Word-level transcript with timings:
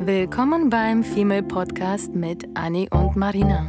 Willkommen 0.00 0.70
beim 0.70 1.02
Female 1.02 1.42
Podcast 1.42 2.14
mit 2.14 2.46
Annie 2.54 2.88
und 2.90 3.16
Marina. 3.16 3.66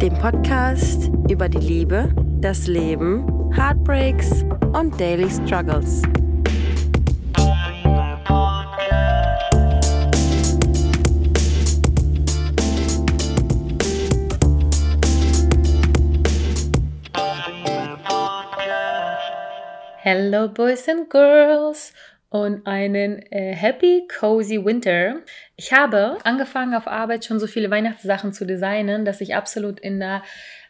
Dem 0.00 0.14
Podcast 0.14 1.10
über 1.28 1.48
die 1.48 1.58
Liebe, 1.58 2.14
das 2.40 2.68
Leben, 2.68 3.52
Heartbreaks 3.52 4.44
und 4.72 4.98
Daily 5.00 5.28
Struggles. 5.28 6.02
Hello 20.04 20.48
Boys 20.48 20.88
and 20.88 21.08
Girls 21.10 21.92
und 22.32 22.66
einen 22.66 23.18
äh, 23.30 23.54
Happy 23.54 24.08
Cozy 24.08 24.64
Winter. 24.64 25.16
Ich 25.56 25.74
habe 25.74 26.16
angefangen 26.24 26.74
auf 26.74 26.88
Arbeit 26.88 27.26
schon 27.26 27.38
so 27.38 27.46
viele 27.46 27.70
Weihnachtssachen 27.70 28.32
zu 28.32 28.46
designen, 28.46 29.04
dass 29.04 29.20
ich 29.20 29.34
absolut 29.34 29.78
in 29.78 30.00
der 30.00 30.22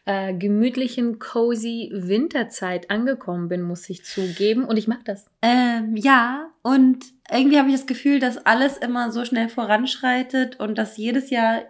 äh, 0.04 0.34
gemütlichen 0.34 1.20
Cozy 1.20 1.88
Winterzeit 1.94 2.90
angekommen 2.90 3.48
bin, 3.48 3.62
muss 3.62 3.88
ich 3.88 4.04
zugeben. 4.04 4.64
Und 4.64 4.76
ich 4.76 4.88
mag 4.88 5.04
das. 5.04 5.26
Ähm, 5.40 5.94
ja, 5.94 6.48
und 6.62 7.04
irgendwie 7.30 7.58
habe 7.58 7.68
ich 7.68 7.76
das 7.76 7.86
Gefühl, 7.86 8.18
dass 8.18 8.44
alles 8.44 8.76
immer 8.76 9.12
so 9.12 9.24
schnell 9.24 9.48
voranschreitet 9.48 10.58
und 10.58 10.76
dass 10.76 10.96
jedes 10.96 11.30
Jahr 11.30 11.62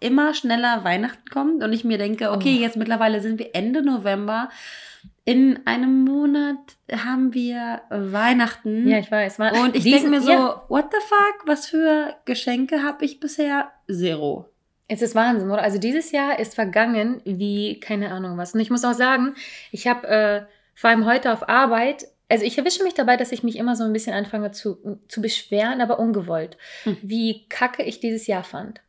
immer 0.00 0.32
schneller 0.32 0.84
Weihnachten 0.84 1.28
kommt 1.28 1.62
und 1.62 1.74
ich 1.74 1.84
mir 1.84 1.98
denke, 1.98 2.32
okay, 2.32 2.56
oh. 2.58 2.62
jetzt 2.62 2.78
mittlerweile 2.78 3.20
sind 3.20 3.38
wir 3.38 3.54
Ende 3.54 3.82
November 3.82 4.48
in 5.24 5.66
einem 5.66 6.04
Monat 6.04 6.58
haben 6.92 7.32
wir 7.32 7.80
Weihnachten. 7.88 8.86
Ja, 8.86 8.98
ich 8.98 9.10
weiß. 9.10 9.38
Und 9.38 9.74
ich 9.74 9.84
denke 9.84 10.08
mir 10.08 10.20
so, 10.20 10.30
ja. 10.30 10.64
what 10.68 10.86
the 10.90 10.98
fuck, 11.06 11.46
was 11.46 11.66
für 11.66 12.14
Geschenke 12.26 12.82
habe 12.82 13.04
ich 13.04 13.20
bisher? 13.20 13.72
Zero. 13.90 14.50
Es 14.86 15.00
ist 15.00 15.14
Wahnsinn, 15.14 15.50
oder? 15.50 15.62
Also 15.62 15.78
dieses 15.78 16.12
Jahr 16.12 16.38
ist 16.38 16.54
vergangen 16.54 17.22
wie 17.24 17.80
keine 17.80 18.10
Ahnung 18.12 18.36
was. 18.36 18.52
Und 18.52 18.60
ich 18.60 18.70
muss 18.70 18.84
auch 18.84 18.92
sagen, 18.92 19.34
ich 19.72 19.86
habe 19.86 20.06
äh, 20.06 20.42
vor 20.74 20.90
allem 20.90 21.06
heute 21.06 21.32
auf 21.32 21.48
Arbeit 21.48 22.06
also 22.28 22.44
ich 22.44 22.56
erwische 22.56 22.82
mich 22.82 22.94
dabei, 22.94 23.16
dass 23.16 23.32
ich 23.32 23.42
mich 23.42 23.56
immer 23.56 23.76
so 23.76 23.84
ein 23.84 23.92
bisschen 23.92 24.14
anfange 24.14 24.50
zu, 24.50 24.98
zu 25.08 25.20
beschweren, 25.20 25.80
aber 25.80 25.98
ungewollt, 25.98 26.56
hm. 26.84 26.96
wie 27.02 27.46
kacke 27.48 27.82
ich 27.82 28.00
dieses 28.00 28.26
Jahr 28.26 28.44
fand. 28.44 28.80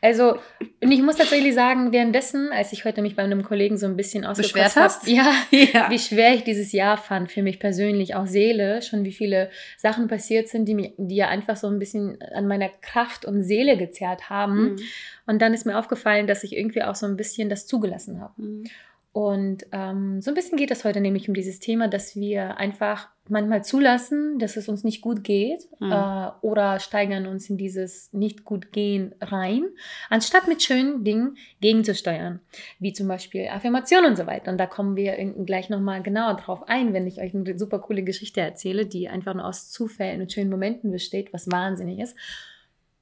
Also, 0.00 0.38
und 0.82 0.90
ich 0.90 1.02
muss 1.02 1.16
tatsächlich 1.16 1.54
sagen, 1.54 1.92
währenddessen, 1.92 2.50
als 2.52 2.72
ich 2.72 2.84
heute 2.84 3.02
mich 3.02 3.14
bei 3.14 3.22
einem 3.22 3.42
Kollegen 3.44 3.76
so 3.76 3.86
ein 3.86 3.96
bisschen 3.96 4.24
ausgekotzt 4.24 4.76
habe, 4.76 4.94
ja, 5.04 5.30
ja, 5.50 5.90
wie 5.90 5.98
schwer 5.98 6.34
ich 6.34 6.42
dieses 6.42 6.72
Jahr 6.72 6.96
fand, 6.96 7.30
für 7.30 7.42
mich 7.42 7.60
persönlich, 7.60 8.14
auch 8.14 8.26
Seele, 8.26 8.80
schon 8.80 9.04
wie 9.04 9.12
viele 9.12 9.50
Sachen 9.76 10.08
passiert 10.08 10.48
sind, 10.48 10.64
die, 10.64 10.74
mir, 10.74 10.92
die 10.96 11.16
ja 11.16 11.28
einfach 11.28 11.56
so 11.56 11.68
ein 11.68 11.78
bisschen 11.78 12.20
an 12.34 12.48
meiner 12.48 12.70
Kraft 12.80 13.26
und 13.26 13.42
Seele 13.42 13.76
gezerrt 13.76 14.30
haben. 14.30 14.72
Mhm. 14.72 14.78
Und 15.26 15.42
dann 15.42 15.52
ist 15.54 15.66
mir 15.66 15.78
aufgefallen, 15.78 16.26
dass 16.26 16.44
ich 16.44 16.56
irgendwie 16.56 16.82
auch 16.82 16.94
so 16.94 17.06
ein 17.06 17.16
bisschen 17.16 17.50
das 17.50 17.66
zugelassen 17.66 18.20
habe. 18.20 18.32
Mhm. 18.42 18.64
Und 19.12 19.66
ähm, 19.72 20.22
so 20.22 20.30
ein 20.30 20.34
bisschen 20.34 20.56
geht 20.56 20.70
es 20.70 20.84
heute 20.86 21.02
nämlich 21.02 21.28
um 21.28 21.34
dieses 21.34 21.60
Thema, 21.60 21.86
dass 21.86 22.16
wir 22.16 22.56
einfach 22.56 23.10
manchmal 23.28 23.62
zulassen, 23.62 24.38
dass 24.38 24.56
es 24.56 24.70
uns 24.70 24.84
nicht 24.84 25.02
gut 25.02 25.22
geht 25.22 25.68
mhm. 25.80 25.92
äh, 25.92 26.30
oder 26.40 26.80
steigern 26.80 27.26
uns 27.26 27.50
in 27.50 27.58
dieses 27.58 28.10
nicht 28.14 28.44
gut 28.44 28.72
gehen 28.72 29.14
rein, 29.20 29.64
anstatt 30.08 30.48
mit 30.48 30.62
schönen 30.62 31.04
Dingen 31.04 31.36
gegenzusteuern, 31.60 32.40
wie 32.78 32.94
zum 32.94 33.06
Beispiel 33.06 33.48
Affirmationen 33.48 34.12
und 34.12 34.16
so 34.16 34.26
weiter. 34.26 34.50
Und 34.50 34.56
da 34.56 34.66
kommen 34.66 34.96
wir 34.96 35.14
gleich 35.44 35.68
nochmal 35.68 36.02
genauer 36.02 36.38
drauf 36.38 36.66
ein, 36.66 36.94
wenn 36.94 37.06
ich 37.06 37.20
euch 37.20 37.34
eine 37.34 37.58
super 37.58 37.80
coole 37.80 38.04
Geschichte 38.04 38.40
erzähle, 38.40 38.86
die 38.86 39.10
einfach 39.10 39.34
nur 39.34 39.44
aus 39.44 39.70
Zufällen 39.70 40.22
und 40.22 40.32
schönen 40.32 40.50
Momenten 40.50 40.90
besteht, 40.90 41.34
was 41.34 41.50
wahnsinnig 41.50 41.98
ist. 41.98 42.16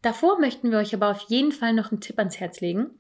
Davor 0.03 0.41
möchten 0.41 0.72
wir 0.72 0.78
euch 0.78 0.92
aber 0.92 1.11
auf 1.11 1.27
jeden 1.28 1.53
Fall 1.53 1.72
noch 1.72 1.92
einen 1.92 2.00
Tipp 2.00 2.19
ans 2.19 2.41
Herz 2.41 2.60
legen 2.60 2.91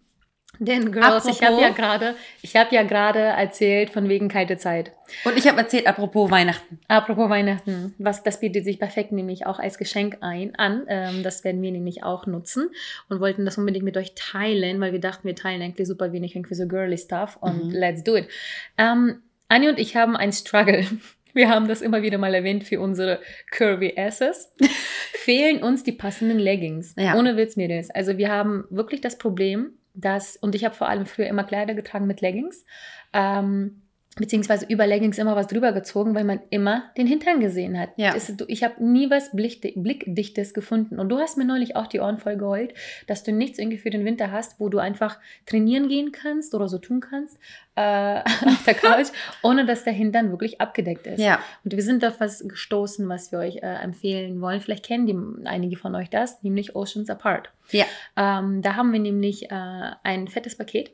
denn 0.58 0.92
Girls, 0.92 1.26
apropos, 1.26 1.40
ich 1.40 1.46
habe 1.46 1.60
ja 1.60 1.68
gerade, 1.70 2.14
ich 2.42 2.56
habe 2.56 2.74
ja 2.74 2.82
gerade 2.82 3.18
erzählt 3.20 3.90
von 3.90 4.08
wegen 4.08 4.28
kalte 4.28 4.58
Zeit. 4.58 4.92
Und 5.24 5.36
ich 5.38 5.48
habe 5.48 5.58
erzählt 5.58 5.86
apropos 5.86 6.30
Weihnachten. 6.30 6.78
Apropos 6.88 7.30
Weihnachten, 7.30 7.94
was 7.98 8.22
das 8.22 8.40
bietet 8.40 8.64
sich 8.64 8.78
perfekt 8.78 9.12
nämlich 9.12 9.46
auch 9.46 9.58
als 9.58 9.78
Geschenk 9.78 10.18
ein 10.20 10.54
an. 10.56 10.84
Ähm, 10.88 11.22
das 11.22 11.44
werden 11.44 11.62
wir 11.62 11.70
nämlich 11.70 12.02
auch 12.02 12.26
nutzen 12.26 12.70
und 13.08 13.20
wollten 13.20 13.44
das 13.44 13.58
unbedingt 13.58 13.84
mit 13.84 13.96
euch 13.96 14.14
teilen, 14.14 14.80
weil 14.80 14.92
wir 14.92 15.00
dachten, 15.00 15.26
wir 15.26 15.34
teilen 15.34 15.62
eigentlich 15.62 15.88
super 15.88 16.12
wenig 16.12 16.34
irgendwie 16.34 16.54
so 16.54 16.66
girly 16.66 16.98
Stuff 16.98 17.38
und 17.40 17.66
mhm. 17.66 17.70
let's 17.70 18.04
do 18.04 18.16
it. 18.16 18.28
Ähm, 18.76 19.22
Anni 19.48 19.68
und 19.68 19.78
ich 19.78 19.96
haben 19.96 20.16
ein 20.16 20.32
Struggle. 20.32 20.84
Wir 21.32 21.48
haben 21.48 21.68
das 21.68 21.80
immer 21.80 22.02
wieder 22.02 22.18
mal 22.18 22.34
erwähnt 22.34 22.64
für 22.64 22.80
unsere 22.80 23.20
Curvy 23.52 23.94
Asses. 23.96 24.52
Fehlen 25.12 25.62
uns 25.62 25.84
die 25.84 25.92
passenden 25.92 26.40
Leggings. 26.40 26.94
Ja. 26.98 27.16
Ohne 27.16 27.36
Witz, 27.36 27.54
Mädels. 27.54 27.88
Also 27.88 28.18
wir 28.18 28.32
haben 28.32 28.64
wirklich 28.68 29.00
das 29.00 29.16
Problem, 29.16 29.74
dass, 29.94 30.36
und 30.36 30.54
ich 30.54 30.64
habe 30.64 30.74
vor 30.74 30.88
allem 30.88 31.06
früher 31.06 31.26
immer 31.26 31.44
Kleider 31.44 31.74
getragen 31.74 32.06
mit 32.06 32.20
Leggings, 32.20 32.64
ähm, 33.12 33.82
beziehungsweise 34.20 34.66
über 34.66 34.86
Leggings 34.86 35.18
immer 35.18 35.34
was 35.34 35.46
drüber 35.46 35.72
gezogen, 35.72 36.14
weil 36.14 36.24
man 36.24 36.40
immer 36.50 36.90
den 36.96 37.06
Hintern 37.06 37.40
gesehen 37.40 37.78
hat. 37.78 37.90
Ja. 37.96 38.12
Ist, 38.12 38.44
ich 38.48 38.62
habe 38.62 38.84
nie 38.84 39.10
was 39.10 39.30
Blickdichtes 39.32 40.52
gefunden. 40.52 41.00
Und 41.00 41.08
du 41.08 41.18
hast 41.18 41.38
mir 41.38 41.46
neulich 41.46 41.74
auch 41.74 41.86
die 41.86 42.00
Ohren 42.00 42.18
voll 42.18 42.36
geheult, 42.36 42.74
dass 43.06 43.22
du 43.22 43.32
nichts 43.32 43.58
irgendwie 43.58 43.78
für 43.78 43.88
den 43.88 44.04
Winter 44.04 44.30
hast, 44.30 44.60
wo 44.60 44.68
du 44.68 44.78
einfach 44.78 45.18
trainieren 45.46 45.88
gehen 45.88 46.12
kannst 46.12 46.54
oder 46.54 46.68
so 46.68 46.78
tun 46.78 47.00
kannst 47.00 47.38
äh, 47.76 48.18
auf 48.46 48.64
der 48.66 48.74
Couch, 48.74 49.08
ohne 49.42 49.64
dass 49.64 49.84
der 49.84 49.94
Hintern 49.94 50.30
wirklich 50.30 50.60
abgedeckt 50.60 51.06
ist. 51.06 51.18
Ja. 51.18 51.40
Und 51.64 51.74
wir 51.74 51.82
sind 51.82 52.04
auf 52.04 52.20
was 52.20 52.46
gestoßen, 52.46 53.08
was 53.08 53.32
wir 53.32 53.38
euch 53.38 53.56
äh, 53.56 53.82
empfehlen 53.82 54.40
wollen. 54.42 54.60
Vielleicht 54.60 54.84
kennen 54.84 55.06
die, 55.06 55.48
einige 55.48 55.76
von 55.76 55.94
euch 55.94 56.10
das, 56.10 56.42
nämlich 56.42 56.76
Oceans 56.76 57.08
Apart. 57.08 57.50
Ja. 57.70 57.86
Ähm, 58.16 58.60
da 58.60 58.76
haben 58.76 58.92
wir 58.92 59.00
nämlich 59.00 59.50
äh, 59.50 59.90
ein 60.02 60.28
fettes 60.28 60.56
Paket 60.56 60.90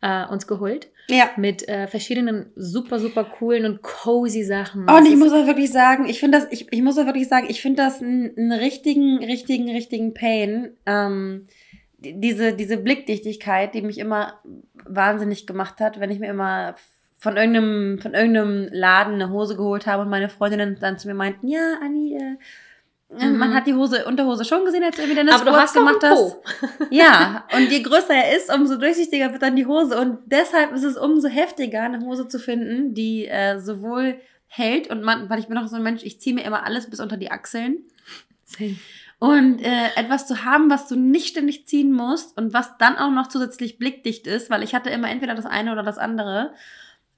äh, 0.00 0.26
uns 0.26 0.46
geholt. 0.46 0.88
Ja. 1.08 1.30
Mit 1.36 1.68
äh, 1.68 1.86
verschiedenen 1.86 2.46
super, 2.56 2.98
super 2.98 3.24
coolen 3.24 3.64
und 3.64 3.82
cozy 3.82 4.42
Sachen. 4.42 4.88
Und 4.88 5.06
ich 5.06 5.16
muss 5.16 5.32
auch 5.32 5.46
wirklich 5.46 5.70
sagen, 5.70 6.06
ich 6.08 6.18
finde 6.18 6.38
das, 6.38 6.48
ich, 6.50 6.72
ich 6.72 6.82
muss 6.82 6.98
auch 6.98 7.06
wirklich 7.06 7.28
sagen, 7.28 7.46
ich 7.48 7.62
finde 7.62 7.82
das 7.82 8.02
einen 8.02 8.52
richtigen, 8.52 9.22
richtigen, 9.22 9.70
richtigen 9.70 10.14
Pain. 10.14 10.70
Ähm, 10.84 11.46
diese, 11.98 12.52
diese 12.52 12.76
Blickdichtigkeit, 12.76 13.74
die 13.74 13.82
mich 13.82 13.98
immer 13.98 14.40
wahnsinnig 14.84 15.46
gemacht 15.46 15.80
hat, 15.80 16.00
wenn 16.00 16.10
ich 16.10 16.18
mir 16.18 16.28
immer 16.28 16.74
von 17.18 17.36
irgendeinem, 17.36 17.98
von 17.98 18.14
irgendeinem 18.14 18.68
Laden 18.72 19.14
eine 19.14 19.30
Hose 19.30 19.56
geholt 19.56 19.86
habe 19.86 20.02
und 20.02 20.10
meine 20.10 20.28
Freundinnen 20.28 20.76
dann 20.80 20.98
zu 20.98 21.08
mir 21.08 21.14
meinten, 21.14 21.48
ja, 21.48 21.78
Anni, 21.82 22.16
äh, 22.16 22.36
Mhm. 23.08 23.38
Man 23.38 23.54
hat 23.54 23.66
die 23.66 23.74
Hose, 23.74 24.04
Unterhose 24.04 24.44
schon 24.44 24.64
gesehen, 24.64 24.82
als 24.82 24.96
du 24.96 25.08
wieder 25.08 25.20
eine 25.20 25.32
Aber 25.32 25.52
Squats 25.52 25.74
gemacht 25.74 26.02
hast. 26.02 26.36
Ja, 26.90 27.46
und 27.56 27.70
je 27.70 27.80
größer 27.82 28.14
er 28.14 28.36
ist, 28.36 28.52
umso 28.52 28.76
durchsichtiger 28.76 29.32
wird 29.32 29.42
dann 29.42 29.54
die 29.54 29.66
Hose. 29.66 30.00
Und 30.00 30.18
deshalb 30.26 30.72
ist 30.72 30.82
es 30.82 30.96
umso 30.96 31.28
heftiger, 31.28 31.82
eine 31.82 32.00
Hose 32.00 32.26
zu 32.26 32.38
finden, 32.38 32.94
die 32.94 33.26
äh, 33.26 33.60
sowohl 33.60 34.20
hält 34.48 34.88
und 34.88 35.02
man, 35.02 35.28
weil 35.28 35.38
ich 35.38 35.46
bin 35.46 35.54
noch 35.54 35.68
so 35.68 35.76
ein 35.76 35.82
Mensch, 35.82 36.02
ich 36.02 36.20
ziehe 36.20 36.34
mir 36.34 36.44
immer 36.44 36.64
alles 36.64 36.88
bis 36.88 37.00
unter 37.00 37.16
die 37.16 37.30
Achseln. 37.30 37.84
Und 39.18 39.60
äh, 39.60 39.88
etwas 39.96 40.26
zu 40.26 40.44
haben, 40.44 40.68
was 40.68 40.88
du 40.88 40.96
nicht 40.96 41.28
ständig 41.28 41.66
ziehen 41.66 41.92
musst 41.92 42.36
und 42.36 42.52
was 42.52 42.76
dann 42.76 42.96
auch 42.96 43.10
noch 43.10 43.28
zusätzlich 43.28 43.78
blickdicht 43.78 44.26
ist, 44.26 44.50
weil 44.50 44.62
ich 44.62 44.74
hatte 44.74 44.90
immer 44.90 45.10
entweder 45.10 45.34
das 45.34 45.46
eine 45.46 45.72
oder 45.72 45.82
das 45.82 45.98
andere. 45.98 46.52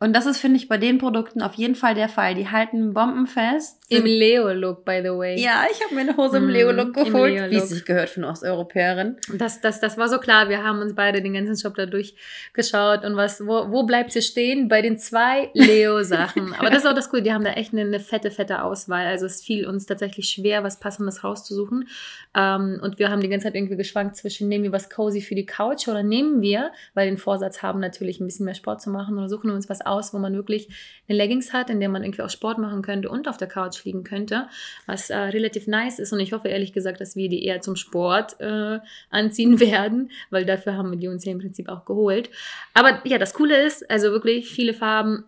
Und 0.01 0.15
das 0.15 0.27
ist, 0.27 0.39
finde 0.39 0.59
ich, 0.59 0.69
bei 0.69 0.79
den 0.79 0.99
Produkten 0.99 1.43
auf 1.43 1.55
jeden 1.55 1.75
Fall 1.75 1.97
der 1.97 2.09
Fall. 2.09 2.37
Die 2.37 2.49
halten 2.49 2.95
bombenfest. 2.95 3.81
Im 3.89 4.05
Leo-Look, 4.05 4.85
by 4.85 5.01
the 5.03 5.11
way. 5.11 5.41
Ja, 5.41 5.65
ich 5.73 5.83
habe 5.83 5.95
mir 5.97 6.03
eine 6.03 6.17
Hose 6.17 6.37
im 6.37 6.47
mm, 6.47 6.51
Leo-Look 6.51 6.95
geholt, 6.95 7.35
Leo 7.35 7.51
wie 7.51 7.57
es 7.57 7.71
sich 7.71 7.85
gehört 7.85 8.09
für 8.09 8.21
eine 8.21 8.29
Osteuropäerin. 8.29 9.17
Das, 9.35 9.61
das, 9.61 9.81
das 9.81 9.99
war 9.99 10.09
so 10.09 10.19
klar. 10.19 10.49
Wir 10.49 10.63
haben 10.63 10.79
uns 10.81 10.95
beide 10.95 11.21
den 11.21 11.35
ganzen 11.35 11.57
Shop 11.57 11.75
da 11.75 11.87
durchgeschaut. 11.87 13.05
Und 13.05 13.17
was, 13.17 13.45
wo, 13.45 13.73
wo 13.73 13.83
bleibt 13.83 14.13
sie 14.13 14.23
stehen? 14.23 14.69
Bei 14.69 14.83
den 14.83 14.99
zwei 14.99 15.51
Leo-Sachen. 15.55 16.55
Aber 16.59 16.71
das 16.71 16.85
ist 16.85 16.87
auch 16.87 16.95
das 16.95 17.11
Coole. 17.11 17.23
Die 17.23 17.33
haben 17.33 17.45
da 17.45 17.55
echt 17.55 17.73
eine, 17.73 17.81
eine, 17.81 17.99
fette, 17.99 18.31
fette 18.31 18.63
Auswahl. 18.63 19.05
Also 19.07 19.27
es 19.27 19.43
fiel 19.43 19.67
uns 19.67 19.87
tatsächlich 19.87 20.29
schwer, 20.29 20.63
was 20.63 20.79
Passendes 20.79 21.25
rauszusuchen. 21.25 21.89
Ähm, 22.37 22.79
und 22.81 23.01
wir 23.01 23.11
haben 23.11 23.21
die 23.21 23.29
ganze 23.29 23.47
Zeit 23.47 23.57
irgendwie 23.57 23.77
geschwankt 23.77 24.15
zwischen, 24.15 24.47
nehmen 24.47 24.63
wir 24.63 24.73
was 24.73 24.91
cozy 24.91 25.23
für 25.23 25.35
die 25.35 25.47
Couch 25.47 25.89
oder 25.89 26.05
nehmen 26.05 26.41
wir, 26.41 26.71
weil 26.95 27.07
wir 27.07 27.13
den 27.13 27.19
Vorsatz 27.19 27.63
haben, 27.63 27.81
natürlich 27.81 28.21
ein 28.21 28.27
bisschen 28.27 28.45
mehr 28.45 28.55
Sport 28.55 28.81
zu 28.81 28.91
machen 28.91 29.19
oder 29.19 29.29
suchen 29.29 29.51
wir 29.51 29.57
uns 29.57 29.69
was 29.69 29.88
aus, 29.89 30.15
wo 30.15 30.19
man 30.19 30.35
wirklich 30.35 30.69
eine 31.09 31.19
Leggings 31.19 31.53
hat, 31.53 31.71
in 31.71 31.81
der 31.81 31.89
man 31.89 32.03
irgendwie 32.03 32.23
auch 32.23 32.31
Sport 32.31 32.59
machen 32.59 32.83
könnte 32.83 33.09
und 33.09 33.29
auf 33.29 33.37
der 33.37 33.49
Couch 33.49 33.85
liegen 33.85 34.05
könnte, 34.05 34.49
was 34.87 35.11
äh, 35.11 35.17
relativ 35.17 35.67
nice 35.67 35.99
ist. 35.99 36.13
Und 36.13 36.21
ich 36.21 36.33
hoffe 36.33 36.49
ehrlich 36.49 36.73
gesagt, 36.73 37.01
dass 37.01 37.17
wir 37.17 37.29
die 37.29 37.45
eher 37.45 37.61
zum 37.61 37.77
Sport 37.77 38.41
äh, 38.41 38.79
anziehen 39.11 39.61
werden, 39.61 40.11
weil 40.31 40.45
dafür 40.45 40.77
haben 40.77 40.91
wir 40.91 40.99
die 40.99 41.09
uns 41.09 41.25
ja 41.25 41.33
im 41.33 41.39
Prinzip 41.39 41.69
auch 41.69 41.85
geholt. 41.85 42.31
Aber 42.75 43.01
ja, 43.05 43.19
das 43.19 43.35
Coole 43.35 43.67
ist, 43.67 43.89
also 43.91 44.11
wirklich 44.11 44.49
viele 44.49 44.75
Farben, 44.75 45.25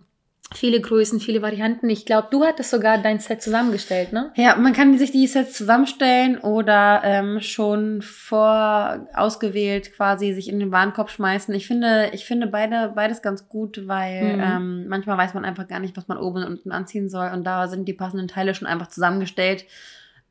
Viele 0.52 0.80
Größen, 0.80 1.20
viele 1.20 1.42
Varianten. 1.42 1.88
Ich 1.90 2.04
glaube, 2.04 2.26
du 2.32 2.44
hattest 2.44 2.70
sogar 2.70 2.98
dein 2.98 3.20
Set 3.20 3.40
zusammengestellt, 3.40 4.12
ne? 4.12 4.32
Ja, 4.34 4.56
man 4.56 4.72
kann 4.72 4.98
sich 4.98 5.12
die 5.12 5.28
Sets 5.28 5.52
zusammenstellen 5.52 6.38
oder 6.38 7.02
ähm, 7.04 7.40
schon 7.40 8.02
vor 8.02 9.06
ausgewählt 9.14 9.92
quasi 9.94 10.32
sich 10.32 10.48
in 10.48 10.58
den 10.58 10.72
Warenkorb 10.72 11.10
schmeißen. 11.10 11.54
Ich 11.54 11.68
finde, 11.68 12.10
ich 12.12 12.24
finde 12.24 12.48
beide, 12.48 12.92
beides 12.96 13.22
ganz 13.22 13.48
gut, 13.48 13.86
weil 13.86 14.36
mhm. 14.36 14.42
ähm, 14.42 14.88
manchmal 14.88 15.18
weiß 15.18 15.34
man 15.34 15.44
einfach 15.44 15.68
gar 15.68 15.78
nicht, 15.78 15.96
was 15.96 16.08
man 16.08 16.18
oben 16.18 16.38
und 16.38 16.48
unten 16.48 16.72
anziehen 16.72 17.08
soll. 17.08 17.30
Und 17.32 17.44
da 17.44 17.68
sind 17.68 17.86
die 17.86 17.92
passenden 17.92 18.26
Teile 18.26 18.52
schon 18.56 18.66
einfach 18.66 18.88
zusammengestellt. 18.88 19.66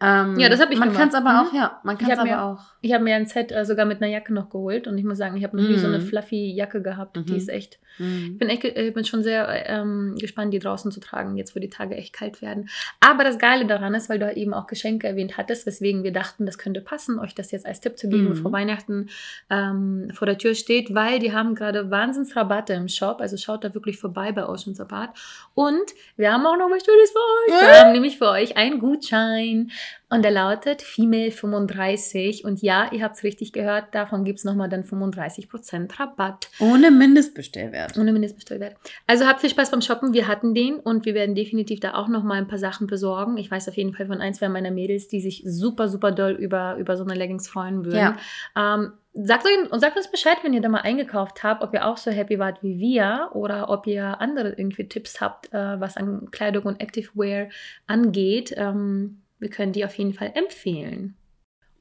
Ähm, 0.02 0.40
Ja, 0.40 0.48
das 0.48 0.62
hab 0.62 0.72
ich 0.72 0.80
Man 0.80 0.90
gemacht. 0.90 1.00
kann 1.02 1.10
es 1.10 1.16
aber 1.16 1.30
Mhm. 1.32 1.48
auch, 1.50 1.54
ja, 1.54 1.80
man 1.84 1.96
Ich 1.96 2.02
kann 2.02 2.12
es 2.12 2.20
aber 2.20 2.30
mir- 2.30 2.42
auch. 2.44 2.60
Ich 2.80 2.94
habe 2.94 3.04
mir 3.04 3.16
ein 3.16 3.26
Set 3.26 3.52
äh, 3.52 3.66
sogar 3.66 3.86
mit 3.86 4.02
einer 4.02 4.10
Jacke 4.10 4.34
noch 4.34 4.50
geholt 4.50 4.88
und 4.88 4.98
ich 4.98 5.04
muss 5.04 5.18
sagen, 5.18 5.36
ich 5.36 5.44
habe 5.44 5.58
noch 5.58 5.68
nie 5.68 5.78
so 5.78 5.88
eine 5.88 6.00
Mhm. 6.00 6.04
fluffy 6.04 6.54
Jacke 6.54 6.82
gehabt. 6.82 7.18
Die 7.18 7.32
Mhm. 7.32 7.38
ist 7.38 7.50
echt. 7.50 7.80
Mhm. 7.98 8.30
Ich 8.34 8.38
bin, 8.38 8.48
echt, 8.48 8.64
ich 8.64 8.94
bin 8.94 9.04
schon 9.04 9.24
sehr 9.24 9.68
ähm, 9.70 10.16
gespannt, 10.18 10.54
die 10.54 10.60
draußen 10.60 10.90
zu 10.92 11.02
tragen, 11.02 11.36
jetzt 11.36 11.54
wo 11.54 11.60
die 11.60 11.70
Tage 11.70 11.96
echt 11.96 12.14
kalt 12.14 12.42
werden. 12.42 12.70
Aber 13.02 13.26
das 13.26 13.38
Geile 13.40 13.66
daran 13.66 13.94
ist, 13.94 14.10
weil 14.10 14.20
du 14.20 14.34
eben 14.34 14.54
auch 14.54 14.68
Geschenke 14.68 15.06
erwähnt 15.06 15.38
hattest, 15.38 15.66
weswegen 15.66 16.04
wir 16.06 16.14
dachten, 16.14 16.46
das 16.46 16.58
könnte 16.58 16.80
passen, 16.80 17.20
euch 17.20 17.36
das 17.36 17.52
jetzt 17.52 17.66
als 17.66 17.82
Tipp 17.82 17.98
zu 17.98 18.08
geben, 18.08 18.30
bevor 18.30 18.54
Weihnachten 18.54 19.10
ähm, 19.50 20.12
vor 20.14 20.26
der 20.28 20.38
Tür 20.38 20.56
steht, 20.56 20.96
weil 20.96 21.20
die 21.20 21.34
haben 21.34 21.56
gerade 21.56 21.92
Wahnsinnsrabatte 21.92 22.72
im 22.74 22.88
Shop. 22.88 23.20
Also 23.20 23.36
schaut 23.36 23.66
da 23.66 23.74
wirklich 23.74 23.98
vorbei 23.98 24.32
bei 24.32 24.48
Oceans 24.48 24.80
Apart. 24.80 25.10
Und 25.56 25.94
wir 26.16 26.32
haben 26.32 26.46
auch 26.46 26.58
noch 26.58 26.70
was 26.70 26.86
Schönes 26.86 27.12
für 27.12 27.18
euch. 27.18 27.62
Wir 27.62 27.70
Äh? 27.70 27.80
haben 27.84 27.92
nämlich 27.92 28.18
für 28.18 28.30
euch 28.30 28.56
einen 28.56 28.80
Gutschein. 28.80 29.72
Und 30.10 30.24
der 30.24 30.32
lautet 30.32 30.82
Female 30.82 31.32
35. 31.32 32.44
Und 32.44 32.62
ja, 32.62 32.92
ihr 32.92 33.04
habt 33.04 33.18
es 33.18 33.24
richtig 33.24 33.54
gehört, 33.54 33.94
davon 33.94 34.24
gibt 34.24 34.40
es 34.40 34.46
nochmal 34.46 34.68
dann 34.68 34.84
35% 34.84 36.00
Rabatt. 36.00 36.50
Ohne 36.60 36.90
Mindestbestellwert. 36.90 37.98
Ohne 37.98 38.12
Mindestbestellwert. 38.12 38.76
Also 39.06 39.28
habt 39.28 39.42
viel 39.42 39.52
Spaß 39.52 39.72
beim 39.72 39.82
Shoppen. 39.82 40.14
Wir 40.14 40.28
hatten 40.28 40.54
den 40.54 40.76
und 40.76 41.06
wir 41.06 41.14
werden 41.14 41.36
definitiv 41.36 41.80
da 41.80 41.94
auch 41.94 42.08
noch 42.08 42.24
mal 42.24 42.36
ein 42.36 42.48
paar 42.48 42.58
Sachen 42.58 42.88
besorgen. 42.88 43.38
Ich 43.38 43.52
weiß 43.52 43.70
auf 43.70 43.78
jeden 43.78 43.94
Fall 43.94 44.08
von 44.08 44.20
ein, 44.20 44.34
zwei 44.34 44.50
meiner 44.50 44.72
Mädels, 44.72 45.08
die 45.08 45.22
sich 45.22 45.44
super, 45.46 45.88
super 45.88 46.12
doll 46.12 46.32
über, 46.32 46.78
über 46.78 46.98
so 46.98 47.04
eine 47.04 47.14
Leggings 47.14 47.48
freuen 47.48 47.86
würden. 47.86 48.00
Ja. 48.00 48.18
Ähm, 48.56 48.94
sagt, 49.14 49.46
euch, 49.46 49.72
und 49.72 49.80
sagt 49.80 49.98
uns 49.98 50.10
Bescheid, 50.10 50.38
wenn 50.44 50.54
ihr 50.54 50.62
da 50.62 50.70
mal 50.70 50.82
eingekauft 50.82 51.44
habt, 51.44 51.64
ob 51.64 51.74
ihr 51.74 51.86
auch 51.86 51.98
so 51.98 52.12
happy 52.12 52.40
wart 52.40 52.64
wie 52.64 52.80
wir 52.80 53.30
oder 53.34 53.70
ob 53.70 53.88
ihr 53.88 54.22
andere 54.22 54.50
irgendwie 54.50 54.88
Tipps 54.88 55.22
habt, 55.22 55.54
äh, 55.54 55.80
was 55.80 55.98
an 55.98 56.32
Kleidung 56.32 56.64
und 56.64 56.82
Activewear 56.82 57.50
angeht. 57.88 58.54
Ähm, 58.58 59.22
wir 59.40 59.50
können 59.50 59.74
die 59.74 59.86
auf 59.86 59.96
jeden 59.96 60.14
Fall 60.14 60.32
empfehlen. 60.36 61.16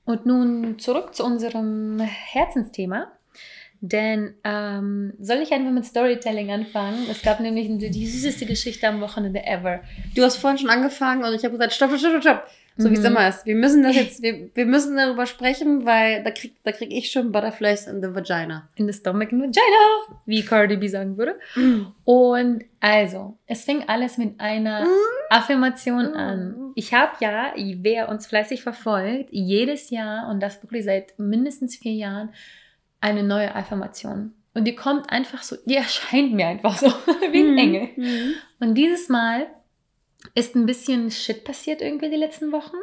Und 0.04 0.24
nun 0.24 0.78
zurück 0.78 1.14
zu 1.14 1.24
unserem 1.24 2.00
Herzensthema. 2.00 3.12
Denn 3.80 4.34
ähm, 4.42 5.12
soll 5.20 5.36
ich 5.36 5.52
einfach 5.52 5.70
mit 5.70 5.84
Storytelling 5.84 6.50
anfangen? 6.50 7.06
Es 7.10 7.22
gab 7.22 7.38
nämlich 7.38 7.68
die, 7.68 8.06
süßeste 8.06 8.46
Geschichte 8.46 8.88
am 8.88 9.00
Wochenende 9.00 9.44
ever. 9.44 9.82
Du 10.16 10.22
hast 10.22 10.36
vorhin 10.36 10.58
schon 10.58 10.70
angefangen 10.70 11.22
und 11.22 11.34
ich 11.34 11.44
habe 11.44 11.52
gesagt, 11.52 11.74
stopp, 11.74 11.90
stopp, 11.96 12.10
stopp, 12.10 12.22
stopp. 12.22 12.42
So 12.80 12.88
wie 12.90 12.94
es 12.94 13.00
Mhm. 13.00 13.06
immer 13.06 13.28
ist. 13.28 13.44
Wir 13.44 13.56
müssen 13.56 13.82
das 13.82 13.96
jetzt, 14.02 14.22
wir, 14.22 14.50
wir 14.54 14.64
müssen 14.66 14.96
darüber 14.96 15.26
sprechen, 15.26 15.84
weil 15.84 16.22
da 16.22 16.30
krieg, 16.30 16.54
da 16.62 16.70
krieg 16.72 16.90
ich 16.92 17.10
schon 17.10 17.32
Butterflies 17.32 17.86
in 17.88 18.00
the 18.00 18.14
vagina. 18.14 18.68
In 18.76 18.86
the 18.86 18.92
stomach 18.92 19.32
and 19.32 19.42
vagina, 19.42 20.18
wie 20.26 20.42
Cardi 20.44 20.76
B 20.76 20.86
sagen 20.88 21.16
würde. 21.18 21.38
Und 22.04 22.64
also, 22.80 23.36
es 23.46 23.64
fing 23.64 23.84
alles 23.88 24.16
mit 24.16 24.38
einer 24.40 24.86
Affirmation 25.30 26.14
an. 26.14 26.72
Ich 26.74 26.94
habe 26.94 27.12
ja, 27.20 27.52
wer 27.56 28.08
uns 28.08 28.26
fleißig 28.26 28.62
verfolgt, 28.62 29.28
jedes 29.32 29.90
Jahr 29.90 30.28
und 30.30 30.40
das 30.40 30.62
wirklich 30.62 30.84
seit 30.84 31.18
mindestens 31.18 31.76
vier 31.76 31.92
Jahren 31.94 32.30
eine 33.00 33.22
neue 33.22 33.54
Affirmation. 33.54 34.32
Und 34.54 34.64
die 34.64 34.74
kommt 34.74 35.10
einfach 35.10 35.42
so, 35.42 35.56
die 35.66 35.76
erscheint 35.84 36.32
mir 36.32 36.46
einfach 36.48 36.76
so 36.78 36.86
wie 37.32 37.40
ein 37.42 37.52
Mhm. 37.52 37.58
Engel. 37.58 37.88
Mhm. 37.96 38.34
Und 38.60 38.74
dieses 38.74 39.08
Mal 39.08 39.46
ist 40.38 40.54
ein 40.54 40.66
bisschen 40.66 41.10
Shit 41.10 41.44
passiert 41.44 41.82
irgendwie 41.82 42.10
die 42.10 42.16
letzten 42.16 42.52
Wochen. 42.52 42.76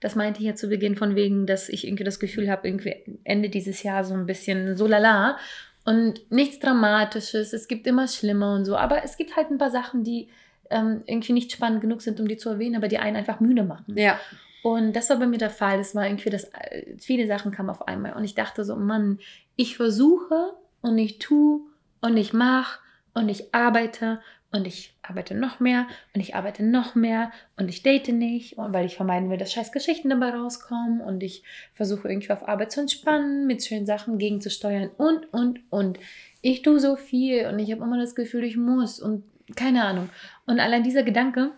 Das 0.00 0.14
meinte 0.14 0.40
ich 0.40 0.46
ja 0.46 0.54
zu 0.54 0.68
Beginn 0.68 0.96
von 0.96 1.16
wegen, 1.16 1.46
dass 1.46 1.68
ich 1.68 1.86
irgendwie 1.86 2.04
das 2.04 2.20
Gefühl 2.20 2.50
habe, 2.50 2.68
irgendwie 2.68 3.20
Ende 3.24 3.48
dieses 3.48 3.82
Jahr 3.82 4.04
so 4.04 4.14
ein 4.14 4.26
bisschen 4.26 4.76
so 4.76 4.86
lala. 4.86 5.38
Und 5.84 6.30
nichts 6.30 6.58
Dramatisches, 6.58 7.52
es 7.52 7.66
gibt 7.66 7.86
immer 7.86 8.06
schlimmer 8.08 8.54
und 8.54 8.64
so. 8.64 8.76
Aber 8.76 9.04
es 9.04 9.16
gibt 9.16 9.36
halt 9.36 9.50
ein 9.50 9.58
paar 9.58 9.70
Sachen, 9.70 10.04
die 10.04 10.28
ähm, 10.70 11.02
irgendwie 11.06 11.32
nicht 11.32 11.52
spannend 11.52 11.80
genug 11.80 12.02
sind, 12.02 12.20
um 12.20 12.28
die 12.28 12.36
zu 12.36 12.50
erwähnen, 12.50 12.76
aber 12.76 12.88
die 12.88 12.98
einen 12.98 13.16
einfach 13.16 13.40
müde 13.40 13.64
machen. 13.64 13.96
Ja. 13.96 14.20
Und 14.62 14.94
das 14.94 15.08
war 15.08 15.16
bei 15.16 15.26
mir 15.26 15.38
der 15.38 15.50
Fall. 15.50 15.78
Das 15.78 15.94
war 15.94 16.06
irgendwie, 16.06 16.30
das, 16.30 16.44
äh, 16.52 16.96
viele 16.98 17.26
Sachen 17.26 17.52
kamen 17.52 17.70
auf 17.70 17.88
einmal. 17.88 18.14
Und 18.14 18.24
ich 18.24 18.34
dachte 18.34 18.64
so, 18.64 18.76
Mann, 18.76 19.18
ich 19.56 19.76
versuche 19.76 20.52
und 20.80 20.98
ich 20.98 21.18
tue 21.18 21.60
und 22.00 22.16
ich 22.16 22.32
mache 22.32 22.80
und 23.14 23.28
ich 23.28 23.54
arbeite 23.54 24.20
und 24.52 24.66
ich 24.66 24.94
arbeite 25.08 25.34
noch 25.34 25.60
mehr 25.60 25.86
und 26.14 26.20
ich 26.20 26.34
arbeite 26.34 26.62
noch 26.64 26.94
mehr 26.94 27.32
und 27.56 27.68
ich 27.68 27.82
date 27.82 28.08
nicht, 28.08 28.56
weil 28.56 28.86
ich 28.86 28.96
vermeiden 28.96 29.30
will, 29.30 29.38
dass 29.38 29.52
scheiß 29.52 29.72
Geschichten 29.72 30.10
dabei 30.10 30.30
rauskommen 30.30 31.00
und 31.00 31.22
ich 31.22 31.42
versuche 31.74 32.08
irgendwie 32.08 32.32
auf 32.32 32.46
Arbeit 32.46 32.72
zu 32.72 32.80
entspannen, 32.80 33.46
mit 33.46 33.64
schönen 33.64 33.86
Sachen 33.86 34.18
gegenzusteuern 34.18 34.90
und, 34.96 35.32
und, 35.32 35.60
und. 35.70 35.98
Ich 36.42 36.62
tue 36.62 36.80
so 36.80 36.96
viel 36.96 37.46
und 37.46 37.58
ich 37.58 37.72
habe 37.72 37.82
immer 37.82 37.98
das 37.98 38.14
Gefühl, 38.14 38.44
ich 38.44 38.56
muss 38.56 39.00
und 39.00 39.24
keine 39.56 39.84
Ahnung. 39.84 40.10
Und 40.46 40.60
allein 40.60 40.82
dieser 40.82 41.02
Gedanke 41.02 41.52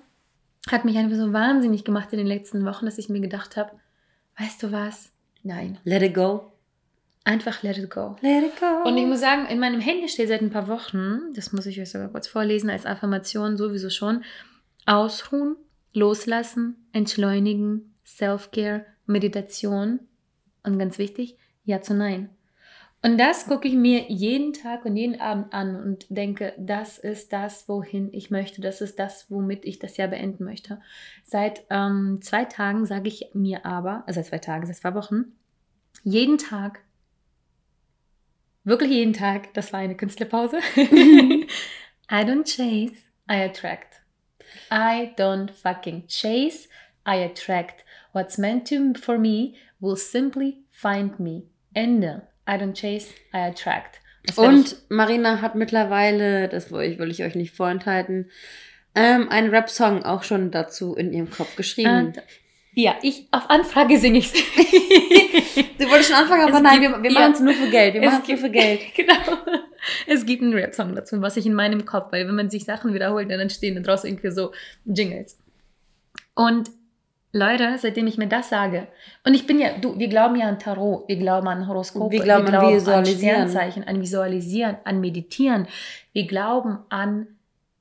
hat 0.70 0.85
mich 0.85 0.96
einfach 0.96 1.17
so 1.17 1.32
wahnsinnig 1.32 1.85
gemacht 1.85 2.12
in 2.12 2.19
den 2.19 2.26
letzten 2.26 2.64
Wochen, 2.64 2.87
dass 2.87 2.99
ich 2.99 3.08
mir 3.08 3.20
gedacht 3.20 3.56
habe, 3.56 3.73
weißt 4.38 4.62
du 4.62 4.73
was? 4.73 5.12
Nein, 5.43 5.79
Let 5.85 6.03
it 6.03 6.14
go. 6.14 6.53
Einfach 7.25 7.62
let 7.62 7.78
it 7.78 7.90
go. 7.90 8.17
Let 8.20 8.44
it 8.44 8.58
go. 8.58 8.88
Und 8.88 8.96
ich 8.96 9.06
muss 9.06 9.20
sagen, 9.20 9.46
in 9.46 9.58
meinem 9.58 9.81
Handy 9.81 10.08
steht 10.08 10.28
seit 10.28 10.40
ein 10.40 10.50
paar 10.50 10.69
Wochen, 10.69 11.32
das 11.34 11.52
muss 11.52 11.67
ich 11.67 11.81
euch 11.81 11.90
sogar 11.90 12.08
kurz 12.08 12.28
vorlesen, 12.28 12.70
als 12.70 12.87
Affirmation 12.87 13.56
sowieso 13.56 13.90
schon, 13.90 14.25
ausruhen, 14.87 15.56
loslassen, 15.93 16.87
entschleunigen, 16.93 17.94
Self-Care, 18.05 18.87
Meditation 19.06 20.00
und 20.64 20.78
ganz 20.78 20.99
wichtig, 20.99 21.37
Ja 21.64 21.81
zu 21.81 21.94
Nein. 21.94 22.31
Und 23.02 23.17
das 23.17 23.46
gucke 23.46 23.67
ich 23.67 23.75
mir 23.75 24.11
jeden 24.11 24.52
Tag 24.52 24.84
und 24.84 24.94
jeden 24.94 25.20
Abend 25.20 25.55
an 25.55 25.75
und 25.75 26.05
denke, 26.11 26.52
das 26.58 26.99
ist 26.99 27.32
das, 27.32 27.67
wohin 27.67 28.12
ich 28.12 28.31
möchte. 28.31 28.61
Das 28.61 28.82
ist 28.82 28.99
das, 28.99 29.31
womit 29.31 29.64
ich 29.64 29.78
das 29.78 29.96
Jahr 29.96 30.08
beenden 30.08 30.44
möchte. 30.44 30.82
Seit 31.25 31.62
ähm, 31.70 32.19
zwei 32.20 32.44
Tagen 32.44 32.84
sage 32.84 33.08
ich 33.08 33.31
mir 33.32 33.64
aber, 33.64 34.05
also 34.06 34.20
seit 34.20 34.26
zwei 34.26 34.38
Tagen, 34.38 34.67
seit 34.67 34.76
zwei 34.76 34.94
Wochen, 34.94 35.32
jeden 36.02 36.37
Tag, 36.37 36.82
wirklich 38.70 38.90
jeden 38.90 39.12
Tag, 39.12 39.52
das 39.55 39.72
war 39.72 39.81
eine 39.81 39.96
Künstlerpause. 39.96 40.58
I 40.76 42.25
don't 42.25 42.44
chase, 42.44 43.02
I 43.31 43.43
attract. 43.44 44.00
I 44.70 45.12
don't 45.17 45.50
fucking 45.50 46.06
chase, 46.08 46.69
I 47.06 47.25
attract. 47.25 47.84
What's 48.12 48.38
meant 48.38 48.69
to 48.69 48.94
for 48.99 49.19
me 49.19 49.55
will 49.81 49.96
simply 49.96 50.64
find 50.70 51.20
me. 51.20 51.43
Ende. 51.75 52.22
I 52.49 52.56
don't 52.56 52.75
chase, 52.75 53.12
I 53.32 53.49
attract. 53.49 54.00
Und 54.37 54.76
Marina 54.90 55.40
hat 55.40 55.55
mittlerweile, 55.55 56.49
das 56.49 56.70
will 56.70 56.82
ich, 56.82 56.99
will 56.99 57.11
ich 57.11 57.22
euch 57.22 57.34
nicht 57.34 57.55
vorenthalten, 57.55 58.31
ähm, 58.94 59.28
einen 59.28 59.50
Rap-Song 59.50 60.05
auch 60.05 60.25
schon 60.25 60.50
dazu 60.50 60.94
in 60.94 61.12
ihrem 61.12 61.31
Kopf 61.31 61.56
geschrieben. 61.56 62.14
äh, 62.17 62.22
ja, 62.82 62.94
ich 63.03 63.27
auf 63.31 63.49
Anfrage 63.51 63.99
singe 63.99 64.19
ich's. 64.19 64.32
du 65.79 65.89
wolltest 65.89 66.10
schon 66.10 66.17
anfangen, 66.19 66.43
aber 66.43 66.56
Es 66.56 66.63
nein, 66.63 66.81
gibt- 66.81 66.96
wir, 66.96 67.03
wir 67.03 67.10
ja. 67.13 67.20
machen 67.20 67.32
es 67.32 67.41
nur 67.41 67.55
für 67.55 67.69
Geld. 67.70 67.94
Wir 67.94 68.03
Es 68.03 68.06
machen 68.10 68.22
es 68.22 68.29
nur 68.29 68.39
für 68.39 68.51
Geld. 68.51 68.81
genau. 68.96 69.15
Es 70.06 70.27
gibt 70.27 70.43
einen 70.43 70.53
Rap-Song 70.55 70.94
dazu, 70.94 71.20
was 71.22 71.37
ich 71.37 71.46
in 71.46 71.55
meinem 71.55 71.84
Kopf, 71.87 72.13
weil 72.13 72.27
wenn 72.29 72.34
man 72.34 72.51
sich 72.51 72.65
Sachen 72.65 72.93
wiederholt, 72.94 73.31
dann 73.31 73.41
entstehen 73.41 73.75
da 73.77 73.81
draußen 73.81 74.08
irgendwie 74.08 74.31
so 74.31 74.53
Jingles. 74.84 75.39
Und 76.34 76.70
Leute, 77.32 77.77
seitdem 77.79 78.06
ich 78.08 78.19
mir 78.19 78.27
das 78.27 78.49
sage, 78.49 78.89
und 79.25 79.34
ich 79.34 79.46
bin 79.46 79.60
ja, 79.60 79.79
du, 79.79 79.96
wir 79.99 80.08
glauben 80.08 80.34
ja 80.37 80.49
an 80.49 80.58
Tarot, 80.58 81.06
wir 81.08 81.17
glauben 81.17 81.46
an 81.46 81.69
Horoskope, 81.69 82.10
Wir 82.13 82.20
glauben 82.22 82.49
an 82.49 82.75
Visualisieren. 82.75 83.43
an 83.43 83.49
Sternzeichen, 83.49 83.84
an 83.84 84.01
Visualisieren, 84.01 84.77
an 84.84 85.01
Meditieren, 85.01 85.69
wir 86.13 86.27
glauben 86.27 86.79
an, 86.89 87.29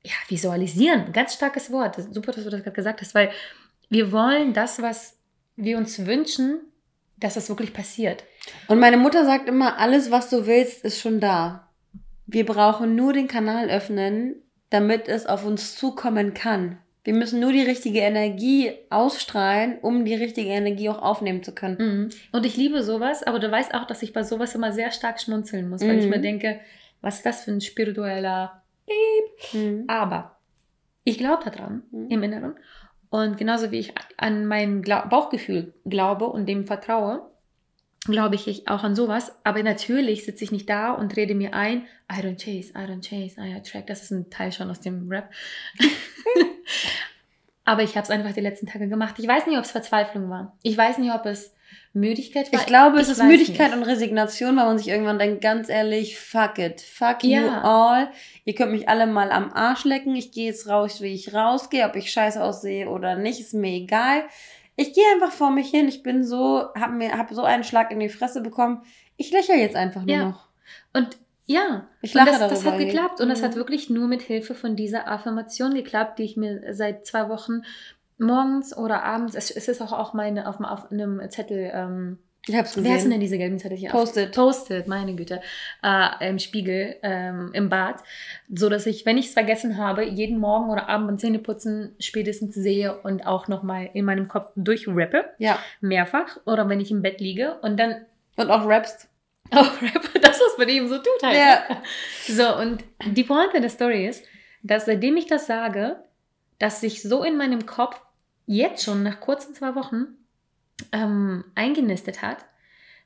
ja, 0.04 0.12
Visualisieren, 0.28 1.12
ganz 1.12 1.34
starkes 1.34 1.70
Wort, 1.72 1.96
super, 2.12 2.30
dass 2.32 2.44
du 2.44 2.50
das 2.50 2.60
gerade 2.62 2.74
gesagt 2.76 3.00
hast, 3.00 3.14
weil 3.14 3.30
wir 3.90 4.12
wollen 4.12 4.52
das, 4.54 4.80
was 4.80 5.18
wir 5.56 5.76
uns 5.76 6.06
wünschen, 6.06 6.60
dass 7.18 7.36
es 7.36 7.48
wirklich 7.50 7.74
passiert. 7.74 8.24
Und 8.68 8.78
meine 8.78 8.96
Mutter 8.96 9.24
sagt 9.26 9.48
immer, 9.48 9.78
alles, 9.78 10.10
was 10.10 10.30
du 10.30 10.46
willst, 10.46 10.84
ist 10.84 11.00
schon 11.00 11.20
da. 11.20 11.68
Wir 12.26 12.46
brauchen 12.46 12.94
nur 12.94 13.12
den 13.12 13.28
Kanal 13.28 13.68
öffnen, 13.68 14.36
damit 14.70 15.08
es 15.08 15.26
auf 15.26 15.44
uns 15.44 15.76
zukommen 15.76 16.32
kann. 16.32 16.78
Wir 17.02 17.14
müssen 17.14 17.40
nur 17.40 17.52
die 17.52 17.62
richtige 17.62 18.00
Energie 18.00 18.72
ausstrahlen, 18.88 19.78
um 19.80 20.04
die 20.04 20.14
richtige 20.14 20.50
Energie 20.50 20.88
auch 20.88 21.02
aufnehmen 21.02 21.42
zu 21.42 21.52
können. 21.54 21.76
Mhm. 21.78 22.08
Und 22.32 22.46
ich 22.46 22.56
liebe 22.56 22.82
sowas, 22.82 23.22
aber 23.22 23.38
du 23.38 23.50
weißt 23.50 23.74
auch, 23.74 23.86
dass 23.86 24.02
ich 24.02 24.12
bei 24.12 24.22
sowas 24.22 24.54
immer 24.54 24.72
sehr 24.72 24.90
stark 24.92 25.20
schmunzeln 25.20 25.68
muss, 25.68 25.80
weil 25.82 25.98
ich 25.98 26.04
Mhm. 26.04 26.10
mir 26.10 26.20
denke, 26.20 26.60
was 27.00 27.16
ist 27.16 27.26
das 27.26 27.44
für 27.44 27.50
ein 27.52 27.60
spiritueller 27.62 28.62
Piep? 28.86 29.60
Mhm. 29.62 29.84
Aber 29.88 30.36
ich 31.04 31.18
glaube 31.18 31.44
daran 31.50 31.82
Mhm. 31.90 32.10
im 32.10 32.22
Inneren. 32.22 32.54
Und 33.10 33.36
genauso 33.36 33.72
wie 33.72 33.80
ich 33.80 33.92
an 34.16 34.46
mein 34.46 34.82
Gla 34.82 35.04
Bauchgefühl 35.04 35.74
glaube 35.84 36.26
und 36.26 36.46
dem 36.46 36.66
vertraue, 36.66 37.28
glaube 38.04 38.36
ich 38.36 38.68
auch 38.68 38.84
an 38.84 38.94
sowas. 38.94 39.36
Aber 39.44 39.62
natürlich 39.62 40.24
sitze 40.24 40.44
ich 40.44 40.52
nicht 40.52 40.68
da 40.68 40.92
und 40.92 41.16
rede 41.16 41.34
mir 41.34 41.52
ein, 41.52 41.86
I 42.10 42.20
don't 42.20 42.42
chase, 42.42 42.72
I 42.72 42.88
don't 42.88 43.06
chase, 43.06 43.40
I 43.40 43.54
attract. 43.54 43.90
Das 43.90 44.02
ist 44.02 44.12
ein 44.12 44.30
Teil 44.30 44.52
schon 44.52 44.70
aus 44.70 44.80
dem 44.80 45.08
Rap. 45.10 45.30
Aber 47.64 47.82
ich 47.82 47.96
habe 47.96 48.04
es 48.04 48.10
einfach 48.10 48.32
die 48.32 48.40
letzten 48.40 48.66
Tage 48.66 48.88
gemacht. 48.88 49.16
Ich 49.18 49.28
weiß 49.28 49.46
nicht, 49.46 49.58
ob 49.58 49.64
es 49.64 49.70
Verzweiflung 49.72 50.30
war. 50.30 50.56
Ich 50.62 50.76
weiß 50.76 50.98
nicht, 50.98 51.12
ob 51.12 51.26
es 51.26 51.54
Müdigkeit 51.92 52.52
war. 52.52 52.60
Ich 52.60 52.66
glaube, 52.66 52.98
es 53.00 53.08
Ich 53.08 53.12
ist 53.18 53.22
Müdigkeit 53.24 53.70
nicht. 53.70 53.76
und 53.78 53.82
Resignation, 53.82 54.56
weil 54.56 54.66
man 54.66 54.78
sich 54.78 54.88
irgendwann 54.88 55.18
denkt, 55.18 55.40
ganz 55.42 55.68
ehrlich, 55.68 56.18
fuck 56.18 56.58
it. 56.58 56.80
Fuck 56.80 57.24
you 57.24 57.30
Ja. 57.42 57.62
all. 57.62 58.10
Ihr 58.44 58.54
könnt 58.54 58.72
mich 58.72 58.88
alle 58.88 59.06
mal 59.06 59.30
am 59.32 59.52
Arsch 59.52 59.84
lecken. 59.84 60.14
Ich 60.14 60.30
gehe 60.32 60.46
jetzt 60.46 60.68
raus, 60.68 61.00
wie 61.00 61.12
ich 61.14 61.34
rausgehe. 61.34 61.84
Ob 61.88 61.96
ich 61.96 62.12
scheiße 62.12 62.42
aussehe 62.42 62.88
oder 62.88 63.16
nicht, 63.16 63.40
ist 63.40 63.54
mir 63.54 63.72
egal. 63.72 64.22
Ich 64.76 64.92
gehe 64.94 65.04
einfach 65.14 65.32
vor 65.32 65.50
mich 65.50 65.68
hin. 65.70 65.88
Ich 65.88 66.02
bin 66.02 66.24
so, 66.24 66.64
habe 66.78 66.92
mir, 66.92 67.18
hab 67.18 67.30
so 67.30 67.42
einen 67.42 67.64
Schlag 67.64 67.90
in 67.90 68.00
die 68.00 68.08
Fresse 68.08 68.40
bekommen. 68.40 68.82
Ich 69.16 69.30
lächle 69.32 69.56
jetzt 69.56 69.76
einfach 69.76 70.02
nur 70.04 70.16
Ja. 70.16 70.24
noch. 70.28 70.48
Und 70.94 71.18
ja, 71.46 71.88
Ich 72.00 72.14
und 72.14 72.24
das, 72.24 72.38
das 72.38 72.64
hat 72.64 72.78
geklappt. 72.78 73.20
Und 73.20 73.28
das 73.28 73.40
Mhm. 73.40 73.46
hat 73.46 73.56
wirklich 73.56 73.90
nur 73.90 74.06
mit 74.06 74.22
Hilfe 74.22 74.54
von 74.54 74.76
dieser 74.76 75.08
Affirmation 75.08 75.74
geklappt, 75.74 76.20
die 76.20 76.22
ich 76.22 76.36
mir 76.36 76.62
seit 76.72 77.04
zwei 77.04 77.28
Wochen 77.28 77.62
morgens 78.20 78.76
oder 78.76 79.02
abends, 79.02 79.34
es, 79.34 79.50
es 79.50 79.68
ist 79.68 79.80
auch, 79.82 79.92
auch 79.92 80.12
meine 80.14 80.48
auf, 80.48 80.60
auf 80.60 80.90
einem 80.92 81.20
Zettel, 81.30 81.70
ähm, 81.74 82.18
Ich 82.46 82.54
hab's 82.56 82.76
wer 82.76 82.82
sind 82.82 82.86
denn 82.86 83.02
gesehen. 83.04 83.20
diese 83.20 83.38
gelben 83.38 83.58
Zettel 83.58 83.76
hier? 83.76 83.90
Post-it. 83.90 84.34
Toasted, 84.34 84.86
meine 84.86 85.14
Güte, 85.14 85.40
äh, 85.82 86.28
im 86.28 86.38
Spiegel, 86.38 86.96
ähm, 87.02 87.50
im 87.54 87.68
Bad, 87.68 87.96
so 88.54 88.68
dass 88.68 88.86
ich, 88.86 89.04
wenn 89.06 89.18
ich 89.18 89.26
es 89.26 89.32
vergessen 89.32 89.76
habe, 89.78 90.04
jeden 90.04 90.38
Morgen 90.38 90.70
oder 90.70 90.88
Abend 90.88 91.06
beim 91.08 91.18
Zähneputzen 91.18 91.94
spätestens 91.98 92.54
sehe 92.54 92.98
und 93.02 93.26
auch 93.26 93.48
nochmal 93.48 93.90
in 93.94 94.04
meinem 94.04 94.28
Kopf 94.28 94.50
durchrappe, 94.56 95.24
Ja. 95.38 95.58
mehrfach, 95.80 96.38
oder 96.46 96.68
wenn 96.68 96.80
ich 96.80 96.90
im 96.90 97.02
Bett 97.02 97.20
liege 97.20 97.58
und 97.62 97.78
dann 97.78 98.06
Und 98.36 98.50
auch 98.50 98.66
rappst. 98.66 99.08
auch 99.52 99.82
rappe, 99.82 100.20
das, 100.20 100.40
was 100.40 100.58
man 100.58 100.68
eben 100.68 100.88
so 100.88 100.96
tut 100.98 101.22
halt. 101.24 101.36
Ja. 101.36 101.62
So, 102.28 102.56
und 102.56 102.84
die 103.06 103.24
Pointe 103.24 103.60
der 103.60 103.70
Story 103.70 104.06
ist, 104.06 104.24
dass 104.62 104.84
seitdem 104.86 105.16
ich 105.16 105.26
das 105.26 105.46
sage, 105.48 105.96
dass 106.60 106.80
sich 106.80 107.02
so 107.02 107.24
in 107.24 107.36
meinem 107.36 107.66
Kopf 107.66 108.00
jetzt 108.50 108.82
schon 108.84 109.04
nach 109.04 109.20
kurzen 109.20 109.54
zwei 109.54 109.76
Wochen 109.76 110.08
ähm, 110.90 111.44
eingenistet 111.54 112.20
hat, 112.20 112.38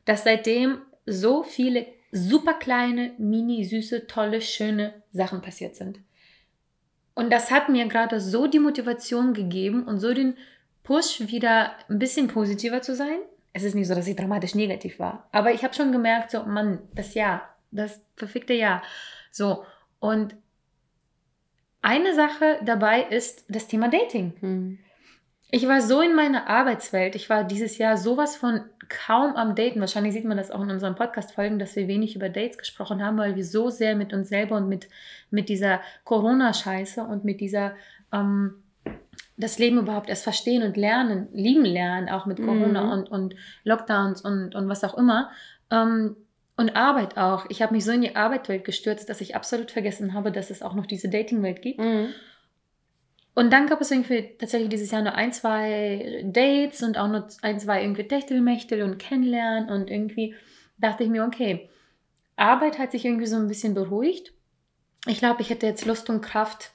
dass 0.06 0.24
seitdem 0.24 0.78
so 1.04 1.42
viele 1.42 1.86
super 2.12 2.54
kleine, 2.54 3.12
mini, 3.18 3.64
süße, 3.64 4.06
tolle, 4.06 4.40
schöne 4.40 5.02
Sachen 5.12 5.42
passiert 5.42 5.76
sind. 5.76 6.00
Und 7.14 7.30
das 7.30 7.50
hat 7.50 7.68
mir 7.68 7.86
gerade 7.88 8.20
so 8.20 8.46
die 8.46 8.58
Motivation 8.58 9.34
gegeben 9.34 9.84
und 9.84 10.00
so 10.00 10.14
den 10.14 10.34
Push, 10.82 11.28
wieder 11.28 11.72
ein 11.88 11.98
bisschen 11.98 12.28
positiver 12.28 12.80
zu 12.80 12.94
sein. 12.94 13.18
Es 13.52 13.64
ist 13.64 13.74
nicht 13.74 13.86
so, 13.86 13.94
dass 13.94 14.06
ich 14.06 14.16
dramatisch 14.16 14.54
negativ 14.54 14.98
war, 14.98 15.28
aber 15.30 15.52
ich 15.52 15.62
habe 15.62 15.74
schon 15.74 15.92
gemerkt, 15.92 16.30
so, 16.30 16.42
Mann, 16.44 16.80
das 16.94 17.14
Jahr, 17.14 17.54
das 17.70 18.00
verfickte 18.16 18.54
Jahr. 18.54 18.82
So, 19.30 19.64
und 20.00 20.34
eine 21.82 22.14
Sache 22.14 22.60
dabei 22.64 23.02
ist 23.02 23.44
das 23.48 23.68
Thema 23.68 23.88
Dating. 23.88 24.32
Hm. 24.40 24.78
Ich 25.54 25.68
war 25.68 25.80
so 25.80 26.00
in 26.00 26.16
meiner 26.16 26.49
Arbeitswelt. 26.49 27.14
Ich 27.14 27.30
war 27.30 27.44
dieses 27.44 27.78
Jahr 27.78 27.96
sowas 27.96 28.34
von 28.34 28.62
kaum 28.88 29.37
am 29.37 29.54
Daten. 29.54 29.78
Wahrscheinlich 29.78 30.12
sieht 30.12 30.25
man 30.25 30.37
das 30.37 30.50
auch 30.50 30.61
in 30.61 30.68
unseren 30.68 30.96
Podcast-Folgen, 30.96 31.61
dass 31.61 31.76
wir 31.76 31.87
wenig 31.87 32.16
über 32.16 32.28
Dates 32.28 32.58
gesprochen 32.58 33.04
haben, 33.04 33.18
weil 33.18 33.37
wir 33.37 33.44
so 33.44 33.70
sehr 33.70 33.94
mit 33.94 34.12
uns 34.12 34.28
selber 34.28 34.56
und 34.56 34.68
mit, 34.68 34.88
mit 35.30 35.49
dieser 35.49 35.80
Corona-Scheiße 36.02 37.04
und 37.04 37.25
mit 37.25 37.40
dieser 37.40 37.76
ähm, 38.12 38.64
das 39.37 39.61
Leben 39.61 39.78
überhaupt 39.78 40.08
erst 40.08 40.25
verstehen 40.25 40.64
und 40.64 40.76
lernen, 40.76 41.28
lieben 41.32 41.64
lernen, 41.64 42.08
auch 42.08 42.26
mit 42.26 42.38
Corona 42.38 42.87
Mhm. 42.87 42.90
und, 42.90 43.11
und 43.12 43.34
Lockdowns 43.62 44.23
und, 44.23 44.56
und 44.56 44.68
was 44.68 44.82
auch 44.82 44.99
immer. 44.99 45.30
Ähm, 45.70 46.16
und 46.56 46.75
Arbeit 46.75 47.16
auch. 47.16 47.46
Ich 47.49 47.62
habe 47.62 47.75
mich 47.75 47.84
so 47.84 47.92
in 47.92 48.00
die 48.00 48.16
Arbeitswelt 48.16 48.64
gestürzt, 48.64 49.08
dass 49.08 49.20
ich 49.20 49.37
absolut 49.37 49.70
vergessen 49.70 50.14
habe, 50.14 50.32
dass 50.32 50.50
es 50.50 50.62
auch 50.62 50.75
noch 50.75 50.87
diese 50.87 51.08
Dating-Welt 51.08 51.62
gibt. 51.62 51.78
Mhm. 51.78 52.08
Und 53.34 53.52
dann 53.52 53.66
gab 53.66 53.80
es 53.80 53.90
irgendwie 53.90 54.36
tatsächlich 54.38 54.70
dieses 54.70 54.90
Jahr 54.90 55.02
nur 55.02 55.14
ein, 55.14 55.32
zwei 55.32 56.22
Dates 56.24 56.82
und 56.82 56.96
auch 56.96 57.08
nur 57.08 57.26
ein, 57.42 57.58
zwei 57.58 57.82
irgendwie 57.82 58.06
Techtelmechtel 58.06 58.82
und 58.82 58.98
Kennenlernen 58.98 59.70
und 59.70 59.90
irgendwie 59.90 60.34
dachte 60.78 61.04
ich 61.04 61.10
mir, 61.10 61.24
okay, 61.24 61.68
Arbeit 62.36 62.78
hat 62.78 62.92
sich 62.92 63.04
irgendwie 63.04 63.26
so 63.26 63.36
ein 63.36 63.48
bisschen 63.48 63.74
beruhigt. 63.74 64.32
Ich 65.06 65.18
glaube, 65.18 65.42
ich 65.42 65.50
hätte 65.50 65.66
jetzt 65.66 65.84
Lust 65.84 66.08
und 66.10 66.20
Kraft, 66.20 66.74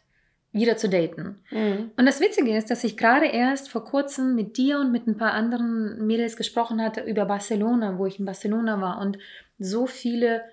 wieder 0.51 0.77
zu 0.77 0.89
daten. 0.89 1.41
Mhm. 1.51 1.91
Und 1.95 2.05
das 2.05 2.19
Witzige 2.19 2.57
ist, 2.57 2.71
dass 2.71 2.83
ich 2.83 2.97
gerade 2.97 3.27
erst 3.27 3.69
vor 3.69 3.85
kurzem 3.85 4.35
mit 4.35 4.57
dir 4.57 4.79
und 4.79 4.91
mit 4.91 5.07
ein 5.07 5.17
paar 5.17 5.33
anderen 5.33 6.05
Mädels 6.07 6.37
gesprochen 6.37 6.81
hatte 6.81 7.01
über 7.01 7.25
Barcelona, 7.25 7.97
wo 7.97 8.07
ich 8.07 8.19
in 8.19 8.25
Barcelona 8.25 8.81
war 8.81 8.99
und 8.99 9.19
so 9.59 9.85
viele 9.85 10.43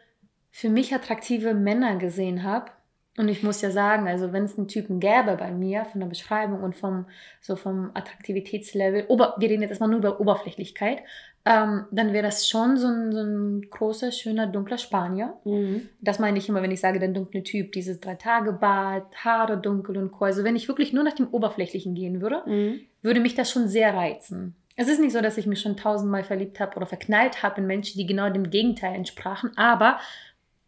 für 0.50 0.68
mich 0.68 0.94
attraktive 0.94 1.54
Männer 1.54 1.96
gesehen 1.96 2.42
habe. 2.42 2.72
Und 3.18 3.28
ich 3.28 3.42
muss 3.42 3.62
ja 3.62 3.70
sagen, 3.70 4.06
also 4.08 4.32
wenn 4.32 4.44
es 4.44 4.58
einen 4.58 4.68
Typen 4.68 5.00
gäbe 5.00 5.36
bei 5.38 5.50
mir 5.50 5.86
von 5.86 6.00
der 6.00 6.08
Beschreibung 6.08 6.62
und 6.62 6.76
vom 6.76 7.06
so 7.40 7.56
vom 7.56 7.90
Attraktivitätslevel, 7.94 9.06
ober, 9.08 9.34
wir 9.38 9.48
reden 9.48 9.62
jetzt 9.62 9.70
erstmal 9.70 9.88
nur 9.88 10.00
über 10.00 10.20
Oberflächlichkeit, 10.20 10.98
ähm, 11.46 11.84
dann 11.92 12.12
wäre 12.12 12.24
das 12.24 12.48
schon 12.48 12.76
so 12.76 12.88
ein, 12.88 13.12
so 13.12 13.20
ein 13.22 13.62
großer, 13.70 14.10
schöner, 14.12 14.46
dunkler 14.48 14.78
Spanier. 14.78 15.34
Mhm. 15.44 15.88
Das 16.00 16.18
meine 16.18 16.38
ich 16.38 16.48
immer, 16.48 16.60
wenn 16.60 16.72
ich 16.72 16.80
sage, 16.80 16.98
der 16.98 17.08
dunkle 17.08 17.42
Typ, 17.42 17.72
dieses 17.72 18.00
Drei-Tage-Bad, 18.00 19.04
Haare 19.24 19.56
dunkel 19.56 19.96
und 19.96 20.10
Co. 20.12 20.24
Also 20.24 20.44
wenn 20.44 20.56
ich 20.56 20.68
wirklich 20.68 20.92
nur 20.92 21.04
nach 21.04 21.14
dem 21.14 21.28
Oberflächlichen 21.28 21.94
gehen 21.94 22.20
würde, 22.20 22.42
Mhm. 22.46 22.80
würde 23.02 23.20
mich 23.20 23.34
das 23.34 23.50
schon 23.50 23.68
sehr 23.68 23.94
reizen. 23.94 24.56
Es 24.74 24.88
ist 24.88 25.00
nicht 25.00 25.12
so, 25.12 25.22
dass 25.22 25.38
ich 25.38 25.46
mich 25.46 25.60
schon 25.60 25.76
tausendmal 25.76 26.24
verliebt 26.24 26.60
habe 26.60 26.76
oder 26.76 26.84
verknallt 26.86 27.42
habe 27.42 27.60
in 27.62 27.66
Menschen, 27.66 27.96
die 27.98 28.06
genau 28.06 28.28
dem 28.28 28.50
Gegenteil 28.50 28.94
entsprachen. 28.94 29.52
Aber 29.56 29.98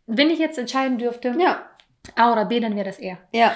wenn 0.06 0.30
ich 0.30 0.38
jetzt 0.38 0.58
entscheiden 0.58 0.96
dürfte, 0.96 1.34
Ja. 1.38 1.62
A 2.16 2.32
oder 2.32 2.44
B, 2.44 2.60
dann 2.60 2.74
wäre 2.74 2.86
das 2.86 2.98
er. 2.98 3.18
Ja. 3.32 3.52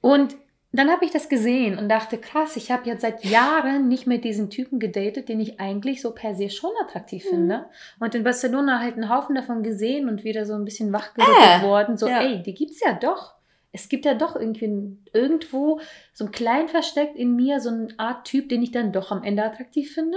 Und 0.00 0.34
dann 0.74 0.90
habe 0.90 1.04
ich 1.04 1.10
das 1.10 1.28
gesehen 1.28 1.78
und 1.78 1.90
dachte, 1.90 2.16
krass, 2.16 2.56
ich 2.56 2.70
habe 2.70 2.88
jetzt 2.88 3.02
seit 3.02 3.24
Jahren 3.24 3.88
nicht 3.88 4.06
mit 4.06 4.24
diesen 4.24 4.48
Typen 4.48 4.78
gedatet, 4.80 5.28
den 5.28 5.38
ich 5.38 5.60
eigentlich 5.60 6.00
so 6.00 6.12
per 6.12 6.34
se 6.34 6.48
schon 6.48 6.70
attraktiv 6.82 7.24
Mhm. 7.26 7.28
finde. 7.28 7.66
Und 8.00 8.14
in 8.14 8.24
Barcelona 8.24 8.80
halt 8.80 8.94
einen 8.94 9.10
Haufen 9.10 9.34
davon 9.34 9.62
gesehen 9.62 10.08
und 10.08 10.24
wieder 10.24 10.46
so 10.46 10.54
ein 10.54 10.64
bisschen 10.64 10.92
wachgerüttelt 10.92 11.60
Äh, 11.60 11.62
worden. 11.62 11.98
So, 11.98 12.08
ja. 12.08 12.22
ey, 12.22 12.42
die 12.42 12.54
gibt's 12.54 12.80
ja 12.80 12.94
doch. 12.94 13.34
Es 13.74 13.88
gibt 13.90 14.04
ja 14.06 14.14
doch 14.14 14.34
irgendwie 14.36 14.96
irgendwo 15.12 15.80
so 16.14 16.24
ein 16.24 16.30
klein 16.30 16.68
versteckt 16.68 17.16
in 17.16 17.36
mir 17.36 17.60
so 17.60 17.68
eine 17.70 17.88
Art 17.98 18.26
Typ, 18.26 18.48
den 18.48 18.62
ich 18.62 18.70
dann 18.70 18.92
doch 18.92 19.10
am 19.10 19.22
Ende 19.22 19.44
attraktiv 19.44 19.92
finde. 19.94 20.16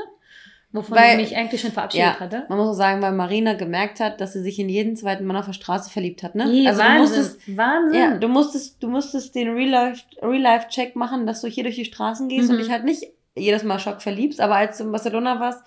Wovon 0.76 0.98
Weil- 0.98 1.20
ich 1.22 1.30
mich 1.30 1.38
eigentlich 1.38 1.62
schon 1.62 1.72
verabschiedet 1.72 2.06
Ja. 2.16 2.20
hatte. 2.20 2.44
Man 2.50 2.58
muss 2.58 2.68
auch 2.70 2.74
sagen, 2.74 3.02
weil 3.02 3.14
Marina 3.14 3.54
gemerkt 3.54 4.00
hat, 4.00 4.20
dass 4.20 4.34
sie 4.34 4.42
sich 4.42 4.60
in 4.60 4.68
jeden 4.68 4.96
zweiten 4.96 5.24
Mann 5.26 5.38
auf 5.38 5.46
der 5.46 5.54
Straße 5.54 5.90
verliebt 5.90 6.22
hat, 6.22 6.36
ne? 6.36 6.46
Nee, 6.46 6.68
also 6.68 6.82
du 6.82 6.88
Wahnsinn. 6.88 7.02
musstest, 7.20 7.58
Wahnsinn. 7.58 8.00
ja, 8.02 8.18
du 8.18 8.28
musstest, 8.28 8.84
du 8.84 8.88
musstest 8.90 9.34
den 9.36 9.54
Real-Life- 9.56 10.04
Real-Life-Check 10.22 10.96
machen, 10.96 11.26
dass 11.26 11.42
du 11.42 11.48
hier 11.48 11.64
durch 11.64 11.76
die 11.76 11.86
Straßen 11.86 12.28
gehst 12.30 12.50
Mhm. 12.50 12.56
und 12.56 12.62
dich 12.62 12.72
halt 12.72 12.84
nicht 12.84 13.04
jedes 13.38 13.64
Mal 13.64 13.80
schock 13.80 14.02
verliebst, 14.02 14.40
aber 14.42 14.56
als 14.56 14.78
du 14.78 14.84
in 14.86 14.92
Barcelona 14.92 15.40
warst, 15.40 15.62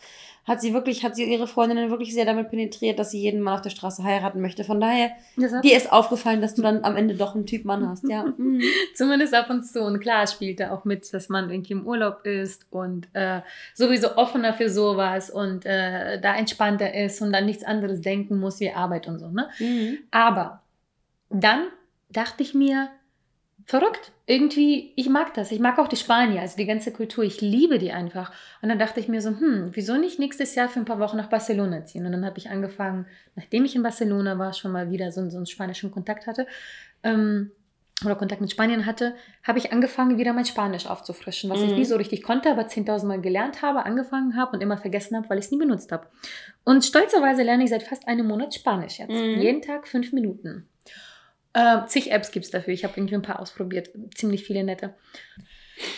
hat 0.49 0.63
sie 0.63 0.73
wirklich, 0.73 1.05
hat 1.05 1.15
sie 1.15 1.25
ihre 1.25 1.47
Freundinnen 1.47 1.91
wirklich 1.91 2.15
sehr 2.15 2.25
damit 2.25 2.49
penetriert, 2.49 2.99
dass 2.99 3.11
sie 3.11 3.21
jeden 3.21 3.43
Mann 3.43 3.55
auf 3.55 3.61
der 3.61 3.71
Straße 3.71 4.03
heiraten 4.03 4.41
möchte. 4.41 4.65
Von 4.65 4.81
daher, 4.81 5.11
dir 5.37 5.77
ist 5.77 5.93
aufgefallen, 5.93 6.41
dass 6.41 6.55
du 6.55 6.63
dann 6.63 6.85
am 6.85 6.97
Ende 6.97 7.15
doch 7.15 7.35
einen 7.35 7.47
Typ 7.47 7.65
Mann 7.65 7.89
hast, 7.89 8.09
ja. 8.09 8.25
Mhm. 8.39 8.63
Zumindest 8.95 9.35
ab 9.35 9.51
und 9.51 9.65
zu. 9.65 9.83
Und 9.83 10.01
klar, 10.01 10.23
es 10.23 10.33
spielte 10.33 10.73
auch 10.73 10.85
mit, 10.85 11.13
dass 11.13 11.29
man 11.29 11.51
irgendwie 11.51 11.73
im 11.73 11.87
Urlaub 11.87 12.25
ist 12.25 12.67
und 12.71 13.09
äh, 13.13 13.41
sowieso 13.75 14.17
offener 14.17 14.55
für 14.55 14.71
sowas 14.71 15.29
und 15.29 15.67
äh, 15.67 16.21
da 16.21 16.37
entspannter 16.37 16.95
ist 16.95 17.21
und 17.21 17.33
dann 17.33 17.47
nichts 17.47 17.65
anderes 17.65 18.01
denken 18.01 18.39
muss 18.39 18.61
wie 18.61 18.71
Arbeit 18.71 19.09
und 19.09 19.19
so. 19.19 19.29
Ne? 19.29 19.49
Mhm. 19.59 19.99
Aber 20.11 20.63
dann 21.31 21.65
dachte 22.11 22.43
ich 22.43 22.55
mir, 22.55 22.89
verrückt. 23.69 24.13
Irgendwie, 24.27 24.93
ich 24.97 25.09
mag 25.11 25.35
das. 25.35 25.53
Ich 25.53 25.61
mag 25.61 25.79
auch 25.79 25.89
die 25.89 25.97
Spanier, 25.97 26.41
also 26.41 26.57
die 26.57 26.65
ganze 26.67 26.91
Kultur. 26.91 27.23
Ich 27.23 27.41
liebe 27.43 27.79
die 27.79 27.93
einfach. 27.93 28.33
Und 28.63 28.71
dann 28.71 28.79
dachte 28.79 28.99
ich 28.99 29.09
mir 29.09 29.21
so, 29.21 29.29
hm, 29.31 29.71
wieso 29.73 29.97
nicht 29.97 30.19
nächstes 30.19 30.55
Jahr 30.55 30.69
für 30.71 30.81
ein 30.81 30.85
paar 30.87 30.99
Wochen 30.99 31.19
nach 31.19 31.29
Barcelona 31.29 31.85
ziehen? 31.85 32.05
Und 32.07 32.13
dann 32.13 32.25
habe 32.25 32.39
ich 32.39 32.49
angefangen, 32.51 33.07
nachdem 33.37 33.65
ich 33.67 33.77
in 33.77 33.83
Barcelona 33.83 34.39
war, 34.39 34.55
schon 34.55 34.73
mal 34.73 34.91
wieder 34.91 35.13
so, 35.13 35.29
so 35.29 35.37
einen 35.37 35.47
spanischen 35.47 35.91
Kontakt 35.91 36.27
hatte, 36.27 36.47
ähm, 37.03 37.51
oder 38.05 38.15
Kontakt 38.15 38.41
mit 38.41 38.51
Spanien 38.51 38.87
hatte, 38.87 39.17
habe 39.43 39.59
ich 39.59 39.73
angefangen, 39.73 40.19
wieder 40.19 40.33
mein 40.33 40.45
Spanisch 40.47 40.87
aufzufrischen, 40.87 41.51
was 41.51 41.61
ich 41.61 41.71
Mhm. 41.73 41.77
nie 41.79 41.85
so 41.85 41.97
richtig 41.97 42.23
konnte, 42.23 42.49
aber 42.51 42.69
10.000 42.69 43.09
Mal 43.09 43.21
gelernt 43.21 43.61
habe, 43.61 43.85
angefangen 43.85 44.37
habe 44.37 44.53
und 44.53 44.63
immer 44.63 44.79
vergessen 44.79 45.17
habe, 45.17 45.29
weil 45.29 45.39
ich 45.41 45.47
es 45.47 45.51
nie 45.51 45.59
benutzt 45.59 45.91
habe. 45.91 46.07
Und 46.65 46.85
stolzerweise 46.85 47.43
lerne 47.43 47.65
ich 47.65 47.71
seit 47.71 47.83
fast 47.83 48.07
einem 48.07 48.29
Monat 48.29 48.55
Spanisch 48.55 48.99
jetzt. 49.01 49.11
Mhm. 49.11 49.41
Jeden 49.41 49.63
Tag 49.63 49.89
fünf 49.89 50.13
Minuten. 50.13 50.69
Äh, 51.55 51.87
zig 51.87 52.11
Apps 52.11 52.31
gibt 52.31 52.45
es 52.45 52.51
dafür. 52.51 52.73
Ich 52.75 52.85
habe 52.85 52.95
irgendwie 52.97 53.15
ein 53.15 53.23
paar 53.23 53.41
ausprobiert. 53.41 53.91
Ziemlich 54.15 54.45
viele 54.45 54.63
nette. 54.65 54.95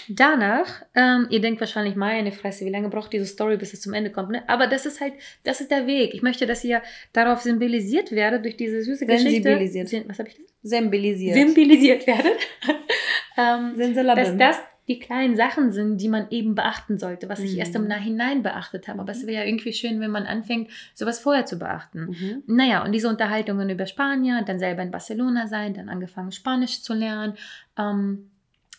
Danach, 0.08 0.82
ähm, 0.94 1.26
ihr 1.30 1.40
denkt 1.40 1.60
wahrscheinlich, 1.60 1.96
meine 1.96 2.32
Fresse, 2.32 2.66
wie 2.66 2.70
lange 2.70 2.90
braucht 2.90 3.12
diese 3.14 3.24
Story, 3.24 3.56
bis 3.56 3.72
es 3.72 3.80
zum 3.80 3.94
Ende 3.94 4.10
kommt, 4.10 4.30
ne? 4.30 4.42
Aber 4.46 4.66
das 4.66 4.84
ist 4.84 5.00
halt, 5.00 5.14
das 5.44 5.60
ist 5.62 5.70
der 5.70 5.86
Weg. 5.86 6.12
Ich 6.12 6.20
möchte, 6.20 6.46
dass 6.46 6.62
ihr 6.64 6.82
darauf 7.14 7.40
symbolisiert 7.40 8.12
werdet 8.12 8.44
durch 8.44 8.56
diese 8.58 8.82
süße 8.82 9.06
Geschichte. 9.06 9.30
Sensibilisiert. 9.30 9.88
Sen- 9.88 10.04
Was 10.08 10.18
habe 10.18 10.28
ich 10.28 10.36
gesagt? 10.36 10.50
Symbolisiert. 10.62 11.34
Symbolisiert 11.34 12.06
werdet. 12.06 12.36
ähm, 13.38 13.72
dass 14.16 14.36
das 14.36 14.58
die 14.90 14.98
kleinen 14.98 15.36
Sachen 15.36 15.70
sind, 15.70 15.98
die 15.98 16.08
man 16.08 16.26
eben 16.30 16.56
beachten 16.56 16.98
sollte, 16.98 17.28
was 17.28 17.38
ich 17.38 17.52
Mhm. 17.52 17.58
erst 17.60 17.76
im 17.76 17.86
Nachhinein 17.86 18.42
beachtet 18.42 18.88
habe. 18.88 18.98
Aber 18.98 19.12
es 19.12 19.24
wäre 19.24 19.42
ja 19.42 19.48
irgendwie 19.48 19.72
schön, 19.72 20.00
wenn 20.00 20.10
man 20.10 20.26
anfängt, 20.26 20.68
sowas 20.94 21.20
vorher 21.20 21.46
zu 21.46 21.60
beachten. 21.60 22.06
Mhm. 22.08 22.42
Naja, 22.48 22.84
und 22.84 22.90
diese 22.90 23.08
Unterhaltungen 23.08 23.70
über 23.70 23.86
Spanier, 23.86 24.42
dann 24.42 24.58
selber 24.58 24.82
in 24.82 24.90
Barcelona 24.90 25.46
sein, 25.46 25.74
dann 25.74 25.88
angefangen 25.88 26.32
Spanisch 26.32 26.82
zu 26.82 26.92
lernen, 26.92 27.34
ähm, 27.78 28.32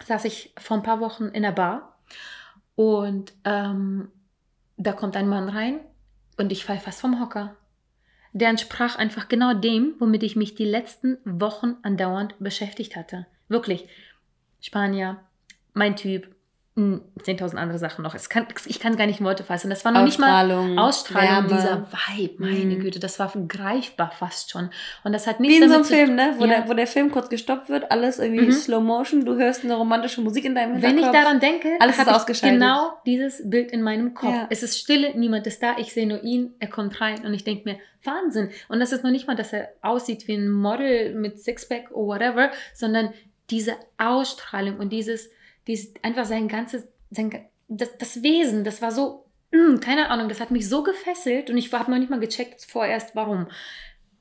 saß 0.03 0.25
ich 0.25 0.53
vor 0.59 0.75
ein 0.77 0.83
paar 0.83 0.99
Wochen 0.99 1.27
in 1.29 1.43
der 1.43 1.53
Bar 1.53 1.97
und 2.75 3.31
ähm, 3.45 4.09
da 4.75 4.91
kommt 4.91 5.15
ein 5.15 5.29
Mann 5.29 5.47
rein 5.47 5.79
und 6.35 6.51
ich 6.51 6.65
fall 6.65 6.79
fast 6.79 6.99
vom 6.99 7.21
Hocker. 7.21 7.55
Der 8.33 8.49
entsprach 8.49 8.97
einfach 8.97 9.29
genau 9.29 9.53
dem, 9.53 9.95
womit 9.99 10.23
ich 10.23 10.35
mich 10.35 10.55
die 10.55 10.65
letzten 10.65 11.19
Wochen 11.23 11.77
andauernd 11.83 12.35
beschäftigt 12.39 12.97
hatte. 12.97 13.27
Wirklich. 13.47 13.87
Spanier, 14.59 15.21
mein 15.73 15.95
Typ, 15.95 16.27
10.000 16.77 17.57
andere 17.57 17.77
Sachen 17.77 18.01
noch. 18.01 18.15
Kann, 18.29 18.47
ich 18.65 18.79
kann 18.79 18.93
es 18.93 18.97
gar 18.97 19.05
nicht 19.05 19.19
in 19.19 19.25
Worte 19.25 19.43
fassen. 19.43 19.69
Das 19.69 19.83
war 19.83 19.91
noch 19.91 20.03
nicht 20.05 20.19
mal 20.19 20.49
Ausstrahlung, 20.79 21.49
Wärme. 21.49 21.61
dieser 21.61 21.87
Vibe, 21.91 22.35
meine 22.41 22.75
Mhm. 22.75 22.79
Güte, 22.79 22.99
das 22.99 23.19
war 23.19 23.29
greifbar 23.47 24.09
fast 24.17 24.51
schon. 24.51 24.69
Und 25.03 25.11
das 25.11 25.27
hat 25.27 25.39
Wie 25.39 25.47
nichts 25.47 25.63
in 25.63 25.69
so 25.69 25.75
einem 25.75 25.83
Film, 25.83 26.15
ne? 26.15 26.33
Wo, 26.37 26.45
Ja. 26.45 26.61
der, 26.61 26.69
wo 26.69 26.73
der 26.73 26.87
Film 26.87 27.11
kurz 27.11 27.27
gestoppt 27.29 27.67
wird, 27.69 27.91
alles 27.91 28.19
irgendwie 28.19 28.45
Mhm. 28.45 28.51
Slow 28.53 28.81
Motion, 28.81 29.25
du 29.25 29.35
hörst 29.35 29.65
eine 29.65 29.75
romantische 29.75 30.21
Musik 30.21 30.45
in 30.45 30.55
deinem 30.55 30.75
Wenn 30.81 30.97
ich 30.97 31.03
Hinterkopf. 31.03 31.13
daran 31.13 31.39
denke, 31.41 31.67
Alles 31.81 31.97
ist 31.99 32.07
ausgeschaltet. 32.07 32.57
genau 32.59 32.93
dieses 33.05 33.47
Bild 33.49 33.71
in 33.71 33.81
meinem 33.81 34.13
Kopf. 34.13 34.33
Ja. 34.33 34.47
Es 34.49 34.63
ist 34.63 34.79
Stille, 34.79 35.11
niemand 35.17 35.45
ist 35.47 35.61
da, 35.61 35.77
ich 35.77 35.91
sehe 35.93 36.07
nur 36.07 36.23
ihn, 36.23 36.53
er 36.59 36.69
kommt 36.69 37.01
rein 37.01 37.25
und 37.25 37.33
ich 37.33 37.43
denke 37.43 37.69
mir, 37.69 37.77
Wahnsinn. 38.05 38.49
Und 38.69 38.79
das 38.79 38.93
ist 38.93 39.03
noch 39.03 39.11
nicht 39.11 39.27
mal, 39.27 39.35
dass 39.35 39.51
er 39.51 39.69
aussieht 39.81 40.25
wie 40.29 40.35
ein 40.35 40.49
Model 40.49 41.13
mit 41.15 41.39
Sixpack 41.41 41.91
oder 41.91 42.07
whatever, 42.33 42.51
sondern 42.73 43.13
diese 43.49 43.75
Ausstrahlung 43.97 44.77
und 44.77 44.89
dieses, 44.93 45.29
dieses 45.67 45.93
einfach 46.01 46.25
sein 46.25 46.47
ganzes, 46.47 46.87
sein, 47.09 47.31
das, 47.67 47.97
das 47.97 48.23
Wesen, 48.23 48.63
das 48.63 48.81
war 48.81 48.91
so, 48.91 49.25
mm, 49.51 49.79
keine 49.79 50.09
Ahnung, 50.09 50.29
das 50.29 50.39
hat 50.39 50.51
mich 50.51 50.67
so 50.67 50.83
gefesselt 50.83 51.49
und 51.49 51.57
ich 51.57 51.71
habe 51.71 51.91
noch 51.91 51.97
nicht 51.97 52.09
mal 52.09 52.19
gecheckt 52.19 52.65
vorerst, 52.65 53.15
warum. 53.15 53.47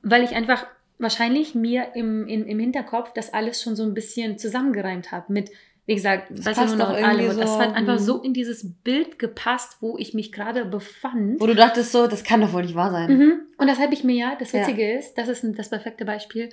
Weil 0.01 0.23
ich 0.23 0.31
einfach 0.31 0.65
wahrscheinlich 1.01 1.55
mir 1.55 1.95
im, 1.95 2.27
im, 2.27 2.45
im 2.45 2.59
Hinterkopf 2.59 3.11
das 3.13 3.33
alles 3.33 3.61
schon 3.61 3.75
so 3.75 3.83
ein 3.83 3.93
bisschen 3.93 4.37
zusammengereimt 4.37 5.11
habe 5.11 5.33
mit, 5.33 5.49
wie 5.87 5.95
gesagt, 5.95 6.27
Das 6.29 6.45
Barcelona 6.45 6.85
passt 6.85 6.97
und 6.99 7.03
allem. 7.03 7.29
Und 7.31 7.39
das 7.39 7.53
so, 7.53 7.59
hat 7.59 7.75
einfach 7.75 7.97
hm. 7.97 8.03
so 8.03 8.21
in 8.21 8.33
dieses 8.33 8.71
Bild 8.83 9.17
gepasst, 9.17 9.77
wo 9.81 9.97
ich 9.97 10.13
mich 10.13 10.31
gerade 10.31 10.63
befand. 10.65 11.41
Wo 11.41 11.47
du 11.47 11.55
dachtest 11.55 11.91
so, 11.91 12.07
das 12.07 12.23
kann 12.23 12.41
doch 12.41 12.53
wohl 12.53 12.61
nicht 12.61 12.75
wahr 12.75 12.91
sein. 12.91 13.17
Mhm. 13.17 13.41
Und 13.57 13.67
das 13.67 13.79
habe 13.79 13.93
ich 13.93 14.03
mir 14.03 14.15
ja, 14.15 14.35
das 14.39 14.51
Ja. 14.51 14.61
Witzige 14.61 14.97
ist, 14.97 15.15
das 15.15 15.27
ist 15.27 15.43
das 15.57 15.69
perfekte 15.69 16.05
Beispiel, 16.05 16.49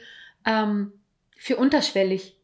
ähm, 0.47 0.93
für 1.37 1.57
unterschwellig 1.57 2.37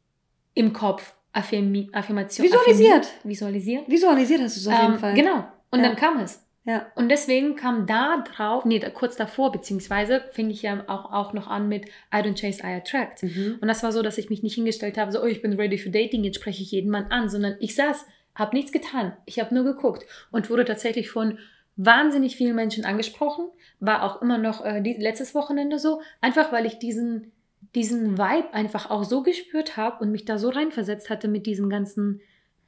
im 0.52 0.72
Kopf 0.72 1.14
Affirmi 1.34 1.90
Affirmation. 1.92 2.46
Visualisiert. 2.46 3.04
Affirmi- 3.04 3.28
Visualisiert. 3.28 3.88
Visualisiert 3.88 4.40
hast 4.40 4.56
du 4.56 4.60
es 4.60 4.66
auf 4.74 4.80
jeden 4.80 4.94
Ähm, 4.94 4.98
Fall. 4.98 5.14
Genau. 5.14 5.44
Und 5.70 5.80
Ja. 5.80 5.88
dann 5.88 5.96
kam 5.96 6.20
es. 6.20 6.40
Ja. 6.66 6.86
Und 6.94 7.10
deswegen 7.10 7.56
kam 7.56 7.86
da 7.86 8.24
drauf, 8.34 8.64
nee, 8.64 8.80
kurz 8.94 9.16
davor, 9.16 9.52
beziehungsweise 9.52 10.22
fing 10.32 10.48
ich 10.48 10.62
ja 10.62 10.82
auch, 10.86 11.12
auch 11.12 11.32
noch 11.34 11.46
an 11.46 11.68
mit 11.68 11.84
I 12.10 12.18
don't 12.22 12.40
chase, 12.40 12.62
I 12.62 12.72
attract. 12.76 13.22
Mhm. 13.22 13.58
Und 13.60 13.68
das 13.68 13.82
war 13.82 13.92
so, 13.92 14.00
dass 14.00 14.16
ich 14.16 14.30
mich 14.30 14.42
nicht 14.42 14.54
hingestellt 14.54 14.96
habe, 14.96 15.12
so, 15.12 15.20
oh, 15.22 15.26
ich 15.26 15.42
bin 15.42 15.52
ready 15.60 15.76
for 15.76 15.92
dating, 15.92 16.24
jetzt 16.24 16.36
spreche 16.36 16.62
ich 16.62 16.70
jeden 16.70 16.90
Mann 16.90 17.06
an, 17.10 17.28
sondern 17.28 17.56
ich 17.60 17.74
saß, 17.74 18.06
habe 18.34 18.56
nichts 18.56 18.72
getan. 18.72 19.14
Ich 19.26 19.40
habe 19.40 19.54
nur 19.54 19.64
geguckt 19.64 20.06
und 20.30 20.48
wurde 20.48 20.64
tatsächlich 20.64 21.10
von 21.10 21.38
wahnsinnig 21.76 22.36
vielen 22.36 22.54
Menschen 22.56 22.84
angesprochen. 22.86 23.46
War 23.80 24.02
auch 24.02 24.22
immer 24.22 24.38
noch 24.38 24.64
äh, 24.64 24.80
die, 24.80 24.94
letztes 24.94 25.34
Wochenende 25.34 25.78
so, 25.78 26.00
einfach 26.22 26.50
weil 26.50 26.64
ich 26.64 26.78
diesen, 26.78 27.32
diesen 27.75 28.18
Vibe 28.18 28.52
einfach 28.52 28.90
auch 28.90 29.04
so 29.04 29.23
gespürt 29.23 29.76
habe 29.76 30.02
und 30.02 30.11
mich 30.12 30.25
da 30.25 30.38
so 30.38 30.49
reinversetzt 30.50 31.11
hatte 31.11 31.28
mit 31.28 31.47
diesem 31.47 31.68
ganzen 31.71 32.21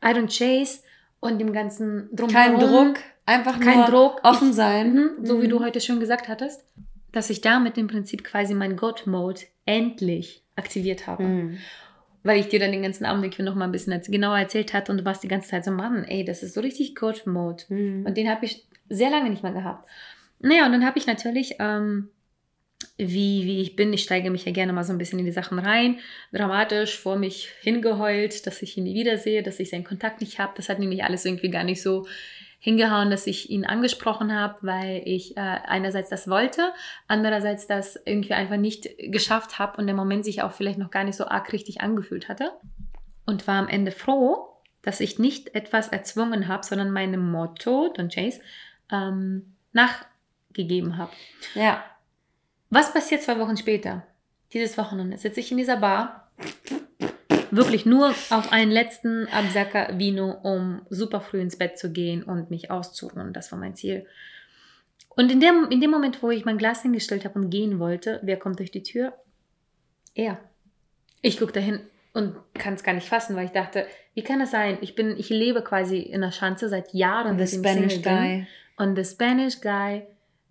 I 0.04 0.08
don't 0.08 0.28
chase 0.36 0.80
und 1.20 1.38
dem 1.38 1.52
ganzen 1.52 2.08
Kein 2.32 2.54
Drumherum. 2.58 2.94
Druck, 2.94 2.98
einfach 3.24 3.58
Kein 3.60 3.78
nur 3.78 3.86
Druck. 3.86 4.20
offen 4.22 4.50
Ich- 4.50 4.56
sein. 4.56 4.94
Mhm, 4.94 5.10
so 5.26 5.40
wie 5.42 5.46
Mhm. 5.46 5.50
du 5.50 5.60
heute 5.60 5.80
schon 5.80 6.00
gesagt 6.00 6.28
hattest, 6.28 6.64
dass 7.12 7.30
ich 7.30 7.40
damit 7.40 7.78
im 7.78 7.86
Prinzip 7.88 8.24
quasi 8.24 8.54
mein 8.54 8.76
God-Mode 8.76 9.40
endlich 9.64 10.42
aktiviert 10.54 11.06
habe. 11.06 11.22
Mhm. 11.24 11.58
Weil 12.22 12.40
ich 12.40 12.48
dir 12.48 12.58
dann 12.58 12.72
den 12.72 12.82
ganzen 12.82 13.04
Abend 13.06 13.38
noch 13.38 13.54
mal 13.54 13.64
ein 13.66 13.72
bisschen 13.72 14.00
genauer 14.02 14.38
erzählt 14.38 14.74
hatte 14.74 14.90
und 14.92 14.98
du 14.98 15.04
warst 15.04 15.22
die 15.22 15.28
ganze 15.28 15.48
Zeit 15.48 15.64
so, 15.64 15.70
Mann, 15.70 16.04
ey, 16.04 16.24
das 16.24 16.42
ist 16.42 16.54
so 16.54 16.60
richtig 16.60 16.94
God-Mode. 16.96 17.64
Mhm. 17.68 18.04
Und 18.06 18.16
den 18.16 18.28
habe 18.28 18.44
ich 18.44 18.66
sehr 18.88 19.10
lange 19.10 19.30
nicht 19.30 19.42
mehr 19.42 19.52
gehabt. 19.52 19.88
Naja, 20.40 20.66
und 20.66 20.72
dann 20.72 20.84
habe 20.84 20.98
ich 20.98 21.06
natürlich, 21.06 21.54
ähm, 21.60 22.08
wie, 22.98 23.44
wie 23.44 23.60
ich 23.62 23.76
bin, 23.76 23.92
ich 23.92 24.02
steige 24.02 24.30
mich 24.30 24.44
ja 24.44 24.52
gerne 24.52 24.72
mal 24.72 24.84
so 24.84 24.92
ein 24.92 24.98
bisschen 24.98 25.18
in 25.18 25.24
die 25.24 25.32
Sachen 25.32 25.58
rein, 25.58 25.98
dramatisch 26.32 26.98
vor 26.98 27.16
mich 27.16 27.50
hingeheult, 27.60 28.46
dass 28.46 28.62
ich 28.62 28.76
ihn 28.76 28.84
nie 28.84 28.94
wiedersehe, 28.94 29.42
dass 29.42 29.60
ich 29.60 29.70
seinen 29.70 29.84
Kontakt 29.84 30.20
nicht 30.20 30.38
habe. 30.38 30.52
Das 30.56 30.68
hat 30.68 30.78
nämlich 30.78 31.04
alles 31.04 31.24
irgendwie 31.24 31.50
gar 31.50 31.64
nicht 31.64 31.82
so 31.82 32.06
hingehauen, 32.58 33.10
dass 33.10 33.26
ich 33.26 33.50
ihn 33.50 33.64
angesprochen 33.64 34.34
habe, 34.34 34.58
weil 34.62 35.02
ich 35.04 35.36
äh, 35.36 35.40
einerseits 35.40 36.08
das 36.08 36.28
wollte, 36.28 36.72
andererseits 37.06 37.66
das 37.66 37.96
irgendwie 38.04 38.34
einfach 38.34 38.56
nicht 38.56 38.88
geschafft 38.98 39.58
habe 39.58 39.76
und 39.78 39.86
der 39.86 39.94
Moment 39.94 40.24
sich 40.24 40.42
auch 40.42 40.52
vielleicht 40.52 40.78
noch 40.78 40.90
gar 40.90 41.04
nicht 41.04 41.16
so 41.16 41.26
arg 41.26 41.52
richtig 41.52 41.80
angefühlt 41.80 42.28
hatte. 42.28 42.52
Und 43.24 43.46
war 43.46 43.56
am 43.56 43.68
Ende 43.68 43.90
froh, 43.90 44.48
dass 44.82 45.00
ich 45.00 45.18
nicht 45.18 45.54
etwas 45.54 45.88
erzwungen 45.88 46.48
habe, 46.48 46.64
sondern 46.64 46.92
meinem 46.92 47.30
Motto, 47.30 47.92
Don't 47.92 48.14
Chase, 48.14 48.40
ähm, 48.90 49.54
nachgegeben 49.72 50.96
habe. 50.96 51.12
Ja. 51.54 51.84
Was 52.70 52.92
passiert 52.92 53.22
zwei 53.22 53.38
Wochen 53.38 53.56
später? 53.56 54.04
Dieses 54.52 54.76
Wochenende 54.78 55.18
sitze 55.18 55.40
ich 55.40 55.50
in 55.50 55.58
dieser 55.58 55.76
Bar, 55.76 56.30
wirklich 57.50 57.86
nur 57.86 58.10
auf 58.30 58.52
einen 58.52 58.70
letzten 58.70 59.26
Absacker 59.28 59.98
Vino, 59.98 60.30
um 60.42 60.82
super 60.90 61.20
früh 61.20 61.40
ins 61.40 61.56
Bett 61.56 61.78
zu 61.78 61.90
gehen 61.92 62.22
und 62.22 62.50
mich 62.50 62.70
auszuruhen. 62.70 63.32
Das 63.32 63.52
war 63.52 63.58
mein 63.58 63.74
Ziel. 63.74 64.06
Und 65.10 65.32
in 65.32 65.40
dem, 65.40 65.68
in 65.70 65.80
dem 65.80 65.90
Moment, 65.90 66.22
wo 66.22 66.30
ich 66.30 66.44
mein 66.44 66.58
Glas 66.58 66.82
hingestellt 66.82 67.24
habe 67.24 67.38
und 67.38 67.50
gehen 67.50 67.78
wollte, 67.78 68.20
wer 68.22 68.38
kommt 68.38 68.58
durch 68.58 68.70
die 68.70 68.82
Tür? 68.82 69.14
Er. 70.14 70.38
Ich 71.22 71.38
gucke 71.38 71.52
dahin 71.52 71.80
und 72.12 72.36
kann 72.54 72.74
es 72.74 72.82
gar 72.82 72.92
nicht 72.92 73.08
fassen, 73.08 73.34
weil 73.36 73.46
ich 73.46 73.52
dachte, 73.52 73.86
wie 74.14 74.22
kann 74.22 74.38
das 74.38 74.50
sein? 74.50 74.78
Ich 74.80 74.94
bin, 74.94 75.16
ich 75.18 75.30
lebe 75.30 75.62
quasi 75.62 75.98
in 75.98 76.20
der 76.20 76.32
Schanze 76.32 76.68
seit 76.68 76.92
Jahren. 76.92 77.38
The 77.38 77.58
Spanish. 77.58 78.02
Guy. 78.02 78.46
Und 78.76 78.96
the 78.96 79.04
Spanish 79.04 79.60
guy 79.60 80.06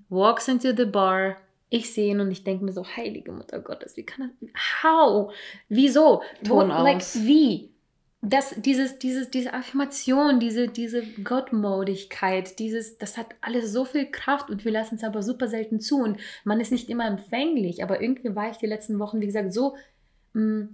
walks 0.10 0.48
into 0.48 0.76
the 0.76 0.86
bar. 0.86 1.38
Ich 1.76 1.94
sehe 1.94 2.12
ihn 2.12 2.22
und 2.22 2.32
ich 2.32 2.44
denke 2.46 2.64
mir 2.64 2.72
so, 2.72 2.86
heilige 2.86 3.32
Mutter 3.34 3.60
Gottes, 3.60 3.98
wie 3.98 4.04
kann 4.04 4.32
das, 4.40 4.50
how, 4.84 5.34
wieso, 5.68 6.22
Ton 6.44 6.70
Wo- 6.70 6.84
like, 6.84 7.04
wie, 7.16 7.70
das, 8.22 8.56
dieses, 8.58 8.98
dieses, 8.98 9.30
diese 9.30 9.54
Affirmation, 9.54 10.40
diese, 10.40 10.68
diese 10.70 11.04
Gottmodigkeit, 11.24 12.60
dieses, 12.60 12.98
das 12.98 13.18
hat 13.18 13.28
alles 13.42 13.72
so 13.74 13.84
viel 13.84 14.06
Kraft 14.10 14.50
und 14.50 14.64
wir 14.64 14.72
lassen 14.72 14.96
es 14.96 15.04
aber 15.04 15.22
super 15.22 15.48
selten 15.48 15.80
zu 15.82 15.98
und 16.02 16.18
man 16.46 16.62
ist 16.62 16.72
nicht 16.72 16.90
immer 16.90 17.08
empfänglich, 17.08 17.84
aber 17.84 18.02
irgendwie 18.02 18.36
war 18.36 18.50
ich 18.50 18.58
die 18.58 18.68
letzten 18.68 18.98
Wochen, 19.00 19.20
wie 19.20 19.26
gesagt, 19.26 19.54
so 19.54 19.76
mh, 20.34 20.70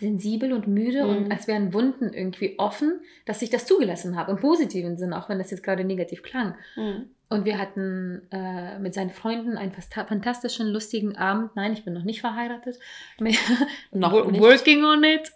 sensibel 0.00 0.52
und 0.52 0.66
müde 0.66 1.04
Mhm. 1.04 1.10
und 1.10 1.32
als 1.32 1.46
wären 1.46 1.72
Wunden 1.74 2.12
irgendwie 2.12 2.58
offen, 2.58 3.00
dass 3.26 3.42
ich 3.42 3.50
das 3.50 3.66
zugelassen 3.66 4.16
habe, 4.16 4.32
im 4.32 4.38
positiven 4.38 4.96
Sinne, 4.96 5.18
auch 5.18 5.28
wenn 5.28 5.38
das 5.38 5.50
jetzt 5.50 5.62
gerade 5.62 5.84
negativ 5.84 6.22
klang. 6.22 6.54
Mhm. 6.76 7.10
Und 7.30 7.44
wir 7.44 7.58
hatten 7.58 8.22
äh, 8.30 8.78
mit 8.78 8.94
seinen 8.94 9.10
Freunden 9.10 9.56
einen 9.56 9.72
fantastischen, 9.72 10.68
lustigen 10.68 11.16
Abend. 11.16 11.56
Nein, 11.56 11.72
ich 11.72 11.84
bin 11.84 11.92
noch 11.94 12.04
nicht 12.04 12.20
verheiratet. 12.20 12.78
Noch 13.92 14.30
nicht. 14.30 14.40
Working 14.40 14.84
on 14.84 15.04
it. 15.04 15.32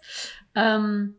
Ähm, 0.55 1.15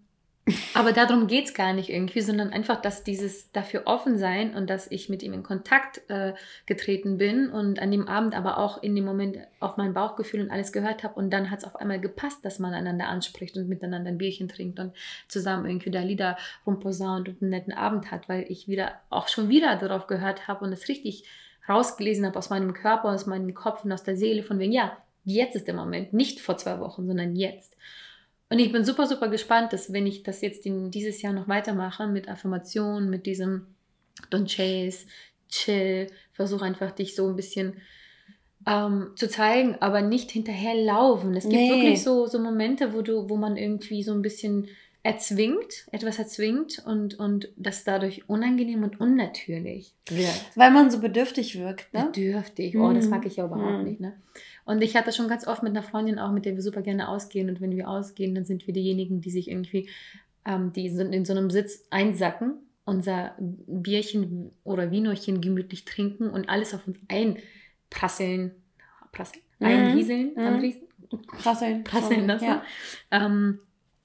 aber 0.74 0.92
darum 0.92 1.26
geht 1.26 1.46
es 1.46 1.55
gar 1.55 1.72
nicht 1.72 1.90
irgendwie, 1.90 2.22
sondern 2.22 2.50
einfach, 2.50 2.81
dass 2.81 3.05
dieses 3.05 3.53
dafür 3.53 3.83
offen 3.85 4.18
sein 4.18 4.55
und 4.55 4.70
dass 4.70 4.90
ich 4.90 5.09
mit 5.09 5.22
ihm 5.22 5.33
in 5.33 5.42
Kontakt 5.42 6.00
äh, 6.09 6.33
getreten 6.66 7.18
bin 7.18 7.50
und 7.50 7.79
an 7.81 7.90
dem 7.90 8.09
Abend 8.09 8.35
aber 8.35 8.59
auch 8.59 8.83
in 8.83 8.94
dem 8.96 9.05
Moment 9.05 9.38
auf 9.61 9.76
mein 9.76 9.92
Bauchgefühl 9.92 10.40
und 10.40 10.50
alles 10.50 10.72
gehört 10.72 11.05
habe 11.05 11.14
und 11.14 11.31
dann 11.31 11.50
hat 11.50 11.61
es 11.61 11.64
auf 11.64 11.76
einmal 11.76 12.00
gepasst, 12.00 12.44
dass 12.44 12.59
man 12.59 12.72
einander 12.72 13.09
anspricht 13.09 13.57
und 13.57 13.68
miteinander 13.68 14.11
ein 14.11 14.18
Bierchen 14.18 14.48
trinkt 14.48 14.81
und 14.81 14.94
zusammen 15.29 15.66
irgendwie 15.66 15.90
da 15.90 16.00
Lieder 16.00 16.37
rumposaunt 16.66 17.29
und 17.29 17.42
einen 17.42 17.50
netten 17.50 17.72
Abend 17.72 18.11
hat, 18.11 18.29
weil 18.29 18.46
ich 18.48 18.66
wieder 18.66 18.92
auch 19.11 19.29
schon 19.29 19.48
wieder 19.48 19.76
darauf 19.76 20.07
gehört 20.07 20.48
habe 20.48 20.64
und 20.64 20.72
es 20.72 20.88
richtig 20.88 21.24
rausgelesen 21.68 22.26
habe 22.26 22.38
aus 22.38 22.50
meinem 22.50 22.72
Körper, 22.72 23.11
aus 23.11 23.26
meinem 23.26 23.55
Kopf 23.55 23.85
und 23.85 23.92
aus 23.92 24.03
der 24.03 24.16
Seele 24.16 24.42
von 24.42 24.59
wegen, 24.59 24.72
ja, 24.72 24.96
jetzt 25.24 25.55
ist 25.55 25.66
der 25.66 25.74
Moment, 25.74 26.12
nicht 26.12 26.40
vor 26.40 26.57
zwei 26.57 26.81
Wochen, 26.81 27.07
sondern 27.07 27.37
jetzt. 27.37 27.76
Und 28.50 28.58
ich 28.58 28.72
bin 28.72 28.84
super, 28.84 29.06
super 29.06 29.28
gespannt, 29.28 29.72
dass 29.72 29.92
wenn 29.92 30.06
ich 30.06 30.22
das 30.24 30.40
jetzt 30.40 30.66
in, 30.66 30.90
dieses 30.90 31.22
Jahr 31.22 31.32
noch 31.32 31.46
weitermache 31.48 32.08
mit 32.08 32.28
Affirmationen, 32.28 33.08
mit 33.08 33.24
diesem 33.26 33.66
Don't 34.30 34.54
Chase, 34.54 35.06
Chill, 35.48 36.08
versuche 36.32 36.64
einfach 36.64 36.90
dich 36.90 37.14
so 37.14 37.28
ein 37.28 37.36
bisschen 37.36 37.74
ähm, 38.66 39.12
zu 39.14 39.28
zeigen, 39.28 39.76
aber 39.80 40.02
nicht 40.02 40.30
hinterherlaufen. 40.32 41.34
Es 41.34 41.44
gibt 41.44 41.54
Nee. 41.54 41.70
wirklich 41.70 42.02
so, 42.02 42.26
so 42.26 42.38
Momente, 42.40 42.92
wo 42.92 43.02
du, 43.02 43.28
wo 43.30 43.36
man 43.36 43.56
irgendwie 43.56 44.02
so 44.02 44.12
ein 44.12 44.22
bisschen 44.22 44.68
erzwingt, 45.02 45.86
etwas 45.92 46.18
erzwingt 46.18 46.82
und, 46.84 47.18
und 47.18 47.48
das 47.56 47.84
dadurch 47.84 48.28
unangenehm 48.28 48.82
und 48.82 49.00
unnatürlich 49.00 49.94
wird. 50.08 50.28
Weil 50.56 50.70
man 50.70 50.90
so 50.90 51.00
bedürftig 51.00 51.58
wirkt, 51.58 51.92
ne? 51.94 52.06
Bedürftig. 52.12 52.76
Oh, 52.76 52.92
das 52.92 53.04
Mhm. 53.06 53.10
mag 53.10 53.24
ich 53.26 53.36
ja 53.36 53.46
überhaupt 53.46 53.78
Mhm. 53.78 53.84
nicht. 53.84 54.00
Ne? 54.00 54.20
Und 54.66 54.82
ich 54.82 54.96
hatte 54.96 55.12
schon 55.12 55.28
ganz 55.28 55.46
oft 55.46 55.62
mit 55.62 55.70
einer 55.70 55.82
Freundin 55.82 56.18
auch, 56.18 56.32
mit 56.32 56.44
der 56.44 56.54
wir 56.54 56.62
super 56.62 56.82
gerne 56.82 57.08
ausgehen. 57.08 57.48
Und 57.48 57.60
wenn 57.62 57.74
wir 57.74 57.88
ausgehen, 57.88 58.34
dann 58.34 58.44
sind 58.44 58.66
wir 58.66 58.74
diejenigen, 58.74 59.20
die 59.22 59.30
sich 59.30 59.48
irgendwie, 59.50 59.88
ähm, 60.44 60.72
die 60.74 60.86
in 60.86 61.24
so 61.24 61.32
einem 61.32 61.50
Sitz 61.50 61.84
einsacken, 61.90 62.58
unser 62.84 63.34
Bierchen 63.38 64.50
oder 64.64 64.90
Wienerchen 64.90 65.40
gemütlich 65.40 65.84
trinken 65.86 66.28
und 66.28 66.48
alles 66.50 66.74
auf 66.74 66.86
uns 66.86 66.98
einprasseln. 67.08 68.50
Prasseln? 69.12 69.42
Mhm. 69.60 69.66
Einrieseln? 69.66 70.30
Mhm. 70.34 70.40
Anrieseln? 70.46 70.84
Prasseln. 71.38 71.84
prasseln 71.84 72.26
lassen 72.26 72.44
Ja. 72.44 72.62
ähm, 73.10 73.58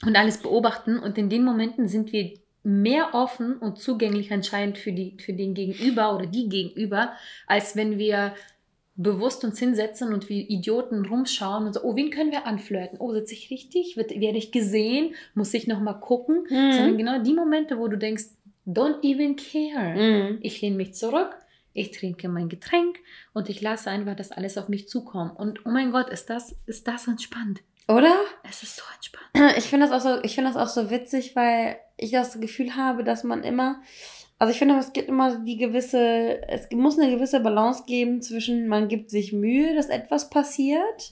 und 0.04 0.16
alles 0.16 0.40
beobachten. 0.40 1.00
Und 1.00 1.18
in 1.18 1.30
den 1.30 1.44
Momenten 1.44 1.88
sind 1.88 2.12
wir 2.12 2.34
mehr 2.64 3.14
offen 3.14 3.58
und 3.58 3.80
zugänglich 3.80 4.34
anscheinend 4.34 4.78
für, 4.78 4.92
die, 4.92 5.18
für 5.20 5.34
den 5.34 5.54
Gegenüber 5.54 6.16
oder 6.16 6.26
die 6.26 6.50
Gegenüber, 6.50 7.14
als 7.48 7.76
wenn 7.76 8.00
wir 8.00 8.34
bewusst 8.96 9.44
uns 9.44 9.60
hinsetzen 9.60 10.14
und 10.14 10.30
wie 10.30 10.42
Idioten 10.42 11.06
rumschauen 11.06 11.66
und 11.66 11.74
so, 11.74 11.84
oh, 11.84 11.96
wen 11.96 12.10
können 12.12 12.32
wir 12.32 12.48
anflirten? 12.48 12.98
Oh, 13.00 13.14
sitze 13.14 13.34
ich 13.34 13.52
richtig? 13.52 13.98
Wird, 13.98 14.12
werde 14.12 14.38
ich 14.38 14.52
gesehen? 14.52 15.14
Muss 15.34 15.54
ich 15.54 15.68
nochmal 15.68 16.00
gucken? 16.00 16.46
Mhm. 16.50 16.72
Sondern 16.72 16.98
genau 16.98 17.22
die 17.22 17.34
Momente, 17.34 17.78
wo 17.78 17.88
du 17.88 17.98
denkst, 17.98 18.26
don't 18.66 19.04
even 19.04 19.36
care. 19.36 19.96
Mhm. 19.96 20.40
Ich 20.42 20.62
lehne 20.62 20.78
mich 20.78 20.94
zurück, 20.94 21.36
ich 21.74 21.92
trinke 21.92 22.30
mein 22.30 22.48
Getränk 22.48 22.98
und 23.34 23.50
ich 23.50 23.62
lasse 23.62 23.90
einfach 23.90 24.16
das 24.16 24.32
alles 24.32 24.58
auf 24.58 24.70
mich 24.70 24.88
zukommen. 24.88 25.32
Und 25.32 25.66
oh 25.66 25.70
mein 25.70 25.92
Gott, 25.92 26.10
ist 26.10 26.30
das, 26.30 26.56
ist 26.66 26.88
das 26.88 27.08
entspannt. 27.08 27.62
Oder? 27.88 28.16
Es 28.50 28.64
ist 28.64 28.76
so 28.78 28.84
entspannt. 28.96 29.26
Ich 29.58 29.66
finde 29.66 29.88
das 29.88 29.94
auch 30.06 30.10
so, 30.16 30.24
ich 30.24 30.36
finde 30.36 30.52
das 30.52 30.62
auch 30.62 30.74
so 30.74 30.90
witzig, 30.90 31.36
weil 31.36 31.78
ich 31.98 32.12
das 32.12 32.40
Gefühl 32.40 32.76
habe, 32.76 33.04
dass 33.04 33.24
man 33.24 33.44
immer, 33.44 33.82
also 34.40 34.52
ich 34.52 34.60
finde, 34.60 34.78
es 34.78 34.92
gibt 34.94 35.08
immer 35.10 35.40
die 35.40 35.58
gewisse, 35.58 36.42
es 36.48 36.70
muss 36.72 36.98
eine 37.00 37.12
gewisse 37.12 37.40
Balance 37.42 37.84
geben 37.86 38.22
zwischen, 38.22 38.68
man 38.68 38.88
gibt 38.88 39.10
sich 39.10 39.34
Mühe, 39.34 39.76
dass 39.76 39.88
etwas 39.90 40.30
passiert 40.30 41.12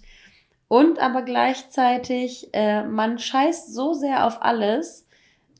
und 0.67 0.99
aber 0.99 1.21
gleichzeitig, 1.21 2.49
äh, 2.53 2.83
man 2.83 3.19
scheißt 3.19 3.73
so 3.73 3.93
sehr 3.93 4.25
auf 4.25 4.41
alles, 4.41 5.07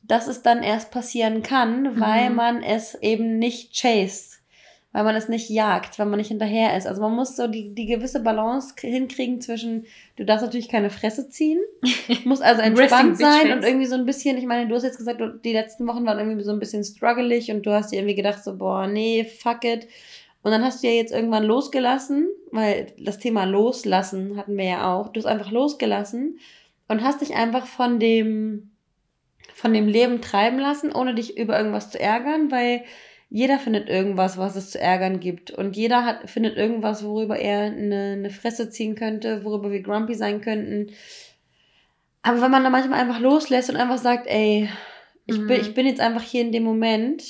dass 0.04 0.28
es 0.28 0.42
dann 0.42 0.64
erst 0.64 0.92
passieren 0.92 1.44
kann, 1.44 2.00
weil 2.00 2.30
Mhm. 2.32 2.36
man 2.36 2.64
es 2.64 2.96
eben 2.96 3.38
nicht 3.40 3.72
chased. 3.74 4.33
Weil 4.94 5.04
man 5.04 5.16
es 5.16 5.28
nicht 5.28 5.50
jagt, 5.50 6.00
weil 6.00 6.06
man 6.06 6.20
nicht 6.20 6.30
hinterher 6.30 6.78
ist. 6.78 6.88
Also 6.88 7.02
man 7.02 7.14
muss 7.14 7.36
so 7.36 7.48
die, 7.48 7.74
die 7.74 7.88
gewisse 7.88 8.22
Balance 8.22 8.76
hinkriegen 8.80 9.42
zwischen, 9.42 9.86
du 10.16 10.24
darfst 10.24 10.46
natürlich 10.46 10.70
keine 10.70 10.92
Fresse 10.92 11.30
ziehen, 11.30 11.60
muss 12.26 12.42
also 12.42 12.62
entspannt 12.62 13.18
sein 13.18 13.52
und 13.52 13.64
irgendwie 13.64 13.88
so 13.88 13.96
ein 13.96 14.06
bisschen, 14.06 14.38
ich 14.38 14.46
meine, 14.46 14.70
du 14.70 14.76
hast 14.76 14.84
jetzt 14.84 15.00
gesagt, 15.00 15.20
die 15.44 15.54
letzten 15.54 15.88
Wochen 15.88 16.06
waren 16.06 16.20
irgendwie 16.20 16.44
so 16.44 16.52
ein 16.52 16.60
bisschen 16.60 16.84
struggelig 16.84 17.52
und 17.52 17.66
du 17.66 17.72
hast 17.72 17.92
dir 17.92 17.98
irgendwie 17.98 18.16
gedacht 18.16 18.44
so, 18.44 18.56
boah, 18.56 18.88
nee, 18.88 19.26
fuck 19.26 19.66
it. 19.66 19.88
Und 20.44 20.52
dann 20.52 20.64
hast 20.64 20.84
du 20.84 20.88
ja 20.88 20.94
jetzt 20.94 21.14
irgendwann 21.14 21.46
losgelassen, 21.46 22.28
weil 22.52 22.88
das 23.00 23.18
Thema 23.18 23.46
loslassen 23.46 24.38
hatten 24.38 24.58
wir 24.58 24.66
ja 24.66 24.94
auch. 24.94 25.08
Du 25.08 25.20
hast 25.20 25.26
einfach 25.26 25.52
losgelassen 25.52 26.40
und 26.90 27.02
hast 27.02 27.22
dich 27.22 27.34
einfach 27.34 27.66
von 27.66 28.00
dem, 28.00 28.72
von 29.56 29.74
dem 29.74 29.88
Leben 29.88 30.22
treiben 30.22 30.60
lassen, 30.60 30.94
ohne 30.94 31.16
dich 31.16 31.38
über 31.38 31.58
irgendwas 31.58 31.90
zu 31.90 32.00
ärgern, 32.00 32.52
weil 32.52 32.84
jeder 33.36 33.58
findet 33.58 33.90
irgendwas, 33.90 34.38
was 34.38 34.56
es 34.56 34.70
zu 34.70 34.80
ärgern 34.80 35.20
gibt. 35.20 35.50
Und 35.50 35.76
jeder 35.76 36.06
hat, 36.06 36.30
findet 36.30 36.56
irgendwas, 36.56 37.04
worüber 37.04 37.36
er 37.36 37.62
eine, 37.62 38.12
eine 38.14 38.30
Fresse 38.30 38.70
ziehen 38.70 38.94
könnte, 38.94 39.44
worüber 39.44 39.72
wir 39.72 39.82
grumpy 39.82 40.14
sein 40.14 40.40
könnten. 40.40 40.92
Aber 42.22 42.40
wenn 42.42 42.52
man 42.52 42.64
da 42.64 42.70
manchmal 42.70 43.00
einfach 43.00 43.20
loslässt 43.20 43.72
und 43.72 43.76
einfach 43.76 43.98
sagt, 43.98 44.28
ey, 44.28 44.70
ich, 45.26 45.36
bin, 45.38 45.46
Mhm. 45.48 45.52
ich 45.62 45.74
bin 45.74 45.88
jetzt 45.88 46.00
einfach 46.00 46.22
hier 46.22 46.42
in 46.42 46.52
dem 46.52 46.64
Moment. 46.64 47.24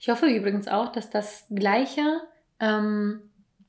Ich 0.00 0.08
hoffe 0.08 0.26
übrigens 0.26 0.66
auch, 0.66 0.90
dass 0.90 1.10
das 1.10 1.46
Gleiche 1.54 2.02
ähm, 2.58 3.20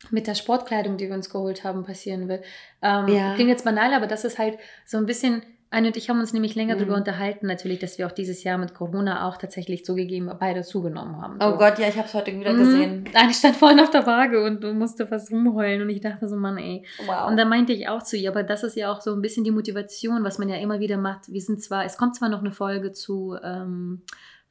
mit 0.10 0.26
der 0.26 0.34
Sportkleidung, 0.36 0.98
die 0.98 1.08
wir 1.08 1.16
uns 1.16 1.30
geholt 1.30 1.64
haben, 1.64 1.84
passieren 1.84 2.28
wird. 2.28 2.44
Ähm, 2.82 3.08
Ja. 3.08 3.36
Klingt 3.36 3.52
jetzt 3.52 3.66
banal, 3.66 3.94
aber 3.94 4.08
das 4.08 4.26
ist 4.26 4.40
halt 4.40 4.58
so 4.84 4.98
ein 4.98 5.06
bisschen. 5.06 5.44
Anne 5.76 5.88
und 5.88 5.98
ich 5.98 6.10
haben 6.10 6.20
uns 6.20 6.32
nämlich 6.34 6.56
länger 6.56 6.76
Mhm. 6.76 6.80
darüber 6.80 6.96
unterhalten, 6.96 7.48
natürlich, 7.48 7.80
dass 7.80 7.98
wir 7.98 8.08
auch 8.08 8.12
dieses 8.12 8.44
Jahr 8.44 8.58
mit 8.58 8.74
Corona 8.74 9.28
auch 9.28 9.38
tatsächlich 9.38 9.84
zugegeben 9.86 10.32
beide 10.40 10.64
zugenommen 10.64 11.22
haben. 11.22 11.38
Oh 11.42 11.52
So. 11.52 11.58
Gott, 11.58 11.78
ja, 11.80 11.88
ich 11.90 11.98
habe 11.98 12.08
es 12.08 12.14
heute 12.14 12.32
wieder 12.40 12.54
Mhm. 12.54 12.58
gesehen. 12.60 13.04
Eine 13.14 13.34
stand 13.34 13.56
vorhin 13.58 13.80
auf 13.80 13.90
der 13.90 14.08
Waage 14.08 14.44
und 14.44 14.64
musste 14.78 15.06
fast 15.06 15.32
rumheulen 15.32 15.82
und 15.82 15.90
ich 15.90 16.02
dachte 16.02 16.28
so, 16.28 16.36
Mann, 16.38 16.58
ey. 16.58 16.84
Wow. 17.06 17.30
Und 17.30 17.38
da 17.38 17.46
meinte 17.46 17.74
ich 17.74 17.90
auch 17.90 18.02
zu 18.04 18.16
ihr, 18.18 18.30
aber 18.32 18.44
das 18.44 18.64
ist 18.64 18.76
ja 18.76 18.92
auch 18.92 19.02
so 19.02 19.14
ein 19.14 19.22
bisschen 19.22 19.44
die 19.44 19.52
Motivation, 19.52 20.24
was 20.24 20.40
man 20.40 20.50
ja 20.50 20.56
immer 20.58 20.80
wieder 20.80 20.98
macht. 20.98 21.32
Wir 21.32 21.42
sind 21.42 21.62
zwar, 21.62 21.86
es 21.86 21.98
kommt 21.98 22.16
zwar 22.16 22.30
noch 22.30 22.40
eine 22.40 22.52
Folge 22.52 22.92
zu 22.94 23.36
ähm, 23.44 24.02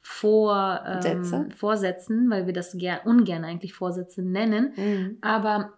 Vor, 0.01 0.81
ähm, 0.85 1.01
Sätze? 1.01 1.47
Vorsätzen, 1.57 2.29
weil 2.29 2.45
wir 2.45 2.53
das 2.53 2.77
ger 2.77 2.99
ungern 3.05 3.43
eigentlich 3.43 3.73
Vorsätze 3.73 4.21
nennen, 4.21 4.73
Mhm. 4.77 5.17
aber 5.21 5.73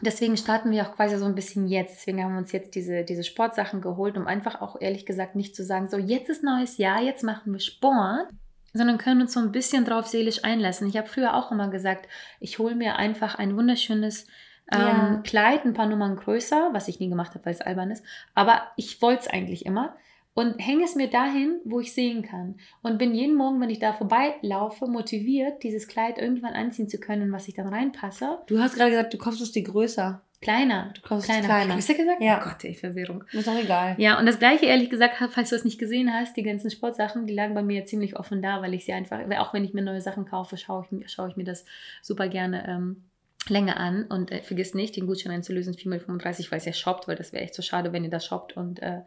deswegen 0.00 0.36
starten 0.36 0.70
wir 0.70 0.86
auch 0.86 0.94
quasi 0.94 1.16
so 1.16 1.24
ein 1.24 1.34
bisschen 1.34 1.66
jetzt. 1.66 1.96
Deswegen 1.96 2.22
haben 2.22 2.32
wir 2.32 2.38
uns 2.38 2.52
jetzt 2.52 2.74
diese, 2.74 3.04
diese 3.04 3.24
Sportsachen 3.24 3.80
geholt, 3.80 4.16
um 4.16 4.26
einfach 4.26 4.60
auch 4.60 4.80
ehrlich 4.80 5.06
gesagt 5.06 5.36
nicht 5.36 5.54
zu 5.54 5.64
sagen, 5.64 5.88
so 5.88 5.98
jetzt 5.98 6.28
ist 6.28 6.42
neues 6.42 6.78
Jahr, 6.78 7.00
jetzt 7.00 7.22
machen 7.22 7.52
wir 7.52 7.60
Sport, 7.60 8.28
sondern 8.72 8.98
können 8.98 9.22
uns 9.22 9.32
so 9.32 9.40
ein 9.40 9.52
bisschen 9.52 9.84
drauf 9.84 10.06
seelisch 10.06 10.44
einlassen. 10.44 10.88
Ich 10.88 10.96
habe 10.96 11.08
früher 11.08 11.34
auch 11.34 11.52
immer 11.52 11.68
gesagt, 11.68 12.08
ich 12.40 12.58
hole 12.58 12.74
mir 12.74 12.96
einfach 12.96 13.36
ein 13.36 13.56
wunderschönes 13.56 14.26
ähm, 14.72 14.80
Ja. 14.80 15.20
Kleid, 15.24 15.64
ein 15.64 15.74
paar 15.74 15.86
Nummern 15.86 16.16
größer, 16.16 16.70
was 16.72 16.88
ich 16.88 16.98
nie 16.98 17.08
gemacht 17.08 17.34
habe, 17.34 17.44
weil 17.46 17.54
es 17.54 17.60
albern 17.60 17.90
ist. 17.90 18.04
Aber 18.34 18.62
ich 18.76 19.00
wollte 19.00 19.22
es 19.22 19.28
eigentlich 19.28 19.66
immer. 19.66 19.96
Und 20.34 20.58
hänge 20.58 20.84
es 20.84 20.96
mir 20.96 21.08
dahin, 21.08 21.60
wo 21.64 21.78
ich 21.80 21.92
sehen 21.94 22.22
kann. 22.22 22.56
Und 22.82 22.98
bin 22.98 23.14
jeden 23.14 23.36
Morgen, 23.36 23.60
wenn 23.60 23.70
ich 23.70 23.78
da 23.78 23.92
vorbeilaufe, 23.92 24.86
motiviert, 24.88 25.62
dieses 25.62 25.86
Kleid 25.86 26.18
irgendwann 26.18 26.54
anziehen 26.54 26.88
zu 26.88 26.98
können, 26.98 27.30
was 27.32 27.46
ich 27.46 27.54
dann 27.54 27.68
reinpasse. 27.68 28.38
Du 28.48 28.58
hast 28.58 28.74
gerade 28.74 28.90
gesagt, 28.90 29.14
du 29.14 29.18
kaufst 29.18 29.40
es 29.40 29.52
dir 29.52 29.62
größer. 29.62 30.22
Kleiner. 30.40 30.92
Du 30.94 31.00
kaufst 31.02 31.26
Kleiner. 31.26 31.46
kleiner. 31.46 31.76
Hast 31.76 31.88
du 31.88 31.94
gesagt? 31.94 32.20
Ja. 32.20 32.40
Oh 32.42 32.44
Gott, 32.48 32.64
ey, 32.64 32.74
Verwirrung. 32.74 33.24
Ist 33.32 33.46
doch 33.46 33.56
egal. 33.56 33.94
Ja, 33.98 34.18
und 34.18 34.26
das 34.26 34.38
gleiche, 34.38 34.66
ehrlich 34.66 34.90
gesagt, 34.90 35.14
falls 35.30 35.50
du 35.50 35.56
es 35.56 35.64
nicht 35.64 35.78
gesehen 35.78 36.12
hast, 36.12 36.36
die 36.36 36.42
ganzen 36.42 36.70
Sportsachen, 36.70 37.26
die 37.26 37.32
lagen 37.32 37.54
bei 37.54 37.62
mir 37.62 37.86
ziemlich 37.86 38.18
offen 38.18 38.42
da, 38.42 38.60
weil 38.60 38.74
ich 38.74 38.84
sie 38.84 38.92
einfach, 38.92 39.20
auch 39.38 39.54
wenn 39.54 39.64
ich 39.64 39.72
mir 39.72 39.82
neue 39.82 40.00
Sachen 40.02 40.26
kaufe, 40.26 40.56
schaue 40.58 40.84
ich, 40.84 40.90
mir- 40.90 41.08
schaue 41.08 41.28
ich 41.30 41.36
mir 41.36 41.44
das 41.44 41.64
super 42.02 42.28
gerne 42.28 42.66
ähm, 42.68 43.04
länger 43.48 43.78
an. 43.78 44.04
Und 44.04 44.32
äh, 44.32 44.42
vergiss 44.42 44.74
nicht, 44.74 44.96
den 44.96 45.06
Gutschein 45.06 45.32
einzulösen, 45.32 45.74
4x35, 45.74 46.50
weil 46.50 46.58
es 46.58 46.64
ja 46.66 46.72
shoppt, 46.74 47.08
weil 47.08 47.16
das 47.16 47.32
wäre 47.32 47.44
echt 47.44 47.54
so 47.54 47.62
schade, 47.62 47.92
wenn 47.92 48.04
ihr 48.04 48.10
das 48.10 48.26
shoppt 48.26 48.54
und 48.56 48.82
äh, 48.82 49.00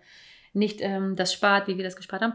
nicht 0.54 0.80
ähm, 0.82 1.16
das 1.16 1.34
spart, 1.34 1.68
wie 1.68 1.78
wir 1.78 1.84
das 1.84 1.96
gespart 1.96 2.22
haben. 2.22 2.34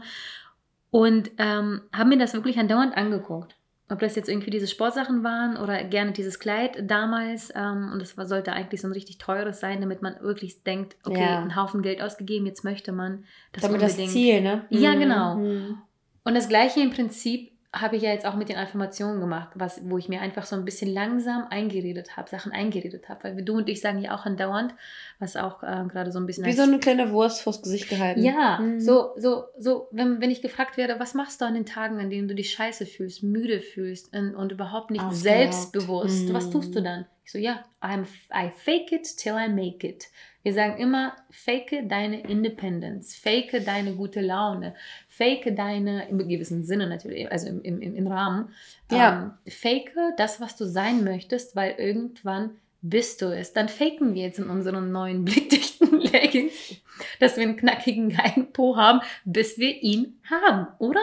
Und 0.91 1.31
ähm, 1.37 1.81
haben 1.91 2.09
mir 2.09 2.17
das 2.19 2.33
wirklich 2.33 2.57
andauernd 2.59 2.95
angeguckt. 2.95 3.55
Ob 3.89 3.99
das 3.99 4.15
jetzt 4.15 4.29
irgendwie 4.29 4.49
diese 4.51 4.67
Sportsachen 4.67 5.23
waren 5.23 5.57
oder 5.57 5.83
gerne 5.83 6.13
dieses 6.13 6.39
Kleid 6.39 6.77
damals. 6.89 7.51
Ähm, 7.55 7.89
und 7.91 7.99
das 7.99 8.15
war, 8.17 8.25
sollte 8.25 8.53
eigentlich 8.53 8.81
so 8.81 8.87
ein 8.87 8.93
richtig 8.93 9.17
teures 9.17 9.59
sein, 9.59 9.81
damit 9.81 10.01
man 10.01 10.19
wirklich 10.21 10.63
denkt, 10.63 10.95
okay, 11.03 11.19
Ja. 11.19 11.39
einen 11.41 11.55
Haufen 11.55 11.81
Geld 11.81 12.01
ausgegeben, 12.01 12.45
jetzt 12.45 12.63
möchte 12.63 12.91
man 12.91 13.25
das 13.51 13.63
Damit 13.63 13.81
das 13.81 13.91
unbedingt. 13.91 14.11
Ziel, 14.13 14.41
ne? 14.41 14.65
Ja, 14.69 14.93
Mhm. 14.95 14.99
genau. 14.99 15.35
Mhm. 15.35 15.77
Und 16.23 16.35
das 16.35 16.47
gleiche 16.47 16.79
im 16.79 16.91
Prinzip 16.91 17.51
habe 17.73 17.95
ich 17.95 18.03
ja 18.03 18.11
jetzt 18.11 18.25
auch 18.27 18.35
mit 18.35 18.49
den 18.49 18.57
Affirmationen 18.57 19.19
gemacht, 19.19 19.49
was, 19.55 19.81
wo 19.89 19.97
ich 19.97 20.07
mir 20.07 20.21
einfach 20.21 20.45
so 20.45 20.55
ein 20.55 20.63
bisschen 20.63 20.93
langsam 20.93 21.47
eingeredet 21.49 22.15
habe, 22.15 22.29
Sachen 22.29 22.51
eingeredet 22.51 23.09
habe. 23.09 23.23
Weil 23.23 23.41
du 23.43 23.57
und 23.57 23.67
ich 23.67 23.81
sagen 23.81 23.99
ja 23.99 24.15
auch 24.15 24.25
andauernd, 24.27 24.75
was 25.17 25.35
auch 25.35 25.63
äh, 25.63 25.83
gerade 25.91 26.11
so 26.11 26.19
ein 26.19 26.27
bisschen 26.27 26.45
Wie 26.45 26.53
so 26.53 26.61
eine 26.61 26.77
kleine 26.79 27.11
Wurst 27.11 27.41
vors 27.41 27.61
Gesicht 27.63 27.89
gehalten. 27.89 28.21
ja, 28.23 28.59
Mhm. 28.59 28.79
so, 28.79 29.13
so, 29.17 29.45
so, 29.57 29.87
wenn, 29.91 30.21
wenn 30.21 30.29
ich 30.29 30.43
gefragt 30.43 30.77
werde, 30.77 30.99
was 30.99 31.15
machst 31.15 31.41
du 31.41 31.45
an 31.45 31.55
den 31.55 31.65
Tagen, 31.65 31.99
an 31.99 32.11
denen 32.11 32.27
du 32.27 32.35
dich 32.35 32.51
scheiße 32.51 32.85
fühlst, 32.85 33.23
müde 33.23 33.59
fühlst 33.59 34.15
und, 34.15 34.35
und 34.35 34.51
überhaupt 34.51 34.91
nicht 34.91 35.01
Aufgeregt. 35.03 35.23
selbstbewusst, 35.53 36.29
Mhm. 36.29 36.33
was 36.33 36.49
tust 36.51 36.75
du 36.75 36.81
dann? 36.81 37.05
Ich 37.25 37.31
so, 37.31 37.37
ja, 37.39 37.63
I'm, 37.81 38.03
I 38.33 38.51
fake 38.55 38.91
it 38.91 39.17
till 39.17 39.33
I 39.35 39.49
make 39.49 39.87
it. 39.87 40.05
Wir 40.43 40.53
sagen 40.53 40.77
immer, 40.77 41.15
fake 41.31 41.87
deine 41.87 42.21
Independence, 42.21 43.15
fake 43.15 43.63
deine 43.65 43.93
gute 43.93 44.19
Laune, 44.21 44.75
fake 45.07 45.55
deine, 45.55 46.09
im 46.09 46.17
gewissen 46.19 46.63
Sinne 46.63 46.87
natürlich, 46.87 47.31
also 47.31 47.47
im, 47.47 47.61
im, 47.61 47.81
im, 47.81 47.95
im 47.95 48.07
Rahmen, 48.07 48.49
Ja. 48.91 49.37
ähm, 49.45 49.51
fake 49.51 49.93
das, 50.17 50.41
was 50.41 50.57
du 50.57 50.65
sein 50.65 51.03
möchtest, 51.05 51.55
weil 51.55 51.75
irgendwann 51.77 52.57
bist 52.81 53.21
du 53.21 53.27
es. 53.27 53.53
Dann 53.53 53.69
faken 53.69 54.13
wir 54.13 54.23
jetzt 54.23 54.39
in 54.39 54.49
unseren 54.49 54.91
neuen 54.91 55.23
blickdichten 55.25 56.01
Leggings, 56.01 56.75
dass 57.21 57.37
wir 57.37 57.43
einen 57.43 57.55
knackigen 57.55 58.09
geilen 58.09 58.51
Po 58.51 58.75
haben, 58.75 58.99
bis 59.23 59.57
wir 59.57 59.81
ihn 59.81 60.19
haben, 60.29 60.67
oder? 60.79 60.99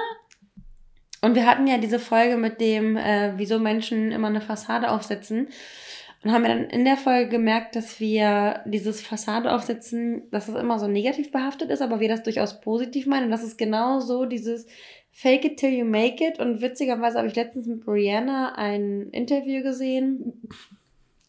Und 1.22 1.34
wir 1.34 1.46
hatten 1.46 1.66
ja 1.66 1.78
diese 1.78 1.98
Folge 1.98 2.36
mit 2.36 2.60
dem, 2.60 2.96
äh, 2.96 3.32
wieso 3.36 3.58
Menschen 3.58 4.12
immer 4.12 4.28
eine 4.28 4.40
Fassade 4.40 4.90
aufsetzen. 4.90 5.48
Und 6.22 6.32
haben 6.32 6.42
wir 6.42 6.48
dann 6.48 6.64
in 6.64 6.84
der 6.84 6.98
Folge 6.98 7.30
gemerkt, 7.30 7.76
dass 7.76 7.98
wir 7.98 8.60
dieses 8.66 9.00
Fassade 9.00 9.52
aufsetzen, 9.52 10.30
dass 10.30 10.48
es 10.48 10.54
immer 10.54 10.78
so 10.78 10.86
negativ 10.86 11.32
behaftet 11.32 11.70
ist, 11.70 11.80
aber 11.80 11.98
wir 11.98 12.10
das 12.10 12.22
durchaus 12.22 12.60
positiv 12.60 13.06
meinen. 13.06 13.26
Und 13.26 13.30
das 13.30 13.42
ist 13.42 13.56
genau 13.56 14.00
so 14.00 14.26
dieses 14.26 14.66
Fake 15.12 15.46
it 15.46 15.56
till 15.56 15.70
you 15.70 15.86
make 15.86 16.22
it. 16.22 16.38
Und 16.38 16.60
witzigerweise 16.60 17.16
habe 17.16 17.28
ich 17.28 17.36
letztens 17.36 17.66
mit 17.66 17.86
Brianna 17.86 18.54
ein 18.54 19.08
Interview 19.12 19.62
gesehen. 19.62 20.46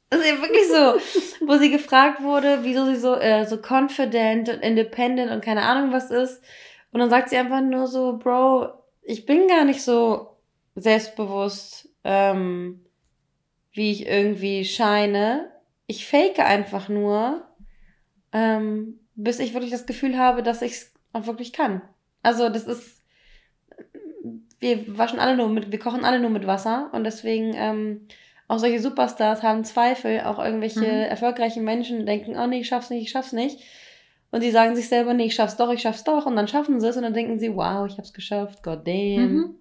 Das 0.09 0.19
ist 0.19 0.29
ja 0.29 0.41
wirklich 0.41 0.67
so, 0.67 1.45
wo 1.47 1.57
sie 1.57 1.71
gefragt 1.71 2.21
wurde, 2.21 2.59
wieso 2.63 2.85
sie 2.85 2.97
so, 2.97 3.15
äh, 3.15 3.45
so 3.45 3.57
confident 3.57 4.49
und 4.49 4.59
independent 4.59 5.31
und 5.31 5.41
keine 5.41 5.61
Ahnung 5.61 5.93
was 5.93 6.11
ist. 6.11 6.43
Und 6.91 6.99
dann 6.99 7.09
sagt 7.09 7.29
sie 7.29 7.37
einfach 7.37 7.61
nur 7.61 7.87
so, 7.87 8.17
Bro, 8.17 8.73
ich 9.03 9.25
bin 9.25 9.47
gar 9.47 9.63
nicht 9.63 9.81
so 9.81 10.35
selbstbewusst, 10.75 11.87
ähm, 12.03 12.81
wie 13.73 13.91
ich 13.91 14.07
irgendwie 14.07 14.65
scheine. 14.65 15.51
Ich 15.87 16.05
fake 16.05 16.39
einfach 16.39 16.89
nur, 16.89 17.43
ähm, 18.33 18.99
bis 19.15 19.39
ich 19.39 19.53
wirklich 19.53 19.71
das 19.71 19.85
Gefühl 19.85 20.17
habe, 20.17 20.43
dass 20.43 20.61
ich 20.61 20.71
es 20.73 20.93
auch 21.13 21.25
wirklich 21.27 21.53
kann. 21.53 21.81
Also 22.23 22.49
das 22.49 22.65
ist, 22.65 23.01
wir 24.59 24.97
waschen 24.97 25.19
alle 25.19 25.35
nur 25.35 25.49
mit, 25.49 25.71
wir 25.71 25.79
kochen 25.79 26.05
alle 26.05 26.19
nur 26.19 26.29
mit 26.29 26.47
Wasser 26.47 26.89
und 26.93 27.03
deswegen 27.03 27.53
ähm, 27.55 28.07
auch 28.47 28.59
solche 28.59 28.79
Superstars 28.79 29.43
haben 29.43 29.63
Zweifel, 29.63 30.21
auch 30.21 30.37
irgendwelche 30.37 30.81
Mhm. 30.81 30.85
erfolgreichen 31.09 31.63
Menschen 31.63 32.05
denken, 32.05 32.35
oh 32.37 32.47
nee, 32.47 32.59
ich 32.59 32.67
schaff's 32.67 32.89
nicht, 32.89 33.03
ich 33.03 33.11
schaff's 33.11 33.33
nicht. 33.33 33.59
Und 34.29 34.43
die 34.43 34.51
sagen 34.51 34.75
sich 34.75 34.87
selber, 34.87 35.13
nee, 35.13 35.25
ich 35.25 35.35
schaff's 35.35 35.57
doch, 35.57 35.71
ich 35.73 35.81
schaff's 35.81 36.03
doch. 36.05 36.25
Und 36.25 36.35
dann 36.37 36.47
schaffen 36.47 36.79
sie 36.79 36.87
es 36.87 36.95
und 36.95 37.03
dann 37.03 37.13
denken 37.13 37.37
sie, 37.39 37.53
wow, 37.53 37.85
ich 37.85 37.97
hab's 37.97 38.13
geschafft, 38.13 38.63
god 38.63 38.87
damn. 38.87 39.33
Mhm. 39.33 39.55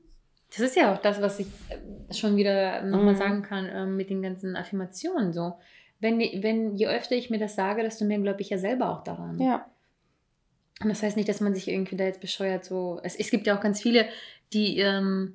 Das 0.51 0.61
ist 0.61 0.77
ja 0.77 0.93
auch 0.93 0.99
das, 0.99 1.21
was 1.23 1.39
ich 1.39 1.47
äh, 1.69 2.13
schon 2.15 2.37
wieder 2.37 2.83
nochmal 2.83 3.15
Mhm. 3.15 3.19
sagen 3.19 3.43
kann 3.43 3.67
äh, 3.67 3.87
mit 3.87 4.11
den 4.11 4.23
ganzen 4.23 4.57
Affirmationen 4.57 5.33
so. 5.33 5.55
Wenn, 6.01 6.19
wenn, 6.19 6.77
je 6.77 6.89
öfter 6.89 7.15
ich 7.15 7.31
mir 7.31 7.39
das 7.39 7.55
sage, 7.55 7.83
desto 7.83 8.05
mehr 8.05 8.19
glaube 8.19 8.41
ich 8.41 8.51
ja 8.51 8.59
selber 8.59 8.91
auch 8.91 9.05
daran. 9.05 9.39
Ja. 9.39 9.67
Und 10.83 10.89
das 10.89 11.03
heißt 11.03 11.17
nicht, 11.17 11.29
dass 11.29 11.41
man 11.43 11.55
sich 11.55 11.69
irgendwie 11.69 11.97
da 11.97 12.05
jetzt 12.05 12.23
bescheuert 12.23 12.65
so. 12.65 13.01
Es, 13.03 13.15
es 13.17 13.31
gibt 13.31 13.47
ja 13.47 13.57
auch 13.57 13.61
ganz 13.61 13.83
viele, 13.83 14.07
die 14.55 14.79
ähm, 14.79 15.35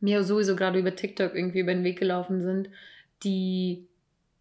mir 0.00 0.22
sowieso 0.22 0.54
gerade 0.54 0.78
über 0.78 0.94
TikTok 0.94 1.34
irgendwie 1.34 1.60
über 1.60 1.74
den 1.74 1.82
Weg 1.82 1.98
gelaufen 1.98 2.42
sind, 2.42 2.70
die 3.24 3.88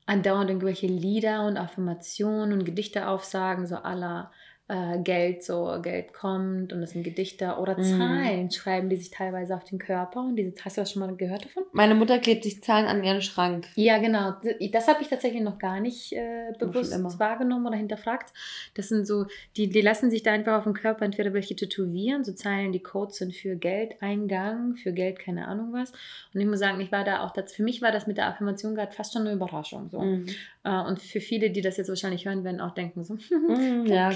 andauernd 0.06 0.50
irgendwelche 0.52 0.88
Lieder 0.88 1.46
und 1.48 1.58
Affirmationen 1.58 2.54
und 2.54 2.64
Gedichte 2.66 3.08
aufsagen, 3.08 3.66
so 3.66 3.78
aller 3.78 4.32
äh, 4.70 5.00
Geld, 5.00 5.44
so 5.44 5.80
Geld 5.82 6.14
kommt 6.14 6.74
und 6.74 6.82
das 6.82 6.92
sind 6.92 7.04
Gedichte 7.04 7.56
oder 7.58 7.78
Mhm. 7.78 7.84
Zahlen 7.84 8.52
schreiben 8.52 8.90
die 8.90 8.98
sich 8.98 9.12
teilweise 9.12 9.56
auf 9.56 9.64
den 9.64 9.80
Körper 9.80 10.20
und 10.22 10.36
diese, 10.36 10.54
hast 10.64 10.76
du 10.78 10.82
das 10.82 10.92
schon 10.92 11.00
mal 11.00 11.16
gehört 11.16 11.46
davon? 11.46 11.64
Meine 11.72 11.96
Mutter 11.96 12.20
klebt 12.20 12.44
sich 12.44 12.62
Zahlen 12.62 12.86
an 12.86 13.04
ihren 13.04 13.22
Schrank. 13.22 13.68
Ja, 13.76 13.98
genau. 14.00 14.34
Das 14.74 14.88
habe 14.88 15.02
ich 15.02 15.08
tatsächlich 15.08 15.42
noch 15.42 15.58
gar 15.58 15.80
nicht 15.80 16.12
äh, 16.14 16.52
bewusst 16.60 16.94
wahrgenommen 17.20 17.66
oder 17.66 17.78
hinterfragt. 17.78 18.34
Das 18.74 18.90
sind 18.90 19.08
so, 19.08 19.26
die, 19.56 19.70
die 19.70 19.82
lassen 19.82 20.10
sich 20.10 20.24
da 20.24 20.34
einfach 20.34 20.58
auf 20.58 20.64
dem 20.64 20.74
Körper 20.74 21.06
entweder 21.06 21.34
welche 21.34 21.56
tätowieren, 21.56 22.24
so 22.26 22.34
Zeilen, 22.34 22.72
die 22.74 22.84
Codes 22.84 23.18
sind 23.18 23.34
für 23.34 23.56
Geldeingang, 23.56 24.76
für 24.76 24.92
Geld, 24.92 25.20
keine 25.20 25.48
Ahnung 25.48 25.72
was. 25.72 25.92
Und 26.34 26.42
ich 26.42 26.48
muss 26.48 26.60
sagen, 26.60 26.80
ich 26.82 26.92
war 26.92 27.04
da 27.04 27.24
auch, 27.26 27.32
das, 27.32 27.54
für 27.54 27.64
mich 27.64 27.82
war 27.82 27.92
das 27.92 28.08
mit 28.08 28.18
der 28.18 28.28
Affirmation 28.28 28.76
gerade 28.76 28.92
fast 28.92 29.14
schon 29.14 29.22
eine 29.24 29.32
Überraschung. 29.34 29.90
So. 29.90 30.02
Mhm. 30.02 30.26
Äh, 30.64 30.82
und 30.82 31.02
für 31.02 31.22
viele, 31.22 31.50
die 31.52 31.62
das 31.62 31.78
jetzt 31.78 31.88
wahrscheinlich 31.90 32.26
hören, 32.26 32.44
werden 32.44 32.60
auch 32.62 32.74
denken 32.74 33.04
so, 33.04 33.14
Mhm, 33.48 33.86
ja, 33.86 34.10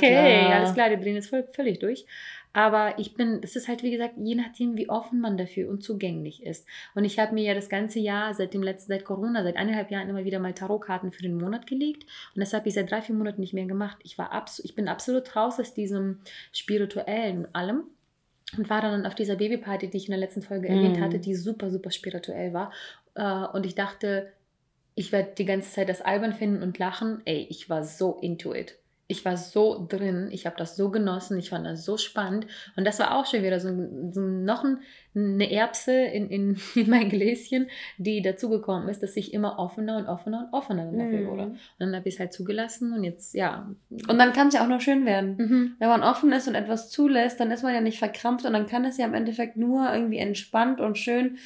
okay, 0.43 0.53
alles 0.53 0.73
klar, 0.73 0.89
die 0.89 0.97
drehen 0.97 1.15
jetzt 1.15 1.29
voll, 1.29 1.43
völlig 1.51 1.79
durch. 1.79 2.05
Aber 2.53 2.99
ich 2.99 3.13
bin, 3.13 3.39
das 3.39 3.55
ist 3.55 3.69
halt 3.69 3.81
wie 3.81 3.91
gesagt, 3.91 4.15
je 4.17 4.35
nachdem, 4.35 4.75
wie 4.75 4.89
offen 4.89 5.21
man 5.21 5.37
dafür 5.37 5.69
und 5.69 5.83
zugänglich 5.83 6.43
ist. 6.43 6.67
Und 6.95 7.05
ich 7.05 7.17
habe 7.17 7.33
mir 7.33 7.43
ja 7.45 7.53
das 7.53 7.69
ganze 7.69 7.99
Jahr, 7.99 8.33
seit 8.33 8.53
dem 8.53 8.61
letzten, 8.61 8.91
seit 8.91 9.05
Corona, 9.05 9.41
seit 9.43 9.55
eineinhalb 9.55 9.89
Jahren 9.89 10.09
immer 10.09 10.25
wieder 10.25 10.39
mal 10.39 10.53
Tarotkarten 10.53 11.13
für 11.13 11.21
den 11.21 11.37
Monat 11.37 11.65
gelegt. 11.65 12.03
Und 12.35 12.41
das 12.41 12.53
habe 12.53 12.67
ich 12.67 12.73
seit 12.73 12.91
drei, 12.91 13.01
vier 13.01 13.15
Monaten 13.15 13.39
nicht 13.39 13.53
mehr 13.53 13.67
gemacht. 13.67 13.99
Ich, 14.03 14.17
war 14.17 14.33
abs 14.33 14.59
ich 14.59 14.75
bin 14.75 14.89
absolut 14.89 15.33
raus 15.33 15.59
aus 15.61 15.73
diesem 15.73 16.19
spirituellen 16.51 17.45
und 17.45 17.55
allem. 17.55 17.83
Und 18.57 18.69
war 18.69 18.81
dann 18.81 19.05
auf 19.05 19.15
dieser 19.15 19.37
Babyparty, 19.37 19.89
die 19.89 19.95
ich 19.95 20.07
in 20.07 20.11
der 20.11 20.19
letzten 20.19 20.41
Folge 20.41 20.67
erwähnt 20.67 20.97
Mhm. 20.97 21.01
hatte, 21.01 21.19
die 21.19 21.35
super, 21.35 21.69
super 21.71 21.89
spirituell 21.89 22.51
war. 22.53 22.73
Äh, 23.15 23.45
Und 23.55 23.65
ich 23.65 23.75
dachte, 23.75 24.33
ich 24.93 25.13
werde 25.13 25.31
die 25.37 25.45
ganze 25.45 25.71
Zeit 25.71 25.87
das 25.87 26.01
albern 26.01 26.33
finden 26.33 26.61
und 26.61 26.77
lachen. 26.77 27.21
Ey, 27.23 27.47
ich 27.49 27.69
war 27.69 27.85
so 27.85 28.17
into 28.21 28.53
it. 28.53 28.77
Ich 29.11 29.23
war 29.25 29.37
so 29.37 29.85
drin, 29.89 30.29
ich 30.31 30.45
habe 30.45 30.55
das 30.57 30.75
so 30.75 30.89
genossen, 30.89 31.37
ich 31.37 31.49
fand 31.49 31.65
das 31.65 31.85
so 31.85 31.97
spannend. 31.97 32.47
Und 32.75 32.85
das 32.85 32.97
war 32.99 33.15
auch 33.15 33.25
schon 33.25 33.43
wieder 33.43 33.59
so, 33.59 33.67
ein- 33.67 34.11
so 34.13 34.21
noch 34.21 34.63
ein, 34.63 34.79
eine 35.13 35.51
Erbse 35.51 35.91
in, 35.93 36.29
in, 36.29 36.57
in 36.75 36.89
mein 36.89 37.09
Gläschen, 37.09 37.67
die 37.97 38.21
dazugekommen 38.21 38.87
ist, 38.89 39.03
dass 39.03 39.15
ich 39.17 39.33
immer 39.33 39.59
offener 39.59 39.97
und 39.97 40.07
offener 40.07 40.47
und 40.47 40.53
offener 40.57 40.85
dafür 40.85 41.19
Mhm. 41.21 41.27
wurde. 41.27 41.43
Und 41.43 41.57
dann 41.79 41.95
habe 41.95 42.07
ich 42.07 42.15
es 42.15 42.19
halt 42.19 42.33
zugelassen 42.33 42.93
und 42.93 43.03
jetzt, 43.03 43.33
ja. 43.35 43.69
Und 43.89 44.17
dann 44.17 44.33
kann 44.33 44.47
es 44.47 44.53
ja 44.53 44.63
auch 44.63 44.69
noch 44.69 44.81
schön 44.81 45.05
werden. 45.05 45.35
Mhm. 45.37 45.75
Wenn 45.79 45.89
man 45.89 46.03
offen 46.03 46.31
ist 46.31 46.47
und 46.47 46.55
etwas 46.55 46.89
zulässt, 46.89 47.39
dann 47.39 47.51
ist 47.51 47.63
man 47.63 47.73
ja 47.73 47.81
nicht 47.81 47.99
verkrampft 47.99 48.45
und 48.45 48.53
dann 48.53 48.65
kann 48.67 48.85
es 48.85 48.97
ja 48.97 49.05
im 49.05 49.13
Endeffekt 49.13 49.57
nur 49.57 49.93
irgendwie 49.93 50.17
entspannt 50.19 50.79
und 50.79 50.97
schön 50.97 51.37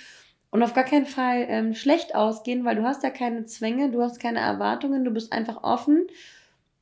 und 0.52 0.64
auf 0.64 0.74
gar 0.74 0.86
keinen 0.86 1.06
Fall 1.08 1.46
ähm, 1.50 1.74
schlecht 1.74 2.16
ausgehen, 2.16 2.64
weil 2.64 2.76
du 2.78 2.84
hast 2.84 3.04
ja 3.04 3.10
keine 3.10 3.44
Zwänge, 3.46 3.92
du 3.92 4.02
hast 4.02 4.20
keine 4.22 4.40
Erwartungen, 4.40 5.04
du 5.04 5.12
bist 5.12 5.34
einfach 5.34 5.64
offen, 5.64 6.06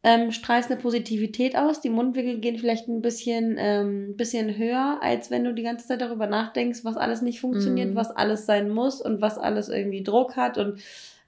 ähm, 0.04 0.32
strahlst 0.32 0.70
eine 0.70 0.80
Positivität 0.82 1.56
aus, 1.56 1.80
die 1.82 1.90
Mundwinkel 1.90 2.40
gehen 2.40 2.58
vielleicht 2.58 2.88
ein 2.90 3.02
bisschen, 3.02 3.56
ähm, 3.58 4.18
bisschen 4.18 4.58
höher, 4.58 5.00
als 5.02 5.32
wenn 5.32 5.44
du 5.46 5.54
die 5.54 5.64
ganze 5.64 5.88
Zeit 5.88 6.02
darüber 6.02 6.28
nachdenkst, 6.28 6.84
was 6.84 6.98
alles 6.98 7.22
nicht 7.22 7.40
funktioniert, 7.40 7.92
Mhm. 7.92 7.96
was 7.96 8.12
alles 8.12 8.46
sein 8.46 8.70
muss 8.70 9.02
und 9.02 9.22
was 9.22 9.38
alles 9.38 9.70
irgendwie 9.70 10.04
Druck 10.04 10.36
hat 10.36 10.58
und 10.58 10.80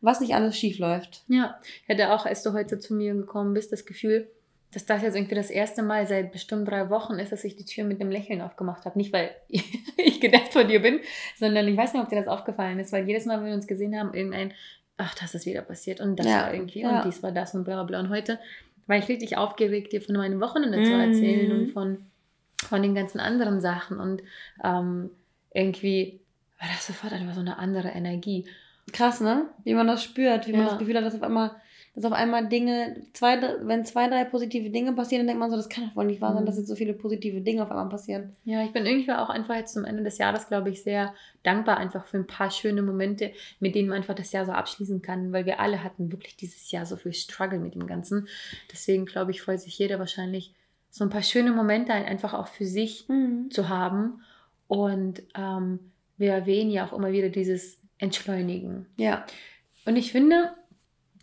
was 0.02 0.20
nicht 0.20 0.36
alles 0.36 0.58
schief 0.58 0.78
läuft. 0.78 1.24
Ja, 1.30 1.58
ich 1.84 1.90
hatte 1.90 2.12
auch, 2.14 2.26
als 2.26 2.44
du 2.44 2.52
heute 2.54 2.78
zu 2.80 2.94
mir 2.94 3.14
gekommen 3.14 3.54
bist, 3.54 3.72
das 3.72 3.86
Gefühl, 3.86 4.28
dass 4.74 4.86
das 4.86 5.02
jetzt 5.04 5.16
irgendwie 5.16 5.36
das 5.36 5.50
erste 5.50 5.82
Mal 5.84 6.06
seit 6.06 6.34
bestimmt 6.34 6.68
drei 6.70 6.90
Wochen 6.90 7.14
ist, 7.14 7.32
dass 7.32 7.46
ich 7.46 7.56
die 7.56 7.64
Tür 7.64 7.86
mit 7.86 8.02
einem 8.02 8.12
Lächeln 8.12 8.42
aufgemacht 8.42 8.84
habe. 8.84 8.98
Nicht, 9.00 9.14
weil 9.14 9.30
ich 9.50 10.20
gedacht 10.20 10.52
von 10.52 10.68
dir 10.68 10.82
bin, 10.82 11.00
sondern 11.38 11.66
ich 11.70 11.78
weiß 11.78 11.94
nicht, 11.94 12.04
ob 12.04 12.10
dir 12.10 12.18
das 12.18 12.28
aufgefallen 12.28 12.78
ist, 12.80 12.92
weil 12.92 13.08
jedes 13.08 13.26
Mal, 13.26 13.40
wenn 13.40 13.48
wir 13.48 13.54
uns 13.54 13.68
gesehen 13.68 13.98
haben, 13.98 14.14
irgendein, 14.14 14.52
ach, 14.98 15.16
das 15.16 15.34
ist 15.34 15.46
wieder 15.46 15.62
passiert 15.62 16.02
und 16.02 16.18
das 16.20 16.26
Ja, 16.28 16.42
war 16.42 16.54
irgendwie 16.54 16.82
ja. 16.82 16.98
und 16.98 17.06
dies 17.06 17.24
war 17.24 17.32
das 17.32 17.54
und 17.56 17.64
bla 17.64 17.76
bla 17.76 17.84
bla. 17.84 18.00
Und 18.02 18.10
heute 18.10 18.38
war 18.88 18.98
ich 18.98 19.08
richtig 19.08 19.38
aufgeregt, 19.38 19.92
dir 19.94 20.02
von 20.02 20.16
meinem 20.16 20.40
Wochenende 20.42 20.84
zu 20.84 20.94
Mhm. 20.94 21.00
erzählen 21.00 21.52
und 21.52 21.68
von, 21.72 22.06
von 22.64 22.82
den 22.82 22.96
ganzen 22.96 23.20
anderen 23.20 23.62
Sachen 23.62 24.00
und 24.00 24.22
ähm, 24.64 25.10
irgendwie 25.54 26.22
war 26.60 26.68
das 26.70 26.88
sofort 26.88 27.14
einfach 27.14 27.34
so 27.34 27.40
eine 27.42 27.58
andere 27.58 27.90
Energie. 27.90 28.48
Krass, 28.92 29.20
ne? 29.22 29.50
Wie 29.64 29.74
man 29.74 29.88
das 29.88 30.04
spürt, 30.04 30.48
wie 30.48 30.52
man 30.52 30.62
Ja. 30.62 30.70
das 30.70 30.78
Gefühl 30.80 30.96
hat, 30.98 31.04
dass 31.06 31.16
auf 31.16 31.24
einmal, 31.24 31.52
dass 31.96 32.04
auf 32.06 32.12
einmal 32.12 32.48
Dinge, 32.50 33.02
zwei, 33.14 33.42
wenn 33.64 33.86
zwei, 33.86 34.08
drei 34.10 34.26
positive 34.26 34.70
Dinge 34.70 34.92
passieren, 34.94 35.22
dann 35.22 35.28
denkt 35.28 35.40
man 35.40 35.50
so, 35.50 35.56
das 35.56 35.70
kann 35.70 35.88
doch 35.88 35.96
wohl 35.96 36.06
nicht 36.06 36.20
wahr 36.22 36.34
sein, 36.34 36.44
Mhm. 36.44 36.46
dass 36.46 36.58
jetzt 36.58 36.68
so 36.68 36.76
viele 36.76 36.94
positive 36.94 37.40
Dinge 37.42 37.64
auf 37.64 37.72
einmal 37.72 37.88
passieren. 37.90 38.34
Ja, 38.44 38.64
ich 38.64 38.74
bin 38.74 38.86
irgendwie 38.86 39.12
auch 39.14 39.30
einfach 39.30 39.56
jetzt 39.56 39.74
zum 39.74 39.86
Ende 39.86 40.04
des 40.04 40.18
Jahres, 40.18 40.48
glaube 40.50 40.70
ich, 40.70 40.84
sehr 40.84 41.14
dankbar 41.44 41.78
einfach 41.78 42.06
für 42.06 42.18
ein 42.18 42.28
paar 42.28 42.52
schöne 42.52 42.82
Momente, 42.82 43.32
mit 43.60 43.76
denen 43.76 43.88
man 43.88 43.98
einfach 44.00 44.14
das 44.16 44.32
Jahr 44.34 44.46
so 44.46 44.52
abschließen 44.52 45.02
kann, 45.02 45.32
weil 45.32 45.46
wir 45.46 45.60
alle 45.60 45.84
hatten 45.84 46.12
wirklich 46.12 46.36
dieses 46.36 46.70
Jahr 46.72 46.86
so 46.86 46.98
viel 46.98 47.14
Struggle 47.14 47.60
mit 47.60 47.76
dem 47.76 47.88
Ganzen. 47.88 48.28
Deswegen, 48.72 49.06
glaube 49.06 49.32
ich, 49.32 49.42
freut 49.42 49.62
sich 49.62 49.78
jeder 49.80 49.98
wahrscheinlich, 50.00 50.54
so 50.90 51.04
ein 51.04 51.10
paar 51.10 51.24
schöne 51.24 51.52
Momente 51.52 51.94
ein- 51.94 52.06
einfach 52.06 52.34
auch 52.34 52.48
für 52.48 52.66
sich 52.66 53.06
zu 53.50 53.70
haben. 53.70 54.22
Und 54.68 55.24
ähm, 55.38 55.80
wir 56.18 56.32
erwähnen 56.34 56.72
ja 56.72 56.86
auch 56.88 56.94
immer 56.94 57.12
wieder 57.12 57.30
dieses 57.30 57.80
Entschleunigen. 58.00 58.86
Ja. 58.98 59.26
Und 59.86 59.96
ich 59.98 60.12
finde, 60.12 60.52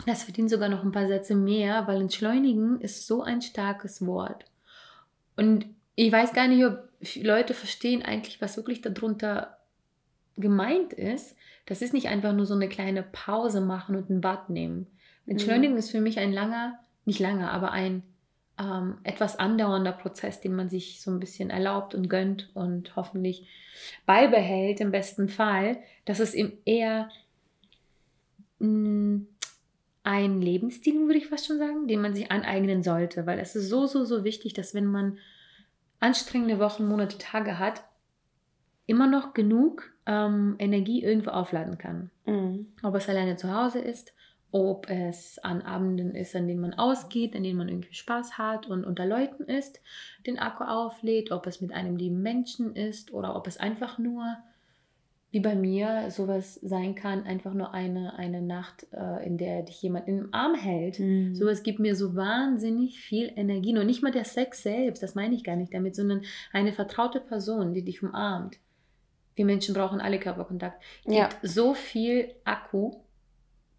das 0.07 0.25
verdient 0.25 0.51
sogar 0.51 0.69
noch 0.69 0.83
ein 0.83 0.93
paar 0.93 1.09
Sätze 1.09 1.35
mehr, 1.35 1.87
weil 1.87 2.01
entschleunigen 2.01 2.81
ist 2.81 3.07
so 3.07 3.23
ein 3.23 3.43
starkes 3.43 4.05
Wort. 4.07 4.45
Und 5.37 5.67
ich 5.95 6.11
weiß 6.11 6.33
gar 6.33 6.49
nicht, 6.49 6.65
ob 6.65 6.89
Leute 7.17 7.55
verstehen 7.55 8.03
eigentlich, 8.03 8.41
was 8.41 8.57
wirklich 8.57 8.81
darunter 8.81 9.59
gemeint 10.37 10.93
ist. 10.93 11.37
Das 11.67 11.83
ist 11.83 11.95
nicht 11.95 12.09
einfach 12.09 12.33
nur 12.33 12.47
so 12.47 12.55
eine 12.55 12.69
kleine 12.69 13.03
Pause 13.03 13.61
machen 13.61 13.97
und 13.97 14.11
ein 14.11 14.21
Bad 14.21 14.51
nehmen. 14.51 14.87
Entschleunigen 15.27 15.77
ist 15.77 15.91
für 15.91 16.01
mich 16.01 16.19
ein 16.19 16.33
langer, 16.33 16.79
nicht 17.05 17.21
langer, 17.21 17.53
aber 17.53 17.71
ein 17.71 18.03
ähm, 18.59 18.99
etwas 19.05 19.39
andauernder 19.39 19.93
Prozess, 19.93 20.41
den 20.41 20.55
man 20.55 20.69
sich 20.69 21.01
so 21.01 21.11
ein 21.11 21.21
bisschen 21.21 21.51
erlaubt 21.51 21.95
und 21.95 22.09
gönnt 22.09 22.51
und 22.55 22.97
hoffentlich 22.97 23.47
beibehält 24.05 24.81
im 24.81 24.91
besten 24.91 25.29
Fall. 25.29 25.79
Das 26.05 26.21
ist 26.21 26.35
eben 26.35 26.59
eher 26.65 27.09
mh, 28.59 29.23
ein 30.05 30.41
Lebensstil, 30.41 31.07
würde 31.07 31.19
ich 31.19 31.29
fast 31.29 31.47
schon 31.47 31.59
sagen, 31.59 31.87
den 31.87 32.01
man 32.01 32.15
sich 32.15 32.31
aneignen 32.31 32.83
sollte, 32.83 33.27
weil 33.27 33.39
es 33.39 33.55
ist 33.55 33.69
so, 33.69 33.87
so, 33.87 34.05
so 34.05 34.25
wichtig, 34.25 34.53
dass 34.53 34.75
wenn 34.75 34.87
man 34.87 35.19
anstrengende 36.01 36.59
Wochen, 36.59 36.87
Monate, 36.87 37.19
Tage 37.19 37.59
hat, 37.59 37.85
immer 38.87 39.07
noch 39.07 39.33
genug 39.33 39.93
ähm, 40.07 40.57
Energie 40.59 41.03
irgendwo 41.03 41.31
aufladen 41.31 41.79
kann. 41.79 42.11
Mhm. 42.27 42.67
Ob 42.83 42.97
es 42.97 43.09
alleine 43.09 43.37
zu 43.37 43.55
Hause 43.55 43.79
ist, 43.79 44.13
ob 44.51 44.91
es 44.91 45.39
an 45.39 45.63
Abenden 45.63 46.15
ist, 46.15 46.37
an 46.37 46.47
denen 46.47 46.61
man 46.61 46.75
ausgeht, 46.75 47.35
an 47.35 47.43
denen 47.43 47.57
man 47.57 47.69
irgendwie 47.69 47.95
Spaß 47.95 48.37
hat 48.37 48.67
und 48.67 48.85
unter 48.85 49.07
Leuten 49.07 49.45
ist, 49.45 49.81
den 50.27 50.39
Akku 50.39 50.65
auflädt, 50.65 51.31
ob 51.31 51.47
es 51.47 51.61
mit 51.61 51.73
einem 51.73 51.97
lieben 51.97 52.21
Menschen 52.21 52.77
ist 52.77 53.13
oder 53.13 53.35
ob 53.35 53.47
es 53.47 53.57
einfach 53.57 53.99
nur, 53.99 54.37
wie 55.33 55.41
bei 55.41 55.55
mir, 55.55 56.11
sowas 56.11 56.57
sein 56.63 56.95
kann, 56.95 57.25
einfach 57.25 57.55
nur 57.55 57.73
eine, 57.73 58.17
eine 58.19 58.43
Nacht, 58.43 58.87
äh, 58.93 59.27
in 59.27 59.39
der 59.39 59.63
dich 59.63 59.81
jemand 59.83 60.07
im 60.07 60.29
Arm 60.33 60.55
hält. 60.55 61.01
Mhm. 61.01 61.35
Sowas 61.35 61.63
gibt 61.63 61.79
mir 61.79 61.97
so 61.97 62.15
wahnsinnig 62.15 63.01
viel 63.01 63.33
Energie. 63.35 63.73
Nur 63.73 63.85
nicht 63.85 64.03
mal 64.03 64.13
der 64.13 64.27
Sex 64.27 64.63
selbst, 64.63 65.03
das 65.03 65.15
meine 65.15 65.35
ich 65.35 65.43
gar 65.43 65.57
nicht 65.57 65.73
damit, 65.73 65.97
sondern 65.97 66.23
eine 66.53 66.75
vertraute 66.75 67.19
Person, 67.19 67.73
die 67.73 67.83
dich 67.83 68.03
umarmt. 68.03 68.59
Wir 69.35 69.47
Menschen 69.47 69.75
brauchen 69.75 70.03
alle 70.03 70.21
Körperkontakt. 70.21 70.83
Gibt 71.05 71.17
Ja. 71.17 71.31
so 71.43 71.73
viel 71.73 72.35
Akku, 72.45 72.93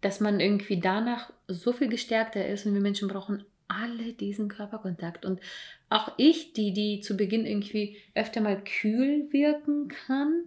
dass 0.00 0.18
man 0.18 0.40
irgendwie 0.40 0.80
danach 0.80 1.32
so 1.46 1.72
viel 1.72 1.88
gestärkter 1.88 2.44
ist 2.48 2.66
und 2.66 2.74
wir 2.74 2.80
Menschen 2.80 3.06
brauchen 3.06 3.44
alle 3.68 4.12
diesen 4.12 4.48
Körperkontakt. 4.48 5.24
Und 5.24 5.40
auch 5.88 6.10
ich, 6.16 6.52
die, 6.52 6.72
die 6.72 7.00
zu 7.00 7.16
Beginn 7.16 7.46
irgendwie 7.46 7.96
öfter 8.16 8.40
mal 8.40 8.60
kühl 8.62 9.32
wirken 9.32 9.86
kann, 9.86 10.46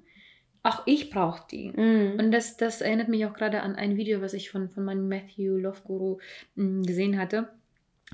auch 0.68 0.84
ich 0.86 1.10
brauche 1.10 1.44
die. 1.50 1.72
Mhm. 1.72 2.20
Und 2.20 2.32
das, 2.32 2.58
das 2.58 2.82
erinnert 2.82 3.08
mich 3.08 3.26
auch 3.26 3.34
gerade 3.34 3.62
an 3.62 3.76
ein 3.76 3.98
Video, 3.98 4.22
was 4.22 4.34
ich 4.34 4.50
von, 4.50 4.70
von 4.70 4.84
meinem 4.84 5.08
Matthew 5.08 5.58
Love 5.58 5.82
Guru 5.84 6.18
mh, 6.56 6.86
gesehen 6.86 7.18
hatte. 7.18 7.50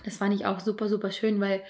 Das 0.06 0.18
fand 0.18 0.34
ich 0.34 0.46
auch 0.46 0.60
super, 0.60 0.88
super 0.88 1.12
schön, 1.12 1.40
weil 1.40 1.62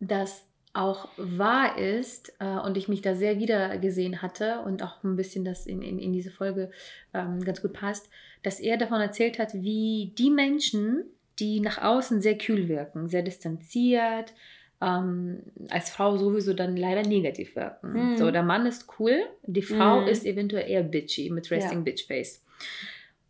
das 0.00 0.46
auch 0.72 1.08
wahr 1.16 1.78
ist 1.78 2.32
äh, 2.38 2.58
und 2.58 2.76
ich 2.76 2.88
mich 2.88 3.02
da 3.02 3.16
sehr 3.16 3.38
wieder 3.38 3.76
gesehen 3.78 4.22
hatte 4.22 4.60
und 4.60 4.82
auch 4.82 5.02
ein 5.02 5.16
bisschen 5.16 5.44
das 5.44 5.66
in, 5.66 5.82
in, 5.82 5.98
in 5.98 6.12
diese 6.12 6.30
Folge 6.30 6.70
ähm, 7.12 7.40
ganz 7.40 7.60
gut 7.60 7.72
passt, 7.72 8.08
dass 8.42 8.60
er 8.60 8.76
davon 8.76 9.00
erzählt 9.00 9.38
hat, 9.38 9.52
wie 9.54 10.14
die 10.16 10.30
Menschen, 10.30 11.04
die 11.40 11.60
nach 11.60 11.78
außen 11.78 12.20
sehr 12.20 12.38
kühl 12.38 12.68
wirken, 12.68 13.08
sehr 13.08 13.22
distanziert, 13.22 14.32
ähm, 14.80 15.42
als 15.68 15.90
Frau 15.90 16.16
sowieso 16.16 16.54
dann 16.54 16.76
leider 16.76 17.02
negativ 17.02 17.54
wirken. 17.54 18.12
Mhm. 18.12 18.16
So, 18.16 18.30
der 18.30 18.42
Mann 18.42 18.66
ist 18.66 18.86
cool, 18.98 19.22
die 19.46 19.62
Frau 19.62 20.02
mhm. 20.02 20.08
ist 20.08 20.24
eventuell 20.24 20.70
eher 20.70 20.82
bitchy 20.82 21.30
mit 21.30 21.50
Resting 21.50 21.78
ja. 21.78 21.84
Bitch 21.84 22.06
Face. 22.06 22.42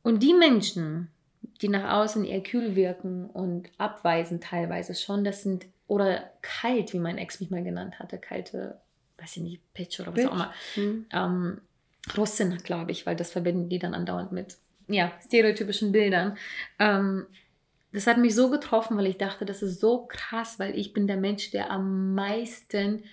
Und 0.02 0.22
die 0.22 0.34
Menschen, 0.34 1.08
die 1.60 1.68
nach 1.68 1.92
außen 2.00 2.24
eher 2.24 2.42
kühl 2.42 2.76
wirken 2.76 3.26
und 3.26 3.68
abweisen 3.78 4.40
teilweise 4.40 4.94
schon, 4.94 5.24
das 5.24 5.42
sind, 5.42 5.66
oder 5.86 6.30
kalt, 6.42 6.92
wie 6.92 7.00
mein 7.00 7.18
Ex 7.18 7.40
mich 7.40 7.50
mal 7.50 7.64
genannt 7.64 7.98
hatte, 7.98 8.18
kalte, 8.18 8.78
weiß 9.18 9.36
ich 9.36 9.42
nicht, 9.42 9.74
Bitch 9.74 10.00
oder 10.00 10.12
was 10.12 10.22
Bitch. 10.22 10.28
auch 10.28 10.34
immer. 10.34 10.52
Mhm. 10.76 11.06
Ähm, 11.12 11.60
Russin, 12.16 12.56
glaube 12.58 12.92
ich, 12.92 13.06
weil 13.06 13.16
das 13.16 13.32
verbinden 13.32 13.68
die 13.68 13.78
dann 13.78 13.94
andauernd 13.94 14.32
mit 14.32 14.56
ja, 14.88 15.12
stereotypischen 15.24 15.92
Bildern. 15.92 16.36
Ähm, 16.78 17.26
das 17.92 18.06
hat 18.06 18.18
mich 18.18 18.34
so 18.34 18.50
getroffen, 18.50 18.96
weil 18.96 19.06
ich 19.06 19.18
dachte, 19.18 19.44
das 19.44 19.62
ist 19.62 19.80
so 19.80 20.06
krass, 20.06 20.58
weil 20.58 20.78
ich 20.78 20.92
bin 20.92 21.06
der 21.06 21.16
Mensch, 21.16 21.50
der 21.50 21.70
am 21.70 22.14
meisten 22.14 23.04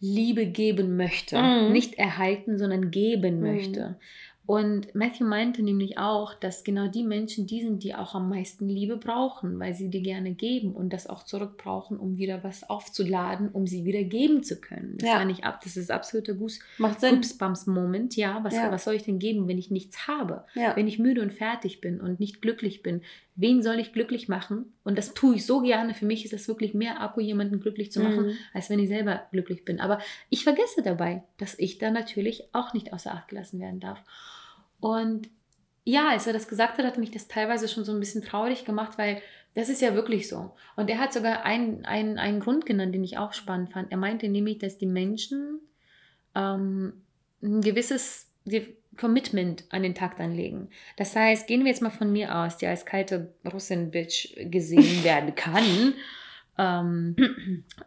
Liebe 0.00 0.46
geben 0.46 0.96
möchte. 0.96 1.40
Mhm. 1.40 1.72
Nicht 1.72 1.94
erhalten, 1.94 2.58
sondern 2.58 2.90
geben 2.90 3.36
mhm. 3.36 3.42
möchte. 3.42 3.96
Und 4.44 4.92
Matthew 4.96 5.24
meinte 5.24 5.62
nämlich 5.62 5.98
auch, 5.98 6.34
dass 6.34 6.64
genau 6.64 6.88
die 6.88 7.04
Menschen 7.04 7.46
die 7.46 7.62
sind, 7.62 7.84
die 7.84 7.94
auch 7.94 8.16
am 8.16 8.28
meisten 8.28 8.68
Liebe 8.68 8.96
brauchen, 8.96 9.58
weil 9.60 9.72
sie 9.72 9.88
die 9.88 10.02
gerne 10.02 10.32
geben 10.32 10.72
und 10.74 10.92
das 10.92 11.06
auch 11.06 11.22
zurück 11.22 11.56
brauchen, 11.58 11.96
um 11.96 12.16
wieder 12.16 12.42
was 12.42 12.68
aufzuladen, 12.68 13.50
um 13.50 13.68
sie 13.68 13.84
wieder 13.84 14.02
geben 14.02 14.42
zu 14.42 14.60
können. 14.60 14.96
Das 14.98 15.08
ja. 15.08 15.16
war 15.18 15.24
nicht 15.24 15.44
ab, 15.44 15.60
das 15.62 15.76
ist 15.76 15.92
absoluter 15.92 16.34
Goose, 16.34 16.58
Goosebumps-Moment. 16.78 18.16
Ja, 18.16 18.42
was, 18.42 18.54
ja. 18.54 18.72
was 18.72 18.82
soll 18.82 18.94
ich 18.94 19.04
denn 19.04 19.20
geben, 19.20 19.46
wenn 19.46 19.58
ich 19.58 19.70
nichts 19.70 20.08
habe? 20.08 20.44
Ja. 20.54 20.74
Wenn 20.74 20.88
ich 20.88 20.98
müde 20.98 21.22
und 21.22 21.32
fertig 21.32 21.80
bin 21.80 22.00
und 22.00 22.18
nicht 22.18 22.42
glücklich 22.42 22.82
bin? 22.82 23.02
Wen 23.34 23.62
soll 23.62 23.78
ich 23.78 23.92
glücklich 23.92 24.28
machen? 24.28 24.74
Und 24.84 24.98
das 24.98 25.14
tue 25.14 25.36
ich 25.36 25.46
so 25.46 25.60
gerne. 25.60 25.94
Für 25.94 26.04
mich 26.04 26.24
ist 26.24 26.34
das 26.34 26.48
wirklich 26.48 26.74
mehr 26.74 27.00
Akku, 27.00 27.20
jemanden 27.20 27.60
glücklich 27.60 27.90
zu 27.90 28.00
machen, 28.00 28.26
mhm. 28.26 28.36
als 28.52 28.68
wenn 28.68 28.78
ich 28.78 28.88
selber 28.88 29.22
glücklich 29.30 29.64
bin. 29.64 29.80
Aber 29.80 29.98
ich 30.28 30.44
vergesse 30.44 30.82
dabei, 30.82 31.22
dass 31.38 31.58
ich 31.58 31.78
da 31.78 31.90
natürlich 31.90 32.44
auch 32.52 32.74
nicht 32.74 32.92
außer 32.92 33.12
Acht 33.12 33.28
gelassen 33.28 33.58
werden 33.58 33.80
darf. 33.80 34.02
Und 34.80 35.30
ja, 35.84 36.10
als 36.10 36.26
er 36.26 36.32
das 36.32 36.46
gesagt 36.46 36.78
hat, 36.78 36.84
hat 36.84 36.98
mich 36.98 37.10
das 37.10 37.26
teilweise 37.26 37.68
schon 37.68 37.84
so 37.84 37.92
ein 37.92 38.00
bisschen 38.00 38.22
traurig 38.22 38.64
gemacht, 38.64 38.98
weil 38.98 39.22
das 39.54 39.68
ist 39.68 39.82
ja 39.82 39.94
wirklich 39.94 40.28
so. 40.28 40.52
Und 40.76 40.88
er 40.88 40.98
hat 40.98 41.12
sogar 41.12 41.44
einen, 41.44 41.84
einen, 41.84 42.18
einen 42.18 42.40
Grund 42.40 42.66
genannt, 42.66 42.94
den 42.94 43.04
ich 43.04 43.18
auch 43.18 43.32
spannend 43.32 43.72
fand. 43.72 43.90
Er 43.90 43.98
meinte 43.98 44.28
nämlich, 44.28 44.58
dass 44.58 44.78
die 44.78 44.86
Menschen 44.86 45.60
ähm, 46.34 47.02
ein 47.42 47.60
gewisses 47.60 48.30
Commitment 48.98 49.64
an 49.70 49.82
den 49.82 49.94
Tag 49.94 50.16
dann 50.16 50.34
legen. 50.34 50.68
Das 50.96 51.16
heißt, 51.16 51.46
gehen 51.46 51.64
wir 51.64 51.70
jetzt 51.70 51.82
mal 51.82 51.90
von 51.90 52.12
mir 52.12 52.36
aus, 52.36 52.58
die 52.58 52.66
als 52.66 52.84
kalte 52.84 53.34
Russin-Bitch 53.50 54.34
gesehen 54.50 55.04
werden 55.04 55.34
kann 55.34 55.94
ähm, 56.58 57.16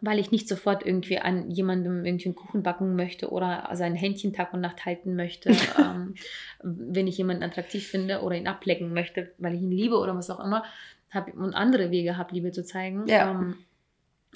weil 0.00 0.18
ich 0.18 0.32
nicht 0.32 0.48
sofort 0.48 0.84
irgendwie 0.84 1.18
an 1.18 1.50
jemandem 1.50 2.04
irgendwie 2.04 2.26
einen 2.26 2.34
Kuchen 2.34 2.62
backen 2.62 2.96
möchte 2.96 3.30
oder 3.30 3.68
sein 3.74 3.94
Händchen 3.94 4.32
Tag 4.32 4.52
und 4.52 4.60
Nacht 4.60 4.84
halten 4.84 5.14
möchte, 5.14 5.50
ähm, 5.78 6.14
wenn 6.62 7.06
ich 7.06 7.18
jemanden 7.18 7.44
attraktiv 7.44 7.86
finde 7.86 8.22
oder 8.22 8.36
ihn 8.36 8.48
ablecken 8.48 8.92
möchte, 8.92 9.32
weil 9.38 9.54
ich 9.54 9.62
ihn 9.62 9.70
liebe 9.70 9.96
oder 9.96 10.16
was 10.16 10.30
auch 10.30 10.44
immer, 10.44 10.64
hab, 11.10 11.32
und 11.34 11.54
andere 11.54 11.90
Wege 11.90 12.16
habe, 12.16 12.34
Liebe 12.34 12.50
zu 12.50 12.64
zeigen, 12.64 13.06
ja. 13.06 13.30
ähm, 13.30 13.56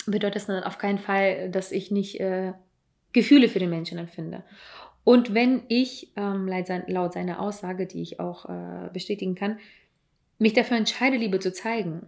bedeutet 0.06 0.36
das 0.36 0.46
dann 0.46 0.62
auf 0.62 0.78
keinen 0.78 0.98
Fall, 0.98 1.50
dass 1.50 1.72
ich 1.72 1.90
nicht 1.90 2.20
äh, 2.20 2.52
Gefühle 3.12 3.48
für 3.48 3.58
den 3.58 3.70
Menschen 3.70 3.98
empfinde. 3.98 4.44
Und 5.04 5.34
wenn 5.34 5.62
ich, 5.68 6.12
ähm, 6.16 6.46
laut 6.46 7.14
seiner 7.14 7.40
Aussage, 7.40 7.86
die 7.86 8.02
ich 8.02 8.20
auch 8.20 8.46
äh, 8.46 8.90
bestätigen 8.92 9.34
kann, 9.34 9.58
mich 10.38 10.52
dafür 10.52 10.76
entscheide, 10.76 11.16
Liebe 11.16 11.38
zu 11.38 11.52
zeigen, 11.52 12.06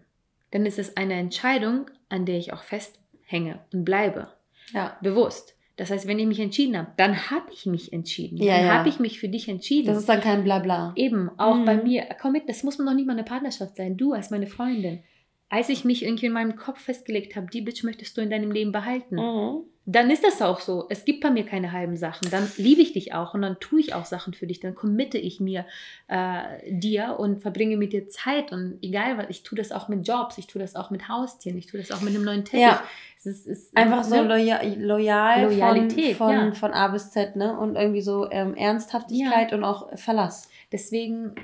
dann 0.51 0.67
ist 0.67 0.79
es 0.79 0.97
eine 0.97 1.15
Entscheidung, 1.15 1.91
an 2.09 2.27
der 2.27 2.39
ich 2.39 2.53
auch 2.53 2.63
festhänge 2.63 3.61
und 3.73 3.85
bleibe. 3.85 4.29
Ja. 4.73 4.97
Bewusst. 5.03 5.57
Das 5.77 5.91
heißt, 5.91 6.07
wenn 6.07 6.19
ich 6.19 6.27
mich 6.27 6.41
entschieden 6.41 6.77
habe, 6.77 6.93
dann 6.99 7.31
habe 7.31 7.47
ich 7.51 7.65
mich 7.65 7.93
entschieden. 7.93 8.37
Ja, 8.37 8.57
dann 8.57 8.67
ja. 8.67 8.75
habe 8.75 8.89
ich 8.91 9.01
mich 9.01 9.19
für 9.19 9.29
dich 9.29 9.49
entschieden. 9.49 9.87
Das 9.87 9.97
ist 9.97 10.09
dann 10.09 10.21
kein 10.21 10.45
Blabla. 10.45 10.93
Eben, 10.95 11.31
auch 11.39 11.57
mhm. 11.57 11.65
bei 11.65 11.83
mir. 11.83 12.07
Komm 12.21 12.33
mit, 12.33 12.49
das 12.49 12.63
muss 12.63 12.79
noch 12.79 12.95
nicht 12.95 13.07
mal 13.07 13.15
eine 13.15 13.25
Partnerschaft 13.25 13.77
sein. 13.77 13.97
Du 13.97 14.13
als 14.13 14.31
meine 14.31 14.47
Freundin. 14.47 15.03
Als 15.49 15.71
ich 15.71 15.85
mich 15.85 16.05
irgendwie 16.05 16.27
in 16.27 16.33
meinem 16.33 16.57
Kopf 16.57 16.81
festgelegt 16.81 17.37
habe, 17.37 17.49
die 17.51 17.63
Bitch 17.63 17.85
möchtest 17.85 18.17
du 18.17 18.21
in 18.21 18.31
deinem 18.31 18.53
Leben 18.53 18.73
behalten. 18.73 19.17
Mhm 19.17 19.72
dann 19.85 20.11
ist 20.11 20.23
das 20.23 20.41
auch 20.41 20.61
so. 20.61 20.87
Es 20.91 21.05
gibt 21.05 21.21
bei 21.21 21.31
mir 21.31 21.45
keine 21.45 21.73
halben 21.73 21.97
Sachen. 21.97 22.31
Dann 22.31 22.49
liebe 22.57 22.81
ich 22.81 22.93
dich 22.93 23.15
auch 23.15 23.35
und 23.35 23.43
dann 23.43 23.59
tue 23.59 23.81
ich 23.81 23.95
auch 23.95 24.05
Sachen 24.05 24.33
für 24.33 24.47
dich. 24.47 24.61
Dann 24.61 24.77
committe 24.77 25.19
ich 25.19 25.41
mir 25.41 25.67
äh, 26.07 26.43
dir 26.71 27.17
und 27.19 27.43
verbringe 27.43 27.77
mit 27.77 27.93
dir 27.93 28.09
Zeit. 28.09 28.53
Und 28.53 28.79
egal 28.81 29.19
was, 29.19 29.27
ich 29.29 29.43
tue 29.43 29.57
das 29.57 29.73
auch 29.73 29.89
mit 29.89 30.07
Jobs, 30.07 30.39
ich 30.39 30.47
tue 30.47 30.63
das 30.63 30.77
auch 30.77 30.91
mit 30.91 31.09
Haustieren, 31.09 31.59
ich 31.59 31.67
tue 31.67 31.81
das 31.81 31.91
auch 31.91 32.01
mit 32.01 32.15
einem 32.15 32.25
neuen 32.25 32.45
Teppich. 32.45 32.61
Ja. 32.61 32.83
Es 33.19 33.27
ist, 33.27 33.47
ist 33.47 33.77
einfach 33.77 34.05
so 34.05 34.17
ne? 34.17 34.23
loyal, 34.23 34.75
loyal 34.79 35.45
Loyalität, 35.45 36.17
von, 36.17 36.29
von, 36.29 36.47
ja. 36.47 36.53
von, 36.53 36.73
A 36.73 36.89
bis 36.89 37.11
Z, 37.11 37.35
ne? 37.35 37.59
Und 37.59 37.75
irgendwie 37.75 38.03
so 38.03 38.31
ähm, 38.31 38.55
Ernsthaftigkeit 38.55 39.51
ja. 39.51 39.57
und 39.57 39.65
auch 39.65 39.97
Verlass. 39.99 40.49
Deswegen 40.71 41.35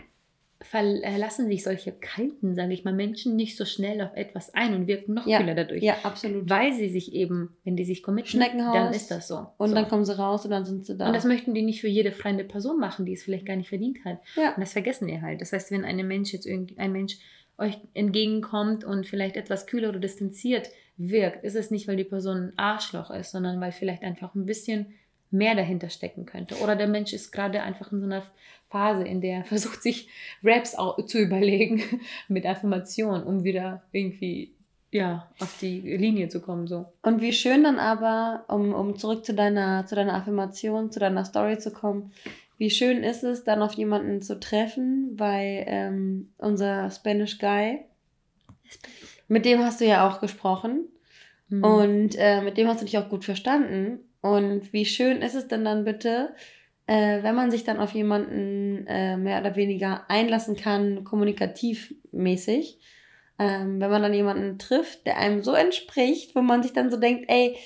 verlassen 0.61 1.47
sich 1.47 1.63
solche 1.63 1.93
kalten, 1.93 2.57
sage 2.57 2.73
ich 2.73 2.85
mal, 2.85 2.93
Menschen 2.93 3.37
nicht 3.37 3.57
so 3.57 3.65
schnell 3.65 4.03
auf 4.03 4.11
etwas 4.15 4.53
ein 4.55 4.75
und 4.75 4.89
wirken 4.89 5.15
noch 5.15 5.27
ja, 5.27 5.39
kühler 5.39 5.55
dadurch. 5.55 5.83
Ja, 5.83 5.99
absolut. 6.03 6.51
Weil 6.51 6.73
sie 6.73 6.89
sich 6.89 7.13
eben, 7.13 7.57
wenn 7.65 7.77
die 7.77 7.85
sich 7.85 8.03
committen, 8.03 8.41
dann 8.41 8.93
ist 8.93 9.11
das 9.11 9.29
so. 9.29 9.47
Und 9.57 9.69
so. 9.69 9.75
dann 9.75 9.89
kommen 9.89 10.05
sie 10.05 10.19
raus 10.19 10.45
und 10.45 10.51
dann 10.51 10.65
sind 10.65 10.85
sie 10.85 10.97
da. 10.97 11.07
Und 11.07 11.15
das 11.15 11.25
möchten 11.25 11.55
die 11.55 11.63
nicht 11.63 11.81
für 11.81 11.89
jede 11.89 12.11
fremde 12.11 12.43
Person 12.43 12.81
machen, 12.81 13.07
die 13.07 13.13
es 13.13 13.23
vielleicht 13.23 13.47
gar 13.47 13.55
nicht 13.55 13.69
verdient 13.69 14.05
hat. 14.05 14.19
Ja. 14.37 14.55
Und 14.55 14.61
das 14.61 14.73
vergessen 14.73 15.07
die 15.07 15.23
halt. 15.23 15.41
Das 15.41 15.53
heißt, 15.53 15.71
wenn 15.71 15.85
ein 15.85 16.07
Mensch 16.09 16.33
jetzt 16.33 16.47
irgendwie, 16.47 16.77
ein 16.77 16.91
Mensch 16.91 17.19
euch 17.57 17.79
entgegenkommt 17.95 18.85
und 18.85 19.07
vielleicht 19.07 19.37
etwas 19.37 19.67
kühler 19.67 19.91
oder 19.91 20.01
distanziert 20.01 20.71
wirkt, 20.97 21.45
ist 21.45 21.55
es 21.55 21.71
nicht, 21.71 21.87
weil 21.87 21.97
die 21.97 22.05
Person 22.05 22.37
ein 22.37 22.53
Arschloch 22.59 23.11
ist, 23.11 23.31
sondern 23.31 23.61
weil 23.61 23.73
vielleicht 23.73 24.03
einfach 24.03 24.35
ein 24.35 24.47
bisschen 24.47 24.95
mehr 25.31 25.55
dahinter 25.55 25.91
stecken 25.91 26.27
könnte. 26.27 26.57
Oder 26.57 26.75
der 26.75 26.89
Mensch 26.89 27.13
ist 27.13 27.33
gerade 27.33 27.63
einfach 27.63 27.93
in 27.93 28.01
so 28.01 28.07
einer 28.07 28.23
Phase, 28.71 29.05
in 29.05 29.21
der 29.21 29.39
er 29.39 29.45
versucht, 29.47 29.83
sich 29.83 30.09
Raps 30.43 30.77
zu 31.07 31.19
überlegen 31.19 31.83
mit 32.29 32.47
Affirmation, 32.47 33.23
um 33.23 33.45
wieder 33.45 33.83
irgendwie 33.93 34.55
ja, 34.91 35.29
auf 35.39 35.59
die 35.61 35.81
Linie 35.81 36.29
zu 36.29 36.41
kommen. 36.41 36.67
So. 36.67 36.87
Und 37.03 37.21
wie 37.21 37.33
schön 37.33 37.65
dann 37.65 37.79
aber, 37.79 38.45
um, 38.49 38.73
um 38.73 38.97
zurück 38.97 39.25
zu 39.25 39.35
deiner, 39.35 39.87
zu 39.87 39.95
deiner 39.95 40.15
Affirmation, 40.15 40.91
zu 40.91 40.99
deiner 40.99 41.25
Story 41.25 41.59
zu 41.59 41.71
kommen, 41.71 42.13
wie 42.57 42.71
schön 42.71 43.05
ist 43.05 43.23
es, 43.23 43.45
dann 43.45 43.63
auf 43.63 43.75
jemanden 43.75 44.21
zu 44.23 44.41
treffen, 44.41 45.13
weil 45.17 45.65
ähm, 45.69 46.33
unser 46.39 46.91
Spanish 46.91 47.39
Guy, 47.39 47.81
mit 49.29 49.45
dem 49.45 49.61
hast 49.61 49.81
du 49.81 49.87
ja 49.87 50.09
auch 50.09 50.21
gesprochen. 50.21 50.89
Mhm. 51.49 51.65
Und 51.65 52.11
äh, 52.17 52.41
mit 52.41 52.57
dem 52.57 52.67
hast 52.67 52.81
du 52.81 52.85
dich 52.85 52.99
auch 52.99 53.09
gut 53.09 53.25
verstanden. 53.25 54.01
Und 54.21 54.73
wie 54.73 54.85
schön 54.85 55.23
ist 55.23 55.35
es 55.35 55.47
denn 55.49 55.65
dann 55.65 55.85
bitte, 55.85 56.35
äh, 56.89 57.23
wenn 57.23 57.35
man 57.35 57.51
sich 57.51 57.65
dann 57.65 57.79
auf 57.79 57.93
jemanden 57.93 58.87
äh, 58.87 59.17
mehr 59.17 59.41
oder 59.41 59.57
weniger 59.57 60.07
einlassen 60.09 60.57
kann, 60.57 61.05
kommunikativ 61.05 61.95
mäßig, 62.13 62.79
ähm, 63.39 63.79
wenn 63.79 63.91
man 63.91 64.03
dann 64.03 64.15
jemanden 64.15 64.59
trifft, 64.59 65.07
der 65.07 65.19
einem 65.19 65.43
so 65.43 65.53
entspricht, 65.53 66.35
wo 66.35 66.41
man 66.41 66.63
sich 66.63 66.73
dann 66.73 66.91
so 66.91 66.97
denkt, 66.97 67.27
ey, 67.29 67.57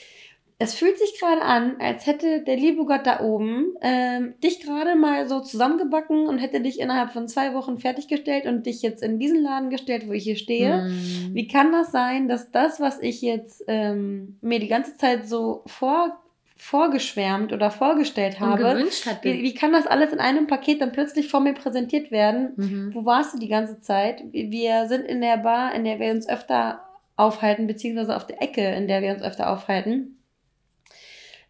es 0.58 0.74
fühlt 0.74 0.98
sich 0.98 1.18
gerade 1.18 1.42
an, 1.42 1.76
als 1.80 2.06
hätte 2.06 2.42
der 2.42 2.56
liebe 2.56 2.84
Gott 2.84 3.04
da 3.04 3.20
oben 3.20 3.74
ähm, 3.80 4.34
dich 4.42 4.60
gerade 4.60 4.96
mal 4.96 5.28
so 5.28 5.40
zusammengebacken 5.40 6.26
und 6.26 6.38
hätte 6.38 6.60
dich 6.60 6.78
innerhalb 6.78 7.10
von 7.10 7.26
zwei 7.26 7.54
Wochen 7.54 7.78
fertiggestellt 7.78 8.46
und 8.46 8.66
dich 8.66 8.82
jetzt 8.82 9.02
in 9.02 9.18
diesen 9.18 9.42
Laden 9.42 9.70
gestellt, 9.70 10.08
wo 10.08 10.12
ich 10.12 10.24
hier 10.24 10.36
stehe. 10.36 10.88
Mm. 10.88 11.34
Wie 11.34 11.48
kann 11.48 11.72
das 11.72 11.90
sein, 11.90 12.28
dass 12.28 12.52
das, 12.52 12.78
was 12.78 13.00
ich 13.00 13.22
jetzt 13.22 13.64
ähm, 13.66 14.38
mir 14.40 14.60
die 14.60 14.68
ganze 14.68 14.96
Zeit 14.96 15.28
so 15.28 15.62
vor 15.66 16.21
vorgeschwärmt 16.62 17.52
oder 17.52 17.72
vorgestellt 17.72 18.38
habe. 18.38 18.64
Und 18.64 18.76
gewünscht 18.76 19.04
hatte. 19.04 19.24
Wie, 19.24 19.42
wie, 19.42 19.52
kann 19.52 19.72
das 19.72 19.88
alles 19.88 20.12
in 20.12 20.20
einem 20.20 20.46
Paket 20.46 20.80
dann 20.80 20.92
plötzlich 20.92 21.28
vor 21.28 21.40
mir 21.40 21.54
präsentiert 21.54 22.12
werden? 22.12 22.52
Mhm. 22.54 22.94
Wo 22.94 23.04
warst 23.04 23.34
du 23.34 23.38
die 23.38 23.48
ganze 23.48 23.80
Zeit? 23.80 24.22
Wir 24.30 24.86
sind 24.86 25.04
in 25.04 25.20
der 25.20 25.38
Bar, 25.38 25.74
in 25.74 25.82
der 25.82 25.98
wir 25.98 26.12
uns 26.12 26.28
öfter 26.28 26.80
aufhalten, 27.16 27.66
beziehungsweise 27.66 28.14
auf 28.14 28.28
der 28.28 28.40
Ecke, 28.40 28.64
in 28.64 28.86
der 28.86 29.02
wir 29.02 29.12
uns 29.12 29.22
öfter 29.22 29.50
aufhalten. 29.50 30.18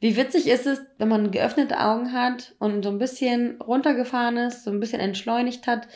Wie 0.00 0.16
witzig 0.16 0.48
ist 0.48 0.66
es, 0.66 0.80
wenn 0.96 1.08
man 1.08 1.30
geöffnete 1.30 1.78
Augen 1.78 2.14
hat 2.14 2.54
und 2.58 2.82
so 2.82 2.88
ein 2.88 2.98
bisschen 2.98 3.60
runtergefahren 3.60 4.38
ist, 4.38 4.64
so 4.64 4.70
ein 4.70 4.80
bisschen 4.80 5.00
entschleunigt 5.00 5.66
hat, 5.66 5.88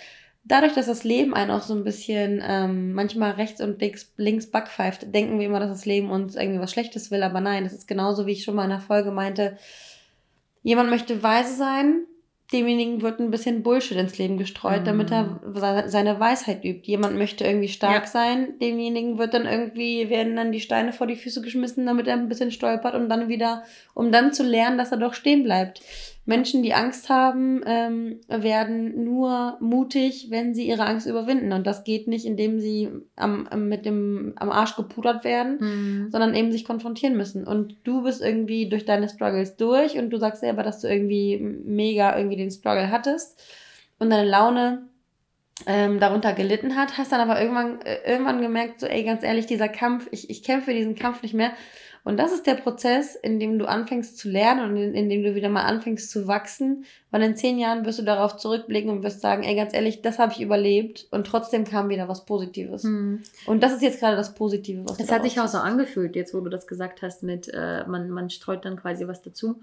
dadurch, 0.46 0.74
dass 0.74 0.86
das 0.86 1.04
Leben 1.04 1.34
einen 1.34 1.50
auch 1.50 1.62
so 1.62 1.74
ein 1.74 1.84
bisschen 1.84 2.42
ähm, 2.46 2.92
manchmal 2.92 3.32
rechts 3.32 3.60
und 3.60 3.80
links, 3.80 4.12
links 4.16 4.50
backpfeift, 4.50 5.12
denken 5.14 5.38
wir 5.38 5.46
immer, 5.46 5.60
dass 5.60 5.70
das 5.70 5.86
Leben 5.86 6.10
uns 6.10 6.36
irgendwie 6.36 6.60
was 6.60 6.70
Schlechtes 6.70 7.10
will, 7.10 7.22
aber 7.22 7.40
nein, 7.40 7.64
das 7.64 7.72
ist 7.72 7.88
genauso, 7.88 8.26
wie 8.26 8.32
ich 8.32 8.44
schon 8.44 8.54
mal 8.54 8.64
in 8.64 8.70
der 8.70 8.80
Folge 8.80 9.10
meinte. 9.10 9.58
Jemand 10.62 10.90
möchte 10.90 11.22
weise 11.22 11.54
sein, 11.54 12.06
demjenigen 12.52 13.02
wird 13.02 13.18
ein 13.18 13.30
bisschen 13.30 13.62
Bullshit 13.62 13.96
ins 13.96 14.18
Leben 14.18 14.38
gestreut, 14.38 14.82
mm. 14.82 14.84
damit 14.84 15.10
er 15.10 15.40
mhm. 15.44 15.88
seine 15.88 16.20
Weisheit 16.20 16.64
übt. 16.64 16.86
Jemand 16.86 17.16
möchte 17.16 17.44
irgendwie 17.44 17.68
stark 17.68 18.04
ja. 18.04 18.06
sein, 18.06 18.58
demjenigen 18.60 19.18
wird 19.18 19.34
dann 19.34 19.46
irgendwie, 19.46 20.10
werden 20.10 20.36
dann 20.36 20.52
die 20.52 20.60
Steine 20.60 20.92
vor 20.92 21.08
die 21.08 21.16
Füße 21.16 21.42
geschmissen, 21.42 21.86
damit 21.86 22.06
er 22.06 22.14
ein 22.14 22.28
bisschen 22.28 22.52
stolpert 22.52 22.94
und 22.94 23.08
dann 23.08 23.28
wieder, 23.28 23.64
um 23.94 24.12
dann 24.12 24.32
zu 24.32 24.44
lernen, 24.44 24.78
dass 24.78 24.92
er 24.92 24.98
doch 24.98 25.14
stehen 25.14 25.42
bleibt. 25.42 25.80
Menschen, 26.26 26.64
die 26.64 26.74
Angst 26.74 27.08
haben, 27.08 27.62
ähm, 27.64 28.20
werden 28.28 29.04
nur 29.04 29.56
mutig, 29.60 30.26
wenn 30.30 30.54
sie 30.54 30.68
ihre 30.68 30.84
Angst 30.84 31.06
überwinden. 31.06 31.52
Und 31.52 31.66
das 31.66 31.84
geht 31.84 32.08
nicht, 32.08 32.26
indem 32.26 32.58
sie 32.58 32.90
am, 33.14 33.48
mit 33.68 33.86
dem, 33.86 34.32
am 34.36 34.50
Arsch 34.50 34.74
gepudert 34.74 35.22
werden, 35.22 35.58
mhm. 35.60 36.10
sondern 36.10 36.34
eben 36.34 36.50
sich 36.50 36.64
konfrontieren 36.64 37.16
müssen. 37.16 37.46
Und 37.46 37.76
du 37.84 38.02
bist 38.02 38.20
irgendwie 38.20 38.68
durch 38.68 38.84
deine 38.84 39.08
Struggles 39.08 39.56
durch 39.56 39.96
und 39.96 40.10
du 40.10 40.18
sagst 40.18 40.40
selber, 40.40 40.64
dass 40.64 40.80
du 40.80 40.88
irgendwie 40.88 41.38
mega 41.38 42.16
irgendwie 42.16 42.36
den 42.36 42.50
Struggle 42.50 42.90
hattest 42.90 43.40
und 44.00 44.10
deine 44.10 44.28
Laune 44.28 44.88
ähm, 45.64 46.00
darunter 46.00 46.34
gelitten 46.34 46.76
hat, 46.76 46.98
hast 46.98 47.12
dann 47.12 47.20
aber 47.20 47.40
irgendwann, 47.40 47.80
äh, 47.82 47.98
irgendwann 48.04 48.42
gemerkt, 48.42 48.80
so, 48.80 48.86
ey, 48.86 49.04
ganz 49.04 49.22
ehrlich, 49.22 49.46
dieser 49.46 49.68
Kampf, 49.68 50.06
ich, 50.10 50.28
ich 50.28 50.42
kämpfe 50.42 50.74
diesen 50.74 50.96
Kampf 50.96 51.22
nicht 51.22 51.34
mehr. 51.34 51.52
Und 52.06 52.18
das 52.18 52.30
ist 52.30 52.46
der 52.46 52.54
Prozess, 52.54 53.16
in 53.16 53.40
dem 53.40 53.58
du 53.58 53.66
anfängst 53.66 54.16
zu 54.16 54.30
lernen 54.30 54.70
und 54.70 54.76
in, 54.76 54.94
in, 54.94 55.08
dem 55.08 55.24
du 55.24 55.34
wieder 55.34 55.48
mal 55.48 55.64
anfängst 55.64 56.08
zu 56.08 56.28
wachsen. 56.28 56.84
Weil 57.10 57.22
in 57.22 57.34
zehn 57.34 57.58
Jahren 57.58 57.84
wirst 57.84 57.98
du 57.98 58.04
darauf 58.04 58.36
zurückblicken 58.36 58.92
und 58.92 59.02
wirst 59.02 59.22
sagen, 59.22 59.42
ey, 59.42 59.56
ganz 59.56 59.74
ehrlich, 59.74 60.02
das 60.02 60.20
habe 60.20 60.32
ich 60.32 60.40
überlebt 60.40 61.08
und 61.10 61.26
trotzdem 61.26 61.64
kam 61.64 61.88
wieder 61.88 62.08
was 62.08 62.24
Positives. 62.24 62.84
Hm. 62.84 63.24
Und 63.46 63.60
das 63.60 63.72
ist 63.72 63.82
jetzt 63.82 63.98
gerade 63.98 64.16
das 64.16 64.36
Positive, 64.36 64.84
was 64.88 65.00
Es 65.00 65.10
hat 65.10 65.24
sich 65.24 65.40
auch 65.40 65.48
so 65.48 65.58
angefühlt, 65.58 66.14
jetzt 66.14 66.32
wo 66.32 66.38
du 66.38 66.48
das 66.48 66.68
gesagt 66.68 67.02
hast, 67.02 67.24
mit 67.24 67.50
äh, 67.52 67.84
man, 67.88 68.08
man 68.10 68.30
streut 68.30 68.64
dann 68.64 68.76
quasi 68.76 69.08
was 69.08 69.22
dazu 69.22 69.60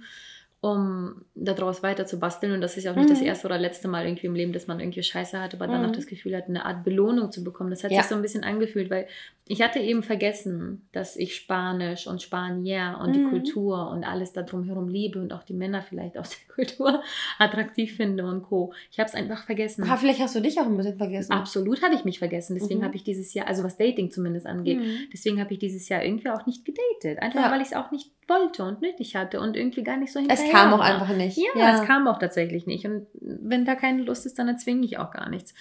um 0.63 1.25
daraus 1.35 1.83
weiter 1.83 2.05
zu 2.05 2.19
basteln. 2.19 2.53
Und 2.53 2.61
das 2.61 2.77
ist 2.77 2.85
ja 2.85 2.93
auch 2.93 2.95
nicht 2.95 3.09
mhm. 3.09 3.13
das 3.15 3.21
erste 3.21 3.47
oder 3.47 3.57
letzte 3.57 3.89
Mal 3.89 4.05
irgendwie 4.05 4.27
im 4.27 4.33
Leben, 4.33 4.53
dass 4.53 4.65
man 4.65 4.79
irgendwie 4.79 5.03
Scheiße 5.03 5.37
hatte, 5.37 5.57
aber 5.57 5.67
mhm. 5.67 5.71
danach 5.73 5.91
das 5.91 6.07
Gefühl 6.07 6.37
hat, 6.37 6.47
eine 6.47 6.65
Art 6.65 6.85
Belohnung 6.85 7.33
zu 7.33 7.43
bekommen. 7.43 7.69
Das 7.69 7.83
hat 7.83 7.91
ja. 7.91 8.01
sich 8.01 8.07
so 8.07 8.15
ein 8.15 8.21
bisschen 8.21 8.45
angefühlt, 8.45 8.89
weil 8.89 9.07
ich 9.45 9.61
hatte 9.61 9.79
eben 9.79 10.03
vergessen, 10.03 10.87
dass 10.93 11.17
ich 11.17 11.35
Spanisch 11.35 12.07
und 12.07 12.21
Spanier 12.21 12.97
und 13.03 13.09
mhm. 13.09 13.13
die 13.13 13.23
Kultur 13.25 13.89
und 13.89 14.05
alles 14.05 14.31
da 14.31 14.41
drumherum 14.41 14.87
liebe 14.87 15.19
und 15.19 15.33
auch 15.33 15.43
die 15.43 15.53
Männer 15.53 15.81
vielleicht 15.81 16.17
aus 16.17 16.29
der 16.29 16.47
Kultur 16.55 17.03
attraktiv 17.39 17.97
finde 17.97 18.25
und 18.25 18.43
Co. 18.43 18.71
Ich 18.89 18.99
habe 18.99 19.09
es 19.09 19.15
einfach 19.15 19.45
vergessen. 19.45 19.83
Aber 19.83 19.97
vielleicht 19.97 20.21
hast 20.21 20.33
du 20.33 20.39
dich 20.39 20.57
auch 20.61 20.65
ein 20.65 20.77
bisschen 20.77 20.97
vergessen. 20.97 21.33
Absolut 21.33 21.83
habe 21.83 21.93
ich 21.93 22.05
mich 22.05 22.19
vergessen. 22.19 22.55
Deswegen 22.57 22.79
mhm. 22.79 22.85
habe 22.85 22.95
ich 22.95 23.03
dieses 23.03 23.33
Jahr, 23.33 23.49
also 23.49 23.65
was 23.65 23.75
Dating 23.75 24.11
zumindest 24.11 24.45
angeht, 24.45 24.79
mhm. 24.79 25.09
deswegen 25.11 25.41
habe 25.41 25.51
ich 25.51 25.59
dieses 25.59 25.89
Jahr 25.89 26.05
irgendwie 26.05 26.29
auch 26.29 26.45
nicht 26.45 26.63
gedatet. 26.63 27.21
Einfach 27.21 27.41
ja. 27.41 27.51
weil 27.51 27.59
ich 27.59 27.67
es 27.67 27.73
auch 27.73 27.91
nicht 27.91 28.11
wollte 28.29 28.63
und 28.63 28.81
nötig 28.81 29.15
hatte 29.15 29.39
und 29.39 29.55
irgendwie 29.55 29.83
gar 29.83 29.97
nicht 29.97 30.11
so 30.11 30.19
hinterher 30.19 30.45
Es 30.45 30.51
kam 30.51 30.73
auch 30.73 30.79
einfach 30.79 31.15
nicht. 31.15 31.37
Ja, 31.37 31.49
ja, 31.55 31.81
es 31.81 31.87
kam 31.87 32.07
auch 32.07 32.19
tatsächlich 32.19 32.65
nicht. 32.65 32.85
Und 32.85 33.07
wenn 33.19 33.65
da 33.65 33.75
keine 33.75 34.03
Lust 34.03 34.25
ist, 34.25 34.39
dann 34.39 34.47
erzwinge 34.47 34.85
ich 34.85 34.97
auch 34.97 35.11
gar 35.11 35.29
nichts. 35.29 35.53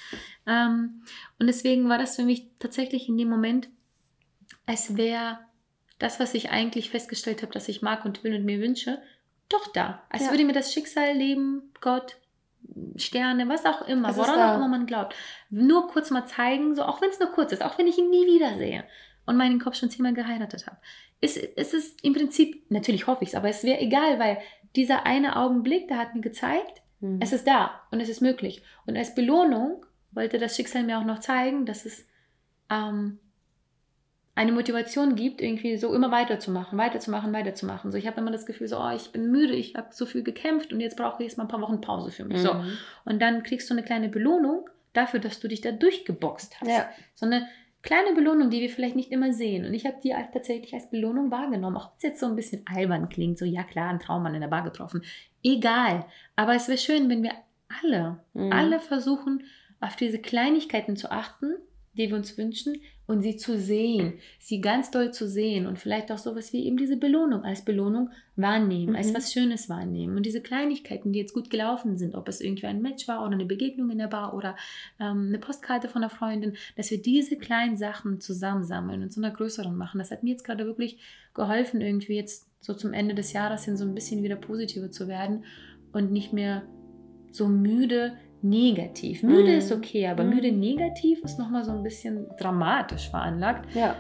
Ähm, 0.47 1.03
und 1.39 1.47
deswegen 1.47 1.89
war 1.89 1.99
das 1.99 2.17
für 2.17 2.25
mich 2.25 2.47
tatsächlich 2.59 3.09
in 3.09 3.19
dem 3.19 3.29
Moment, 3.29 3.69
als 4.67 4.97
wäre 4.97 5.39
das, 5.99 6.21
was 6.21 6.35
ich 6.35 6.51
eigentlich 6.51 6.91
festgestellt 6.91 7.43
habe, 7.43 7.53
dass 7.53 7.69
ich 7.69 7.83
mag 7.83 8.05
und 8.05 8.25
will 8.25 8.35
und 8.35 8.45
mir 8.45 8.61
wünsche, 8.61 9.01
doch 9.49 9.73
da. 9.73 10.03
Als 10.09 10.25
ja. 10.25 10.31
würde 10.31 10.45
mir 10.45 10.53
das 10.53 10.73
Schicksal, 10.73 11.13
Leben, 11.13 11.73
Gott, 11.81 12.17
Sterne, 12.97 13.49
was 13.49 13.67
auch 13.67 13.87
immer, 13.87 14.17
woran 14.17 14.41
auch 14.41 14.57
immer 14.57 14.69
man 14.69 14.87
glaubt, 14.87 15.15
nur 15.51 15.89
kurz 15.89 16.11
mal 16.11 16.27
zeigen, 16.27 16.75
so 16.75 16.83
auch 16.85 17.03
wenn 17.03 17.11
es 17.11 17.21
nur 17.21 17.31
kurz 17.31 17.53
ist, 17.53 17.63
auch 17.63 17.77
wenn 17.79 17.87
ich 17.87 17.99
ihn 17.99 18.11
nie 18.11 18.27
wiedersehe 18.27 18.85
und 19.27 19.37
meinen 19.37 19.61
Kopf 19.61 19.77
schon 19.77 19.91
zehnmal 19.91 20.15
geheiratet 20.15 20.67
habe. 20.67 20.79
Es, 21.21 21.37
es 21.37 21.75
ist 21.75 22.05
im 22.05 22.15
Prinzip, 22.15 22.71
natürlich 22.71 23.07
hoffe 23.07 23.23
ich 23.25 23.31
es, 23.31 23.35
aber 23.35 23.49
es 23.49 23.63
wäre 23.65 23.81
egal, 23.81 24.19
weil 24.19 24.39
dieser 24.75 25.07
eine 25.07 25.37
Augenblick, 25.37 25.89
der 25.89 25.99
hat 25.99 26.15
mir 26.15 26.21
gezeigt, 26.21 26.83
mhm. 27.01 27.21
es 27.21 27.33
ist 27.33 27.47
da 27.47 27.83
und 27.91 28.01
es 28.01 28.09
ist 28.09 28.21
möglich. 28.21 28.63
Und 28.87 28.97
als 28.97 29.15
Belohnung 29.15 29.85
wollte 30.11 30.39
das 30.39 30.57
Schicksal 30.57 30.83
mir 30.83 30.99
auch 30.99 31.05
noch 31.05 31.21
zeigen, 31.21 31.67
dass 31.67 31.85
es 31.85 32.07
ähm, 32.71 33.19
eine 34.35 34.53
Motivation 34.53 35.15
gibt, 35.15 35.43
irgendwie 35.43 35.77
so 35.77 35.95
immer 35.95 36.11
weiterzumachen, 36.11 36.79
weiterzumachen, 36.79 37.33
weiterzumachen. 37.33 37.93
So, 37.93 37.99
ich 37.99 38.07
habe 38.07 38.21
immer 38.21 38.31
das 38.31 38.47
Gefühl, 38.47 38.67
so, 38.67 38.79
oh, 38.79 38.91
ich 38.91 39.13
bin 39.13 39.31
müde, 39.31 39.55
ich 39.55 39.75
habe 39.75 39.89
so 39.91 40.07
viel 40.07 40.23
gekämpft 40.23 40.73
und 40.73 40.81
jetzt 40.81 40.97
brauche 40.97 41.23
ich 41.23 41.29
jetzt 41.29 41.37
mal 41.37 41.45
ein 41.45 41.49
paar 41.49 41.61
Wochen 41.61 41.83
Pause 41.83 42.11
für 42.11 42.25
mich. 42.25 42.39
Mhm. 42.39 42.43
So. 42.43 42.57
Und 43.05 43.21
dann 43.21 43.43
kriegst 43.43 43.69
du 43.69 43.75
eine 43.75 43.83
kleine 43.83 44.09
Belohnung 44.09 44.69
dafür, 44.95 45.21
dass 45.21 45.41
du 45.41 45.49
dich 45.49 45.61
da 45.61 45.71
durchgeboxt 45.71 46.61
hast. 46.61 46.69
Ja. 46.69 46.89
So 47.15 47.27
eine 47.27 47.47
kleine 47.83 48.15
Belohnung, 48.15 48.51
die 48.51 48.61
wir 48.61 48.71
vielleicht 48.71 48.97
nicht 48.97 49.11
immer 49.11 49.33
sehen. 49.33 49.65
Und 49.67 49.75
ich 49.75 49.85
habe 49.87 49.97
die 50.03 50.15
tatsächlich 50.33 50.73
als 50.75 50.91
Belohnung 50.91 51.31
wahrgenommen. 51.31 51.77
Auch 51.77 51.91
wenn 51.91 51.97
es 51.97 52.03
jetzt 52.03 52.21
so 52.21 52.27
ein 52.27 52.37
bisschen 52.37 52.65
albern 52.67 53.09
klingt, 53.09 53.39
so, 53.39 53.45
ja 53.45 53.65
klar, 53.65 53.91
ein 53.91 54.01
Traummann 54.01 54.35
in 54.35 54.41
der 54.41 54.49
Bar 54.49 54.63
getroffen. 54.63 55.03
Egal. 55.43 56.07
Aber 56.37 56.55
es 56.55 56.69
wäre 56.69 56.79
schön, 56.79 57.09
wenn 57.09 57.23
wir 57.23 57.33
alle, 57.83 58.21
mhm. 58.35 58.53
alle 58.53 58.81
versuchen, 58.81 59.45
auf 59.81 59.97
diese 59.97 60.19
Kleinigkeiten 60.19 60.97
zu 60.97 61.11
achten 61.11 61.55
die 61.95 62.09
wir 62.09 62.17
uns 62.17 62.39
wünschen 62.39 62.77
und 63.07 63.23
sie 63.23 63.37
zu 63.37 63.59
sehen, 63.59 64.15
sie 64.39 64.61
ganz 64.61 64.91
doll 64.91 65.13
zu 65.13 65.29
sehen 65.29 65.67
und 65.67 65.79
vielleicht 65.79 66.11
auch 66.11 66.19
sowas 66.19 66.53
wie 66.53 66.65
eben 66.65 66.77
diese 66.77 66.97
Belohnung 66.97 67.45
als 67.45 67.65
Belohnung 67.65 68.11
wahrnehmen, 68.37 68.93
mhm. 68.93 68.97
als 68.97 69.13
was 69.13 69.33
Schönes 69.33 69.69
wahrnehmen 69.69 70.17
und 70.17 70.25
diese 70.25 70.41
Kleinigkeiten, 70.41 71.13
die 71.13 71.19
jetzt 71.19 71.35
gut 71.35 71.51
gelaufen 71.51 71.99
sind, 71.99 72.15
ob 72.15 72.29
es 72.29 72.41
irgendwie 72.41 72.67
ein 72.67 72.81
Match 72.81 73.09
war 73.09 73.23
oder 73.25 73.35
eine 73.35 73.45
Begegnung 73.45 73.91
in 73.91 73.99
der 73.99 74.07
Bar 74.07 74.35
oder 74.35 74.57
ähm, 74.99 75.27
eine 75.29 75.39
Postkarte 75.39 75.89
von 75.89 76.03
einer 76.03 76.11
Freundin, 76.11 76.57
dass 76.77 76.91
wir 76.91 77.03
diese 77.03 77.37
kleinen 77.37 77.77
Sachen 77.77 78.21
zusammensammeln 78.21 79.03
und 79.03 79.13
zu 79.13 79.21
einer 79.21 79.33
größeren 79.33 79.77
machen. 79.77 79.99
Das 79.99 80.11
hat 80.11 80.23
mir 80.23 80.31
jetzt 80.31 80.45
gerade 80.45 80.65
wirklich 80.65 80.99
geholfen, 81.35 81.81
irgendwie 81.81 82.17
jetzt 82.17 82.49
so 82.61 82.73
zum 82.75 82.93
Ende 82.95 83.15
des 83.15 83.33
Jahres 83.33 83.65
hin 83.65 83.77
so 83.77 83.85
ein 83.85 83.95
bisschen 83.95 84.23
wieder 84.23 84.37
positiver 84.37 84.91
zu 84.91 85.09
werden 85.09 85.45
und 85.93 86.13
nicht 86.13 86.33
mehr 86.33 86.63
so 87.33 87.49
müde 87.49 88.17
negativ. 88.43 89.23
Müde 89.23 89.55
mm. 89.55 89.59
ist 89.59 89.73
okay, 89.73 90.09
aber 90.09 90.25
mm. 90.25 90.31
müde 90.31 90.53
negativ 90.53 91.21
ist 91.23 91.39
nochmal 91.39 91.65
so 91.65 91.73
ein 91.73 91.83
bisschen 91.83 92.27
dramatisch 92.39 93.09
veranlagt. 93.09 93.75
Ja. 93.75 93.97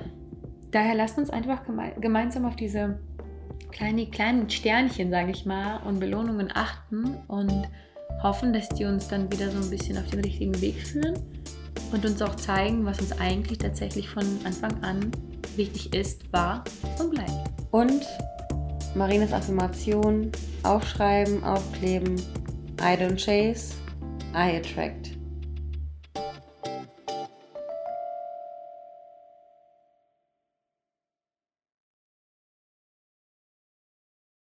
Daher 0.70 0.95
lasst 0.95 1.18
uns 1.18 1.30
einfach 1.30 1.64
geme 1.64 1.93
gemeinsam 2.01 2.45
auf 2.45 2.57
diese 2.57 2.99
kleine, 3.70 4.07
kleinen 4.07 4.49
Sternchen, 4.49 5.11
sage 5.11 5.30
ich 5.30 5.45
mal, 5.47 5.78
und 5.86 6.01
Belohnungen 6.01 6.51
achten 6.53 7.16
und 7.28 7.68
hoffen, 8.22 8.53
dass 8.53 8.68
die 8.68 8.84
uns 8.84 9.09
dann 9.09 9.30
wieder 9.32 9.51
so 9.51 9.59
ein 9.59 9.70
bisschen 9.70 9.99
auf 9.99 10.09
den 10.11 10.20
richtigen 10.20 10.61
Weg 10.61 10.76
führen 10.86 11.18
und 11.93 12.05
uns 12.05 12.22
auch 12.22 12.36
zeigen, 12.36 12.84
was 12.84 13.01
uns 13.01 13.18
eigentlich 13.20 13.59
tatsächlich 13.59 14.09
von 14.09 14.24
Anfang 14.45 14.82
an 14.82 15.11
wichtig 15.57 15.95
ist, 15.95 16.32
war 16.32 16.64
und 16.99 17.11
bleibt. 17.11 17.32
Und 17.70 18.07
Marines 18.95 19.32
Affirmation 19.32 20.30
aufschreiben, 20.62 21.43
aufkleben. 21.45 22.16
I 22.80 22.97
don't 22.97 23.16
chase, 23.16 23.74
I 24.35 24.49
attract. 24.51 25.12